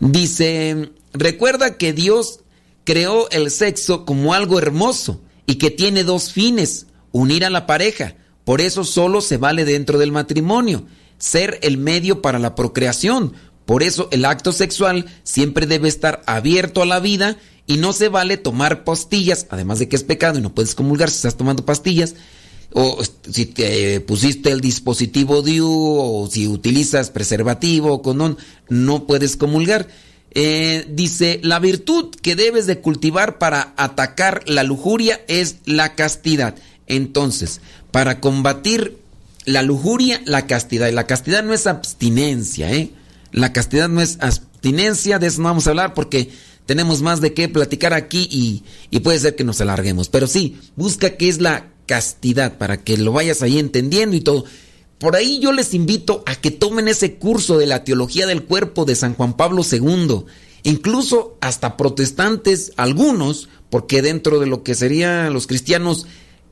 Dice, 0.00 0.90
recuerda 1.12 1.76
que 1.76 1.92
Dios 1.92 2.40
creó 2.84 3.28
el 3.28 3.50
sexo 3.50 4.06
como 4.06 4.32
algo 4.32 4.58
hermoso 4.58 5.20
y 5.44 5.56
que 5.56 5.70
tiene 5.70 6.02
dos 6.02 6.32
fines, 6.32 6.86
unir 7.12 7.44
a 7.44 7.50
la 7.50 7.66
pareja. 7.66 8.16
Por 8.46 8.62
eso 8.62 8.84
solo 8.84 9.20
se 9.20 9.36
vale 9.36 9.66
dentro 9.66 9.98
del 9.98 10.12
matrimonio, 10.12 10.86
ser 11.18 11.58
el 11.60 11.76
medio 11.76 12.22
para 12.22 12.38
la 12.38 12.54
procreación. 12.54 13.34
Por 13.66 13.82
eso 13.82 14.08
el 14.10 14.24
acto 14.24 14.52
sexual 14.52 15.06
siempre 15.22 15.66
debe 15.66 15.88
estar 15.88 16.22
abierto 16.26 16.82
a 16.82 16.86
la 16.86 17.00
vida 17.00 17.36
y 17.66 17.78
no 17.78 17.92
se 17.92 18.08
vale 18.08 18.36
tomar 18.36 18.84
pastillas, 18.84 19.46
además 19.50 19.78
de 19.78 19.88
que 19.88 19.96
es 19.96 20.04
pecado 20.04 20.38
y 20.38 20.42
no 20.42 20.54
puedes 20.54 20.74
comulgar 20.74 21.10
si 21.10 21.16
estás 21.16 21.36
tomando 21.36 21.64
pastillas, 21.64 22.14
o 22.72 22.98
si 23.30 23.46
te 23.46 24.00
pusiste 24.00 24.50
el 24.50 24.60
dispositivo 24.60 25.42
DIU, 25.42 25.68
o 25.68 26.28
si 26.30 26.48
utilizas 26.48 27.10
preservativo 27.10 27.92
o 27.92 28.02
condón, 28.02 28.36
no 28.68 29.06
puedes 29.06 29.36
comulgar. 29.36 29.88
Eh, 30.32 30.84
dice, 30.90 31.38
la 31.44 31.60
virtud 31.60 32.12
que 32.20 32.34
debes 32.34 32.66
de 32.66 32.80
cultivar 32.80 33.38
para 33.38 33.72
atacar 33.76 34.42
la 34.46 34.64
lujuria 34.64 35.20
es 35.28 35.58
la 35.64 35.94
castidad. 35.94 36.56
Entonces, 36.88 37.60
para 37.92 38.20
combatir 38.20 38.98
la 39.44 39.62
lujuria, 39.62 40.20
la 40.24 40.48
castidad. 40.48 40.88
Y 40.88 40.92
la 40.92 41.06
castidad 41.06 41.44
no 41.44 41.54
es 41.54 41.68
abstinencia, 41.68 42.72
¿eh? 42.72 42.90
La 43.34 43.52
castidad 43.52 43.88
no 43.88 44.00
es 44.00 44.18
abstinencia, 44.20 45.18
de 45.18 45.26
eso 45.26 45.42
no 45.42 45.48
vamos 45.48 45.66
a 45.66 45.70
hablar 45.70 45.92
porque 45.92 46.30
tenemos 46.66 47.02
más 47.02 47.20
de 47.20 47.34
qué 47.34 47.48
platicar 47.48 47.92
aquí 47.92 48.28
y, 48.30 48.62
y 48.90 49.00
puede 49.00 49.18
ser 49.18 49.34
que 49.34 49.42
nos 49.42 49.60
alarguemos. 49.60 50.08
Pero 50.08 50.28
sí, 50.28 50.56
busca 50.76 51.16
qué 51.16 51.28
es 51.28 51.40
la 51.40 51.72
castidad 51.86 52.58
para 52.58 52.84
que 52.84 52.96
lo 52.96 53.10
vayas 53.10 53.42
ahí 53.42 53.58
entendiendo 53.58 54.14
y 54.14 54.20
todo. 54.20 54.44
Por 54.98 55.16
ahí 55.16 55.40
yo 55.40 55.50
les 55.50 55.74
invito 55.74 56.22
a 56.26 56.36
que 56.36 56.52
tomen 56.52 56.86
ese 56.86 57.16
curso 57.16 57.58
de 57.58 57.66
la 57.66 57.82
teología 57.82 58.28
del 58.28 58.44
cuerpo 58.44 58.84
de 58.84 58.94
San 58.94 59.14
Juan 59.14 59.36
Pablo 59.36 59.62
II. 59.68 60.26
Incluso 60.62 61.36
hasta 61.40 61.76
protestantes, 61.76 62.72
algunos, 62.76 63.48
porque 63.68 64.00
dentro 64.00 64.38
de 64.38 64.46
lo 64.46 64.62
que 64.62 64.76
serían 64.76 65.32
los 65.32 65.48
cristianos 65.48 66.06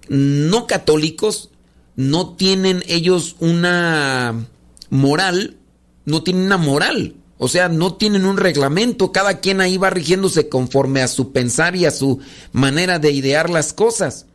no 0.09 0.67
católicos, 0.67 1.51
no 1.95 2.35
tienen 2.35 2.83
ellos 2.89 3.37
una 3.39 4.49
moral, 4.91 5.59
no 6.05 6.23
tienen 6.23 6.45
una 6.45 6.57
moral. 6.57 7.17
O 7.39 7.49
sea, 7.49 7.69
no 7.69 7.95
tienen 7.95 8.25
un 8.25 8.37
reglamento, 8.37 9.11
cada 9.11 9.41
quien 9.41 9.61
ahí 9.61 9.77
va 9.77 9.91
rigiéndose 9.91 10.49
conforme 10.49 11.03
a 11.03 11.09
su 11.09 11.33
pensar 11.33 11.75
y 11.75 11.87
a 11.87 11.91
su 11.91 12.21
manera 12.53 13.01
de 13.01 13.11
idear 13.11 13.51
las 13.51 13.73
cosas. 13.73 14.27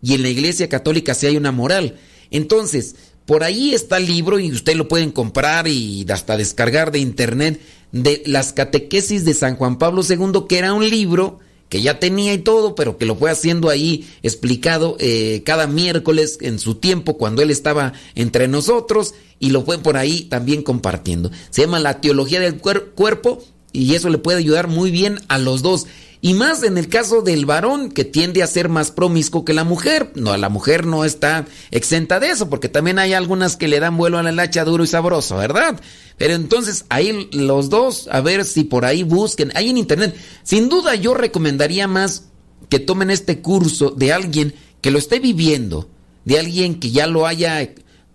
Y 0.00 0.14
en 0.14 0.22
la 0.22 0.30
iglesia 0.30 0.68
católica 0.68 1.14
sí 1.14 1.26
hay 1.26 1.36
una 1.36 1.52
moral. 1.52 1.96
Entonces, 2.30 2.96
por 3.26 3.44
ahí 3.44 3.74
está 3.74 3.98
el 3.98 4.06
libro 4.06 4.38
y 4.38 4.50
usted 4.50 4.76
lo 4.76 4.88
pueden 4.88 5.10
comprar 5.10 5.68
y 5.68 6.06
hasta 6.08 6.36
descargar 6.36 6.90
de 6.90 7.00
internet 7.00 7.60
de 7.92 8.22
las 8.26 8.52
catequesis 8.52 9.24
de 9.24 9.34
San 9.34 9.56
Juan 9.56 9.78
Pablo 9.78 10.02
II, 10.08 10.46
que 10.48 10.58
era 10.58 10.72
un 10.72 10.88
libro 10.88 11.40
que 11.74 11.82
ya 11.82 11.98
tenía 11.98 12.32
y 12.32 12.38
todo, 12.38 12.76
pero 12.76 12.98
que 12.98 13.04
lo 13.04 13.16
fue 13.16 13.32
haciendo 13.32 13.68
ahí 13.68 14.08
explicado 14.22 14.96
eh, 15.00 15.42
cada 15.44 15.66
miércoles 15.66 16.38
en 16.40 16.60
su 16.60 16.76
tiempo 16.76 17.18
cuando 17.18 17.42
él 17.42 17.50
estaba 17.50 17.94
entre 18.14 18.46
nosotros 18.46 19.16
y 19.40 19.50
lo 19.50 19.64
fue 19.64 19.78
por 19.78 19.96
ahí 19.96 20.20
también 20.26 20.62
compartiendo. 20.62 21.32
Se 21.50 21.62
llama 21.62 21.80
la 21.80 22.00
teología 22.00 22.38
del 22.38 22.58
cuerpo 22.58 23.42
y 23.72 23.96
eso 23.96 24.08
le 24.08 24.18
puede 24.18 24.38
ayudar 24.38 24.68
muy 24.68 24.92
bien 24.92 25.18
a 25.26 25.36
los 25.38 25.62
dos. 25.62 25.88
Y 26.24 26.32
más 26.32 26.62
en 26.62 26.78
el 26.78 26.88
caso 26.88 27.20
del 27.20 27.44
varón 27.44 27.90
que 27.90 28.06
tiende 28.06 28.42
a 28.42 28.46
ser 28.46 28.70
más 28.70 28.90
promiscuo 28.90 29.44
que 29.44 29.52
la 29.52 29.62
mujer. 29.62 30.10
No, 30.14 30.34
la 30.38 30.48
mujer 30.48 30.86
no 30.86 31.04
está 31.04 31.44
exenta 31.70 32.18
de 32.18 32.30
eso, 32.30 32.48
porque 32.48 32.70
también 32.70 32.98
hay 32.98 33.12
algunas 33.12 33.58
que 33.58 33.68
le 33.68 33.78
dan 33.78 33.98
vuelo 33.98 34.16
a 34.16 34.22
la 34.22 34.32
lacha 34.32 34.64
duro 34.64 34.84
y 34.84 34.86
sabroso, 34.86 35.36
¿verdad? 35.36 35.78
Pero 36.16 36.32
entonces 36.32 36.86
ahí 36.88 37.28
los 37.32 37.68
dos, 37.68 38.08
a 38.10 38.22
ver 38.22 38.46
si 38.46 38.64
por 38.64 38.86
ahí 38.86 39.02
busquen. 39.02 39.52
Ahí 39.54 39.68
en 39.68 39.76
internet. 39.76 40.16
Sin 40.44 40.70
duda 40.70 40.94
yo 40.94 41.12
recomendaría 41.12 41.88
más 41.88 42.30
que 42.70 42.78
tomen 42.78 43.10
este 43.10 43.42
curso 43.42 43.90
de 43.90 44.14
alguien 44.14 44.54
que 44.80 44.90
lo 44.90 44.98
esté 44.98 45.18
viviendo, 45.18 45.90
de 46.24 46.38
alguien 46.38 46.80
que 46.80 46.90
ya 46.90 47.06
lo 47.06 47.26
haya 47.26 47.68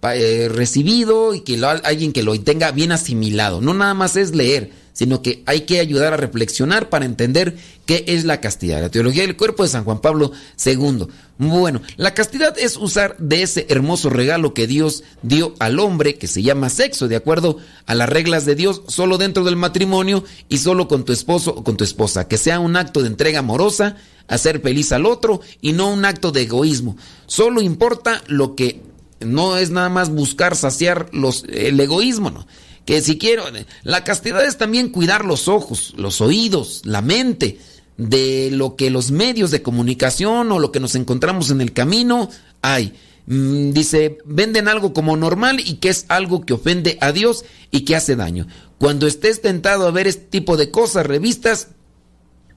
eh, 0.03 0.49
recibido 0.49 1.33
y 1.33 1.41
que 1.41 1.57
lo, 1.57 1.69
alguien 1.69 2.13
que 2.13 2.23
lo 2.23 2.39
tenga 2.39 2.71
bien 2.71 2.91
asimilado. 2.91 3.61
No 3.61 3.73
nada 3.73 3.93
más 3.93 4.15
es 4.15 4.35
leer 4.35 4.71
sino 4.99 5.21
que 5.21 5.43
hay 5.45 5.61
que 5.61 5.79
ayudar 5.79 6.13
a 6.13 6.17
reflexionar 6.17 6.89
para 6.89 7.05
entender 7.05 7.55
qué 7.85 8.03
es 8.07 8.25
la 8.25 8.41
castidad. 8.41 8.81
La 8.81 8.89
teología 8.89 9.21
del 9.21 9.37
cuerpo 9.37 9.63
de 9.63 9.69
San 9.69 9.85
Juan 9.85 10.01
Pablo 10.01 10.33
II. 10.65 11.07
Bueno, 11.37 11.81
la 11.95 12.13
castidad 12.13 12.59
es 12.59 12.75
usar 12.75 13.15
de 13.17 13.41
ese 13.41 13.65
hermoso 13.69 14.09
regalo 14.09 14.53
que 14.53 14.67
Dios 14.67 15.05
dio 15.23 15.53
al 15.59 15.79
hombre, 15.79 16.15
que 16.15 16.27
se 16.27 16.43
llama 16.43 16.69
sexo, 16.69 17.07
de 17.07 17.15
acuerdo 17.15 17.59
a 17.85 17.95
las 17.95 18.09
reglas 18.09 18.45
de 18.45 18.55
Dios, 18.55 18.81
solo 18.89 19.17
dentro 19.17 19.45
del 19.45 19.55
matrimonio 19.55 20.25
y 20.49 20.57
solo 20.57 20.89
con 20.89 21.05
tu 21.05 21.13
esposo 21.13 21.51
o 21.51 21.63
con 21.63 21.77
tu 21.77 21.85
esposa. 21.85 22.27
Que 22.27 22.37
sea 22.37 22.59
un 22.59 22.75
acto 22.75 23.01
de 23.01 23.07
entrega 23.07 23.39
amorosa, 23.39 23.95
hacer 24.27 24.59
feliz 24.59 24.91
al 24.91 25.05
otro 25.05 25.39
y 25.61 25.71
no 25.71 25.93
un 25.93 26.03
acto 26.03 26.33
de 26.33 26.41
egoísmo. 26.41 26.97
Solo 27.25 27.61
importa 27.61 28.21
lo 28.27 28.53
que 28.53 28.81
no 29.19 29.57
es 29.57 29.69
nada 29.69 29.89
más 29.89 30.09
buscar 30.09 30.55
saciar 30.55 31.09
los, 31.11 31.43
el 31.49 31.79
egoísmo, 31.79 32.31
no 32.31 32.47
que 32.89 33.01
si 33.01 33.19
quiero, 33.19 33.43
la 33.83 34.03
castidad 34.03 34.43
es 34.43 34.57
también 34.57 34.89
cuidar 34.89 35.23
los 35.23 35.47
ojos, 35.47 35.93
los 35.95 36.21
oídos, 36.21 36.81
la 36.85 37.03
mente 37.03 37.59
de 37.97 38.49
lo 38.51 38.75
que 38.75 38.89
los 38.89 39.11
medios 39.11 39.51
de 39.51 39.61
comunicación 39.61 40.51
o 40.51 40.57
lo 40.57 40.71
que 40.71 40.79
nos 40.79 40.95
encontramos 40.95 41.51
en 41.51 41.61
el 41.61 41.71
camino 41.71 42.31
hay. 42.63 42.95
Mm, 43.27 43.73
dice, 43.73 44.17
venden 44.25 44.67
algo 44.67 44.91
como 44.91 45.15
normal 45.15 45.59
y 45.59 45.75
que 45.75 45.89
es 45.89 46.05
algo 46.07 46.47
que 46.47 46.53
ofende 46.53 46.97
a 46.99 47.11
Dios 47.11 47.45
y 47.69 47.81
que 47.81 47.95
hace 47.95 48.15
daño. 48.15 48.47
Cuando 48.79 49.05
estés 49.05 49.39
tentado 49.39 49.85
a 49.85 49.91
ver 49.91 50.07
este 50.07 50.25
tipo 50.25 50.57
de 50.57 50.71
cosas, 50.71 51.05
revistas, 51.05 51.67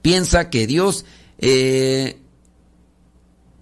piensa 0.01 0.49
que 0.49 0.65
Dios, 0.65 1.05
eh, 1.37 2.17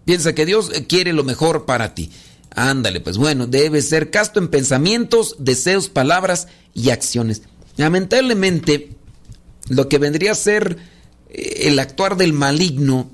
piensa 0.05 0.33
que 0.33 0.45
Dios 0.45 0.71
quiere 0.87 1.11
lo 1.11 1.25
mejor 1.25 1.65
para 1.65 1.93
ti. 1.93 2.11
Ándale, 2.53 2.99
pues 2.99 3.17
bueno, 3.17 3.47
debe 3.47 3.81
ser 3.81 4.11
casto 4.11 4.39
en 4.39 4.49
pensamientos, 4.49 5.35
deseos, 5.39 5.89
palabras 5.89 6.47
y 6.73 6.89
acciones. 6.89 7.43
Lamentablemente, 7.77 8.91
lo 9.69 9.87
que 9.87 9.97
vendría 9.97 10.33
a 10.33 10.35
ser 10.35 10.77
eh, 11.29 11.67
el 11.67 11.79
actuar 11.79 12.17
del 12.17 12.33
maligno 12.33 13.09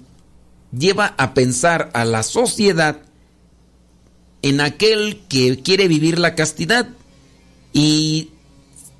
lleva 0.77 1.13
a 1.17 1.33
pensar 1.33 1.91
a 1.93 2.03
la 2.03 2.23
sociedad 2.23 3.01
en 4.41 4.59
aquel 4.59 5.21
que 5.29 5.61
quiere 5.61 5.87
vivir 5.87 6.19
la 6.19 6.35
castidad 6.35 6.89
y 7.73 8.31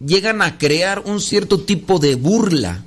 llegan 0.05 0.41
a 0.41 0.57
crear 0.57 1.01
un 1.05 1.19
cierto 1.19 1.61
tipo 1.61 1.99
de 1.99 2.15
burla. 2.15 2.83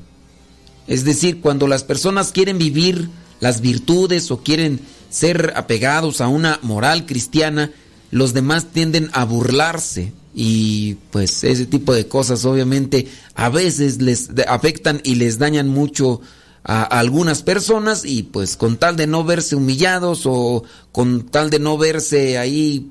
Es 0.87 1.05
decir, 1.05 1.41
cuando 1.41 1.67
las 1.67 1.85
personas 1.85 2.33
quieren 2.33 2.59
vivir 2.59 3.09
las 3.41 3.61
virtudes 3.61 4.31
o 4.31 4.43
quieren 4.43 4.81
ser 5.11 5.53
apegados 5.57 6.21
a 6.21 6.29
una 6.29 6.59
moral 6.63 7.05
cristiana, 7.05 7.71
los 8.11 8.33
demás 8.33 8.67
tienden 8.73 9.11
a 9.13 9.25
burlarse 9.25 10.13
y 10.35 10.95
pues 11.11 11.45
ese 11.45 11.67
tipo 11.67 11.93
de 11.93 12.07
cosas 12.07 12.45
obviamente 12.45 13.09
a 13.35 13.49
veces 13.49 14.01
les 14.01 14.31
afectan 14.47 15.01
y 15.05 15.17
les 15.17 15.39
dañan 15.39 15.69
mucho 15.69 16.21
a, 16.63 16.83
algunas 16.83 17.43
personas 17.43 18.05
y 18.05 18.23
pues 18.23 18.57
con 18.57 18.77
tal 18.77 18.97
de 18.97 19.07
no 19.07 19.25
verse 19.25 19.57
humillados 19.57 20.23
o 20.25 20.65
con 20.93 21.27
tal 21.27 21.51
de 21.51 21.59
no 21.59 21.79
verse 21.79 22.39
ahí, 22.39 22.91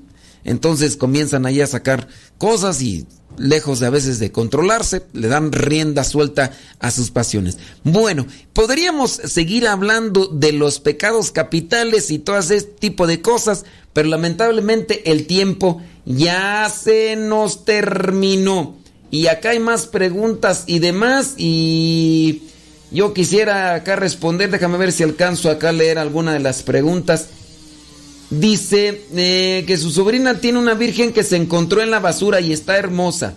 entonces 0.50 0.98
comienzan 0.98 1.46
ahí 1.46 1.62
a 1.62 1.68
sacar 1.68 2.08
cosas 2.38 2.82
y 2.82 3.06
lejos 3.38 3.80
de 3.80 3.88
a 3.88 3.92
veces 3.92 4.20
de 4.20 4.32
controlarse, 4.32 5.04
le 5.14 5.28
dan 5.28 5.52
rienda 5.52 6.04
suelta 6.04 6.52
a 6.80 6.92
sus 6.92 7.12
pasiones. 7.12 7.58
Bueno, 7.84 8.26
podríamos 8.54 9.12
seguir 9.12 9.68
hablando 9.68 10.28
de 10.28 10.52
los 10.52 10.80
pecados 10.80 11.32
capitales 11.32 12.12
y 12.12 12.20
todo 12.20 12.38
ese 12.38 12.62
tipo 12.62 13.08
de 13.08 13.22
cosas, 13.22 13.66
pero 13.94 14.10
lamentablemente 14.10 15.12
el 15.12 15.28
tiempo 15.28 15.82
ya 16.06 16.70
se 16.70 17.16
nos 17.16 17.64
terminó. 17.64 18.76
Y 19.12 19.28
acá 19.28 19.52
hay 19.52 19.60
más 19.60 19.88
preguntas 19.88 20.64
y 20.68 20.80
demás 20.80 21.34
y 21.38 22.44
yo 22.92 23.14
quisiera 23.14 23.76
acá 23.76 23.96
responder, 23.96 24.50
déjame 24.50 24.78
ver 24.78 24.92
si 24.92 25.04
alcanzo 25.04 25.50
acá 25.50 25.70
a 25.70 25.74
leer 25.74 26.00
alguna 26.00 26.34
de 26.34 26.40
las 26.40 26.64
preguntas. 26.64 27.28
Dice 28.30 29.06
eh, 29.16 29.64
que 29.66 29.78
su 29.78 29.90
sobrina 29.90 30.40
tiene 30.40 30.60
una 30.60 30.76
virgen 30.76 31.14
que 31.14 31.24
se 31.24 31.36
encontró 31.36 31.82
en 31.82 31.90
la 31.90 32.00
basura 32.00 32.40
y 32.42 32.54
está 32.54 32.78
hermosa. 32.78 33.34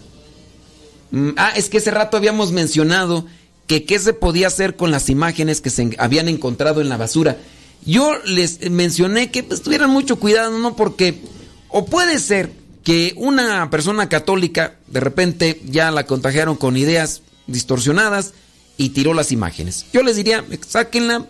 Mm, 1.11 1.30
ah, 1.36 1.53
es 1.57 1.70
que 1.70 1.78
ese 1.78 1.90
rato 1.90 2.16
habíamos 2.16 2.53
mencionado 2.53 3.26
que 3.66 3.84
qué 3.84 3.99
se 3.99 4.12
podía 4.12 4.49
hacer 4.49 4.76
con 4.76 4.90
las 4.90 5.09
imágenes 5.09 5.62
que 5.62 5.70
se 5.70 5.97
habían 5.99 6.28
encontrado 6.28 6.82
en 6.82 6.90
la 6.90 6.99
basura. 6.99 7.38
Yo 7.86 8.18
les 8.26 8.70
mencioné 8.70 9.30
que 9.30 9.43
pues, 9.43 9.62
tuvieran 9.62 9.90
mucho 9.90 10.16
cuidado, 10.16 10.59
¿no? 10.59 10.76
Porque, 10.76 11.20
o 11.68 11.86
puede 11.86 12.18
ser 12.18 12.53
que 12.84 13.14
una 13.16 13.70
persona 13.70 14.09
católica 14.09 14.76
de 14.88 15.01
repente 15.01 15.62
ya 15.64 15.90
la 15.90 16.05
contagiaron 16.05 16.57
con 16.57 16.76
ideas 16.76 17.22
distorsionadas 17.47 18.34
y 18.76 18.90
tiró 18.90 19.14
las 19.14 19.32
imágenes. 19.32 19.86
Yo 19.93 20.03
les 20.03 20.16
diría, 20.16 20.45
sáquenla, 20.66 21.26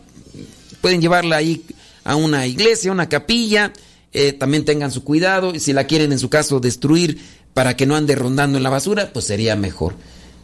pueden 0.81 1.01
llevarla 1.01 1.37
ahí 1.37 1.65
a 2.05 2.17
una 2.17 2.47
iglesia, 2.47 2.93
una 2.93 3.09
capilla, 3.09 3.73
eh, 4.13 4.33
también 4.33 4.65
tengan 4.65 4.91
su 4.91 5.05
cuidado 5.05 5.55
y 5.55 5.61
si 5.61 5.73
la 5.73 5.87
quieren 5.87 6.13
en 6.13 6.19
su 6.19 6.29
caso 6.29 6.61
destruir 6.61 7.19
para 7.55 7.77
que 7.77 7.87
no 7.87 7.97
ande 7.97 8.15
rondando 8.15 8.57
en 8.57 8.65
la 8.65 8.71
basura, 8.71 9.13
pues 9.13 9.27
sería 9.27 9.57
mejor. 9.57 9.95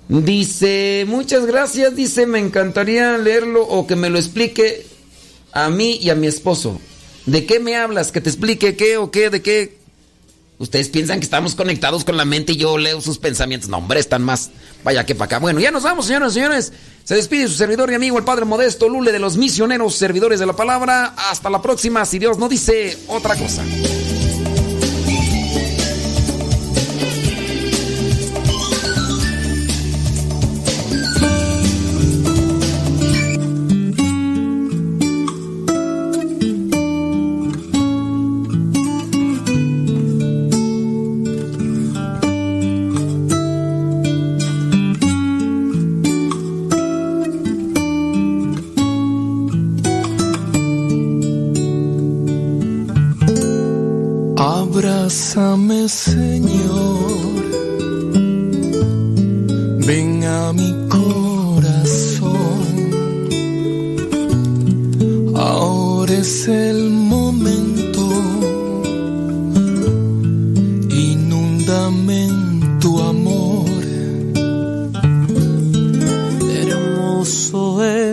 Dice, 0.09 1.05
muchas 1.07 1.45
gracias, 1.47 1.95
dice, 1.95 2.27
me 2.27 2.39
encantaría 2.39 3.19
leerlo 3.19 3.67
o 3.67 3.87
que 3.87 3.97
me 3.97 4.09
lo 4.09 4.19
explique 4.19 4.87
a 5.53 5.69
mí 5.69 5.99
y 6.01 6.11
a 6.11 6.15
mi 6.15 6.27
esposo. 6.27 6.81
¿De 7.27 7.45
qué 7.45 7.61
me 7.61 7.77
hablas? 7.77 8.11
¿Que 8.11 8.23
te 8.23 8.31
explique 8.31 8.75
qué 8.75 8.97
o 8.97 9.11
qué? 9.11 9.29
¿De 9.29 9.43
qué? 9.43 9.78
Ustedes 10.59 10.89
piensan 10.89 11.21
que 11.21 11.25
estamos 11.25 11.55
conectados 11.55 12.05
con 12.05 12.17
la 12.17 12.25
mente 12.25 12.53
y 12.53 12.57
yo 12.57 12.79
leo 12.79 13.01
sus 13.01 13.19
pensamientos. 13.19 13.69
No, 13.69 13.79
hombre, 13.79 14.01
están 14.01 14.23
más 14.23 14.51
vaya 14.83 15.07
que 15.07 15.15
para 15.15 15.27
acá. 15.27 15.39
Bueno, 15.39 15.61
ya 15.61 15.71
nos 15.71 15.85
vamos, 15.85 16.07
señoras 16.07 16.33
y 16.33 16.35
señores. 16.35 16.73
Se 17.05 17.15
despide 17.15 17.47
su 17.47 17.55
servidor 17.55 17.91
y 17.91 17.95
amigo, 17.95 18.19
el 18.19 18.25
Padre 18.25 18.45
Modesto 18.45 18.89
Lule 18.89 19.13
de 19.13 19.19
los 19.19 19.37
misioneros 19.37 19.95
servidores 19.95 20.41
de 20.41 20.47
la 20.47 20.55
palabra. 20.55 21.15
Hasta 21.31 21.49
la 21.49 21.63
próxima, 21.63 22.05
si 22.05 22.19
Dios 22.19 22.39
no 22.39 22.49
dice 22.49 22.99
otra 23.07 23.37
cosa. 23.37 23.63